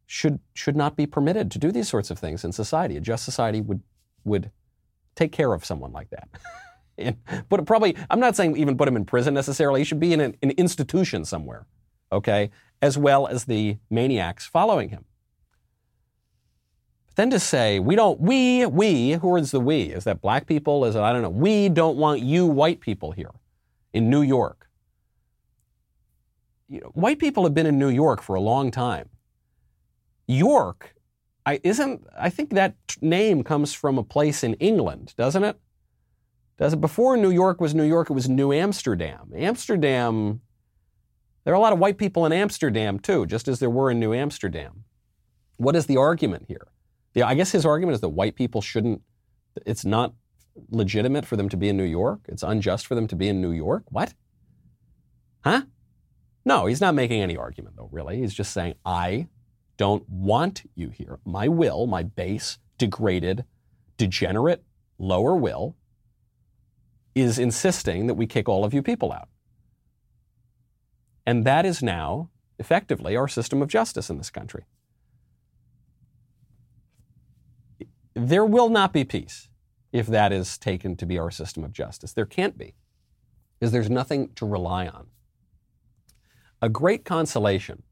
should 0.07 0.41
should 0.55 0.77
not 0.77 0.97
be 0.97 1.07
permitted 1.07 1.51
to 1.51 1.59
do 1.59 1.73
these 1.73 1.89
sorts 1.89 2.11
of 2.11 2.19
things 2.19 2.45
in 2.45 2.53
society. 2.53 2.97
A 2.97 3.01
just 3.01 3.25
society 3.25 3.61
would 3.61 3.83
would 4.25 4.51
take 5.15 5.33
care 5.33 5.53
of 5.53 5.65
someone 5.65 5.93
like 5.93 6.11
that. 6.11 6.29
and 6.99 7.17
but 7.49 7.65
probably, 7.67 7.97
I'm 8.11 8.21
not 8.21 8.37
saying 8.37 8.57
even 8.57 8.77
put 8.77 8.89
him 8.89 8.97
in 8.97 9.05
prison 9.05 9.35
necessarily. 9.35 9.81
He 9.81 9.85
should 9.85 10.01
be 10.01 10.13
in 10.13 10.21
an, 10.21 10.37
an 10.43 10.51
institution 10.53 11.25
somewhere, 11.25 11.67
okay, 12.11 12.51
as 12.81 12.99
well 12.99 13.27
as 13.27 13.45
the 13.45 13.79
maniacs 13.91 14.47
following 14.47 14.91
him. 14.91 15.05
But 17.09 17.17
then 17.17 17.31
to 17.31 17.41
say 17.41 17.79
we 17.79 17.97
don't, 17.97 18.21
we, 18.21 18.67
we, 18.67 19.13
who 19.13 19.37
is 19.37 19.51
the 19.51 19.61
we? 19.61 19.83
Is 19.83 20.05
that 20.05 20.21
black 20.21 20.47
people? 20.47 20.85
Is 20.85 20.97
it 20.97 21.01
I 21.01 21.13
don't 21.13 21.23
know? 21.23 21.31
We 21.31 21.69
don't 21.69 21.97
want 21.97 22.21
you 22.21 22.47
white 22.47 22.81
people 22.81 23.13
here 23.13 23.33
in 23.93 24.09
New 24.09 24.23
York. 24.23 24.69
You 26.69 26.81
know, 26.81 26.91
white 26.95 27.19
people 27.19 27.45
have 27.45 27.55
been 27.55 27.67
in 27.67 27.79
New 27.79 27.91
York 27.91 28.23
for 28.23 28.35
a 28.35 28.41
long 28.41 28.71
time. 28.71 29.11
York 30.33 30.95
I 31.45 31.61
isn't 31.63 32.07
I 32.19 32.31
think 32.31 32.51
that 32.51 32.77
name 33.01 33.43
comes 33.43 33.73
from 33.73 33.99
a 33.99 34.03
place 34.03 34.45
in 34.45 34.55
England, 34.55 35.15
doesn't 35.17 35.45
it? 35.45 35.59
Does 36.59 36.73
it 36.73 36.81
before 36.81 37.17
New 37.17 37.31
York 37.31 37.61
was 37.61 37.75
New 37.75 37.85
York, 37.85 38.11
it 38.11 38.13
was 38.13 38.29
New 38.29 38.53
Amsterdam. 38.53 39.33
Amsterdam 39.35 40.41
there 41.45 41.53
are 41.53 41.57
a 41.57 41.61
lot 41.61 41.73
of 41.73 41.81
white 41.81 41.99
people 41.99 42.25
in 42.25 42.33
Amsterdam 42.33 43.01
too, 43.01 43.27
just 43.27 43.49
as 43.49 43.59
there 43.59 43.71
were 43.71 43.91
in 43.91 43.99
New 43.99 44.15
Amsterdam. 44.15 44.85
What 45.57 45.75
is 45.75 45.87
the 45.87 45.97
argument 45.97 46.45
here? 46.47 46.69
The, 47.15 47.25
I 47.25 47.35
guess 47.35 47.51
his 47.51 47.67
argument 47.67 47.97
is 47.97 48.01
that 48.01 48.11
white 48.11 48.37
people 48.37 48.61
shouldn't 48.61 49.03
it's 49.67 49.85
not 49.85 50.15
legitimate 50.71 51.27
for 51.27 51.37
them 51.37 51.49
to 51.49 51.57
be 51.57 51.69
in 51.69 51.77
New 51.77 51.85
York. 51.85 52.21
It's 52.29 52.43
unjust 52.43 52.87
for 52.87 52.95
them 52.95 53.09
to 53.09 53.17
be 53.17 53.29
in 53.29 53.41
New 53.41 53.51
York. 53.51 53.85
What? 53.89 54.15
Huh? 55.45 55.63
No, 56.45 56.67
he's 56.67 56.81
not 56.81 56.95
making 56.95 57.21
any 57.21 57.37
argument 57.37 57.75
though, 57.77 57.89
really. 57.91 58.19
He's 58.19 58.35
just 58.35 58.53
saying 58.53 58.75
I 58.87 59.27
don't 59.83 60.09
want 60.09 60.63
you 60.77 60.91
here. 60.91 61.19
My 61.25 61.49
will, 61.49 61.89
my 61.89 62.05
base, 62.05 62.59
degraded, 62.79 63.45
degenerate, 63.97 64.63
lower 64.97 65.35
will, 65.35 65.75
is 67.17 67.37
insisting 67.37 68.07
that 68.07 68.15
we 68.15 68.29
kick 68.29 68.49
all 68.49 68.65
of 68.65 68.73
you 68.73 68.81
people 68.81 69.13
out. 69.13 69.29
And 71.27 71.45
that 71.45 71.67
is 71.67 71.83
now 71.83 72.31
effectively 72.61 73.17
our 73.17 73.27
system 73.27 73.61
of 73.61 73.67
justice 73.67 74.09
in 74.09 74.19
this 74.19 74.31
country. 74.31 74.67
There 78.15 78.47
will 78.47 78.69
not 78.69 78.93
be 78.93 79.03
peace 79.03 79.49
if 79.93 80.07
that 80.07 80.31
is 80.33 80.59
taken 80.59 80.95
to 80.95 81.07
be 81.07 81.19
our 81.19 81.33
system 81.33 81.65
of 81.65 81.73
justice. 81.73 82.13
There 82.13 82.25
can't 82.25 82.57
be, 82.57 82.77
because 83.59 83.73
there's 83.73 83.91
nothing 83.91 84.31
to 84.37 84.47
rely 84.47 84.87
on. 84.87 85.09
A 86.61 86.69
great 86.69 87.05
consolation 87.05 87.83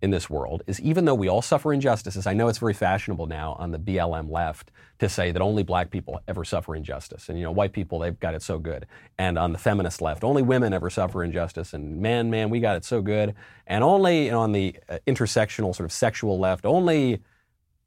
in 0.00 0.10
this 0.10 0.30
world 0.30 0.62
is 0.66 0.80
even 0.80 1.04
though 1.04 1.14
we 1.14 1.28
all 1.28 1.42
suffer 1.42 1.72
injustices, 1.72 2.26
I 2.26 2.32
know 2.32 2.48
it's 2.48 2.58
very 2.58 2.74
fashionable 2.74 3.26
now 3.26 3.56
on 3.58 3.72
the 3.72 3.78
BLM 3.78 4.30
left 4.30 4.70
to 5.00 5.08
say 5.08 5.32
that 5.32 5.42
only 5.42 5.64
black 5.64 5.90
people 5.90 6.20
ever 6.28 6.44
suffer 6.44 6.76
injustice. 6.76 7.28
And, 7.28 7.36
you 7.36 7.44
know, 7.44 7.50
white 7.50 7.72
people, 7.72 7.98
they've 7.98 8.18
got 8.18 8.34
it 8.34 8.42
so 8.42 8.58
good. 8.58 8.86
And 9.18 9.38
on 9.38 9.52
the 9.52 9.58
feminist 9.58 10.00
left, 10.00 10.22
only 10.22 10.42
women 10.42 10.72
ever 10.72 10.88
suffer 10.88 11.24
injustice. 11.24 11.74
And 11.74 12.00
man, 12.00 12.30
man, 12.30 12.48
we 12.48 12.60
got 12.60 12.76
it 12.76 12.84
so 12.84 13.02
good. 13.02 13.34
And 13.66 13.82
only 13.82 14.26
you 14.26 14.30
know, 14.30 14.40
on 14.40 14.52
the 14.52 14.76
uh, 14.88 14.98
intersectional 15.06 15.74
sort 15.74 15.86
of 15.86 15.92
sexual 15.92 16.38
left, 16.38 16.64
only 16.64 17.20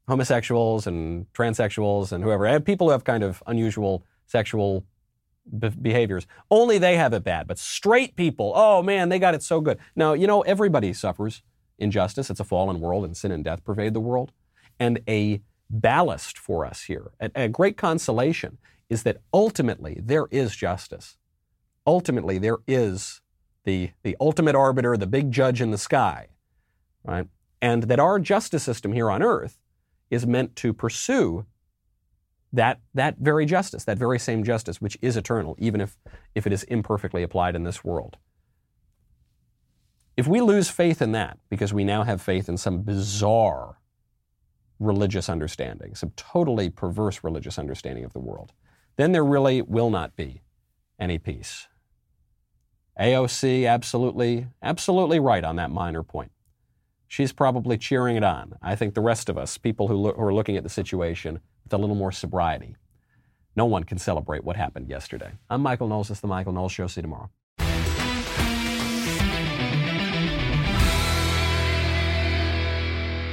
homosexuals 0.06 0.86
and 0.86 1.32
transsexuals 1.32 2.12
and 2.12 2.22
whoever, 2.22 2.44
and 2.44 2.64
people 2.64 2.88
who 2.88 2.92
have 2.92 3.04
kind 3.04 3.22
of 3.22 3.42
unusual 3.46 4.04
sexual 4.26 4.84
be- 5.58 5.70
behaviors, 5.70 6.26
only 6.50 6.76
they 6.76 6.96
have 6.96 7.14
it 7.14 7.24
bad. 7.24 7.46
But 7.46 7.58
straight 7.58 8.16
people, 8.16 8.52
oh 8.54 8.82
man, 8.82 9.08
they 9.08 9.18
got 9.18 9.34
it 9.34 9.42
so 9.42 9.62
good. 9.62 9.78
Now, 9.96 10.12
you 10.12 10.26
know, 10.26 10.42
everybody 10.42 10.92
suffers 10.92 11.42
injustice. 11.82 12.30
It's 12.30 12.40
a 12.40 12.44
fallen 12.44 12.80
world, 12.80 13.04
and 13.04 13.16
sin 13.16 13.32
and 13.32 13.44
death 13.44 13.64
pervade 13.64 13.94
the 13.94 14.00
world. 14.00 14.32
And 14.78 15.00
a 15.08 15.42
ballast 15.68 16.38
for 16.38 16.64
us 16.64 16.84
here, 16.84 17.12
a, 17.20 17.30
a 17.34 17.48
great 17.48 17.76
consolation, 17.76 18.58
is 18.88 19.02
that 19.02 19.20
ultimately 19.32 20.00
there 20.02 20.26
is 20.30 20.54
justice. 20.54 21.16
Ultimately, 21.86 22.38
there 22.38 22.58
is 22.66 23.20
the, 23.64 23.90
the 24.02 24.16
ultimate 24.20 24.54
arbiter, 24.54 24.96
the 24.96 25.06
big 25.06 25.32
judge 25.32 25.60
in 25.60 25.70
the 25.70 25.78
sky, 25.78 26.28
right? 27.04 27.26
And 27.60 27.84
that 27.84 28.00
our 28.00 28.18
justice 28.18 28.62
system 28.62 28.92
here 28.92 29.10
on 29.10 29.22
earth 29.22 29.58
is 30.10 30.26
meant 30.26 30.54
to 30.56 30.72
pursue 30.72 31.46
that, 32.52 32.80
that 32.92 33.16
very 33.18 33.46
justice, 33.46 33.84
that 33.84 33.98
very 33.98 34.18
same 34.18 34.44
justice, 34.44 34.80
which 34.80 34.98
is 35.00 35.16
eternal, 35.16 35.56
even 35.58 35.80
if, 35.80 35.96
if 36.34 36.46
it 36.46 36.52
is 36.52 36.64
imperfectly 36.64 37.22
applied 37.22 37.56
in 37.56 37.64
this 37.64 37.82
world. 37.82 38.16
If 40.16 40.26
we 40.26 40.40
lose 40.40 40.68
faith 40.68 41.00
in 41.00 41.12
that 41.12 41.38
because 41.48 41.72
we 41.72 41.84
now 41.84 42.04
have 42.04 42.20
faith 42.20 42.48
in 42.48 42.56
some 42.56 42.82
bizarre 42.82 43.78
religious 44.78 45.28
understanding, 45.28 45.94
some 45.94 46.12
totally 46.16 46.68
perverse 46.68 47.24
religious 47.24 47.58
understanding 47.58 48.04
of 48.04 48.12
the 48.12 48.18
world, 48.18 48.52
then 48.96 49.12
there 49.12 49.24
really 49.24 49.62
will 49.62 49.90
not 49.90 50.14
be 50.16 50.42
any 50.98 51.18
peace. 51.18 51.68
AOC, 53.00 53.66
absolutely, 53.66 54.48
absolutely 54.62 55.18
right 55.18 55.44
on 55.44 55.56
that 55.56 55.70
minor 55.70 56.02
point. 56.02 56.30
She's 57.08 57.32
probably 57.32 57.78
cheering 57.78 58.16
it 58.16 58.24
on. 58.24 58.54
I 58.62 58.76
think 58.76 58.94
the 58.94 59.00
rest 59.00 59.28
of 59.28 59.38
us, 59.38 59.56
people 59.56 59.88
who, 59.88 59.94
lo- 59.94 60.14
who 60.14 60.22
are 60.22 60.34
looking 60.34 60.56
at 60.56 60.62
the 60.62 60.68
situation 60.68 61.40
with 61.64 61.72
a 61.72 61.78
little 61.78 61.96
more 61.96 62.12
sobriety, 62.12 62.76
no 63.56 63.64
one 63.66 63.84
can 63.84 63.98
celebrate 63.98 64.44
what 64.44 64.56
happened 64.56 64.88
yesterday. 64.88 65.32
I'm 65.48 65.62
Michael 65.62 65.88
Knowles. 65.88 66.08
This 66.08 66.18
is 66.18 66.22
The 66.22 66.26
Michael 66.26 66.52
Knowles 66.52 66.72
Show. 66.72 66.86
See 66.86 67.00
you 67.00 67.02
tomorrow. 67.02 67.30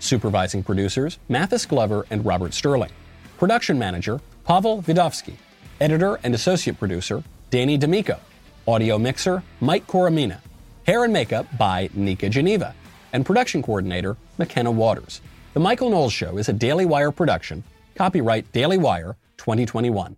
Supervising 0.00 0.62
producers, 0.62 1.18
Mathis 1.28 1.66
Glover 1.66 2.06
and 2.10 2.24
Robert 2.24 2.54
Sterling. 2.54 2.90
Production 3.38 3.78
manager, 3.78 4.20
Pavel 4.44 4.82
Vidovsky. 4.82 5.34
Editor 5.80 6.18
and 6.22 6.34
associate 6.34 6.78
producer, 6.78 7.22
Danny 7.50 7.76
D'Amico. 7.76 8.18
Audio 8.66 8.98
mixer, 8.98 9.42
Mike 9.60 9.86
Coromina. 9.86 10.40
Hair 10.86 11.04
and 11.04 11.12
makeup 11.12 11.46
by 11.58 11.90
Nika 11.94 12.28
Geneva. 12.28 12.74
And 13.12 13.24
production 13.24 13.62
coordinator, 13.62 14.16
McKenna 14.38 14.70
Waters. 14.70 15.20
The 15.54 15.60
Michael 15.60 15.90
Knowles 15.90 16.12
Show 16.12 16.38
is 16.38 16.48
a 16.48 16.52
Daily 16.52 16.84
Wire 16.84 17.10
production. 17.10 17.64
Copyright 17.94 18.50
Daily 18.52 18.78
Wire 18.78 19.16
2021. 19.38 20.16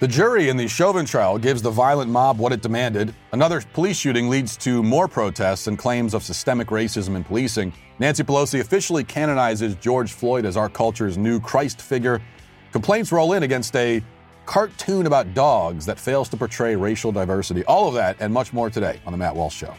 The 0.00 0.06
jury 0.06 0.48
in 0.48 0.56
the 0.56 0.68
Chauvin 0.68 1.06
trial 1.06 1.38
gives 1.38 1.60
the 1.60 1.72
violent 1.72 2.08
mob 2.08 2.38
what 2.38 2.52
it 2.52 2.62
demanded. 2.62 3.12
Another 3.32 3.60
police 3.72 3.96
shooting 3.96 4.28
leads 4.28 4.56
to 4.58 4.80
more 4.80 5.08
protests 5.08 5.66
and 5.66 5.76
claims 5.76 6.14
of 6.14 6.22
systemic 6.22 6.68
racism 6.68 7.16
in 7.16 7.24
policing. 7.24 7.72
Nancy 7.98 8.22
Pelosi 8.22 8.60
officially 8.60 9.02
canonizes 9.02 9.74
George 9.74 10.12
Floyd 10.12 10.44
as 10.44 10.56
our 10.56 10.68
culture's 10.68 11.18
new 11.18 11.40
Christ 11.40 11.82
figure. 11.82 12.22
Complaints 12.70 13.10
roll 13.10 13.32
in 13.32 13.42
against 13.42 13.74
a 13.74 14.00
cartoon 14.46 15.06
about 15.06 15.34
dogs 15.34 15.84
that 15.86 15.98
fails 15.98 16.28
to 16.28 16.36
portray 16.36 16.76
racial 16.76 17.10
diversity. 17.10 17.64
All 17.64 17.88
of 17.88 17.94
that 17.94 18.18
and 18.20 18.32
much 18.32 18.52
more 18.52 18.70
today 18.70 19.00
on 19.04 19.10
The 19.10 19.18
Matt 19.18 19.34
Walsh 19.34 19.56
Show. 19.56 19.74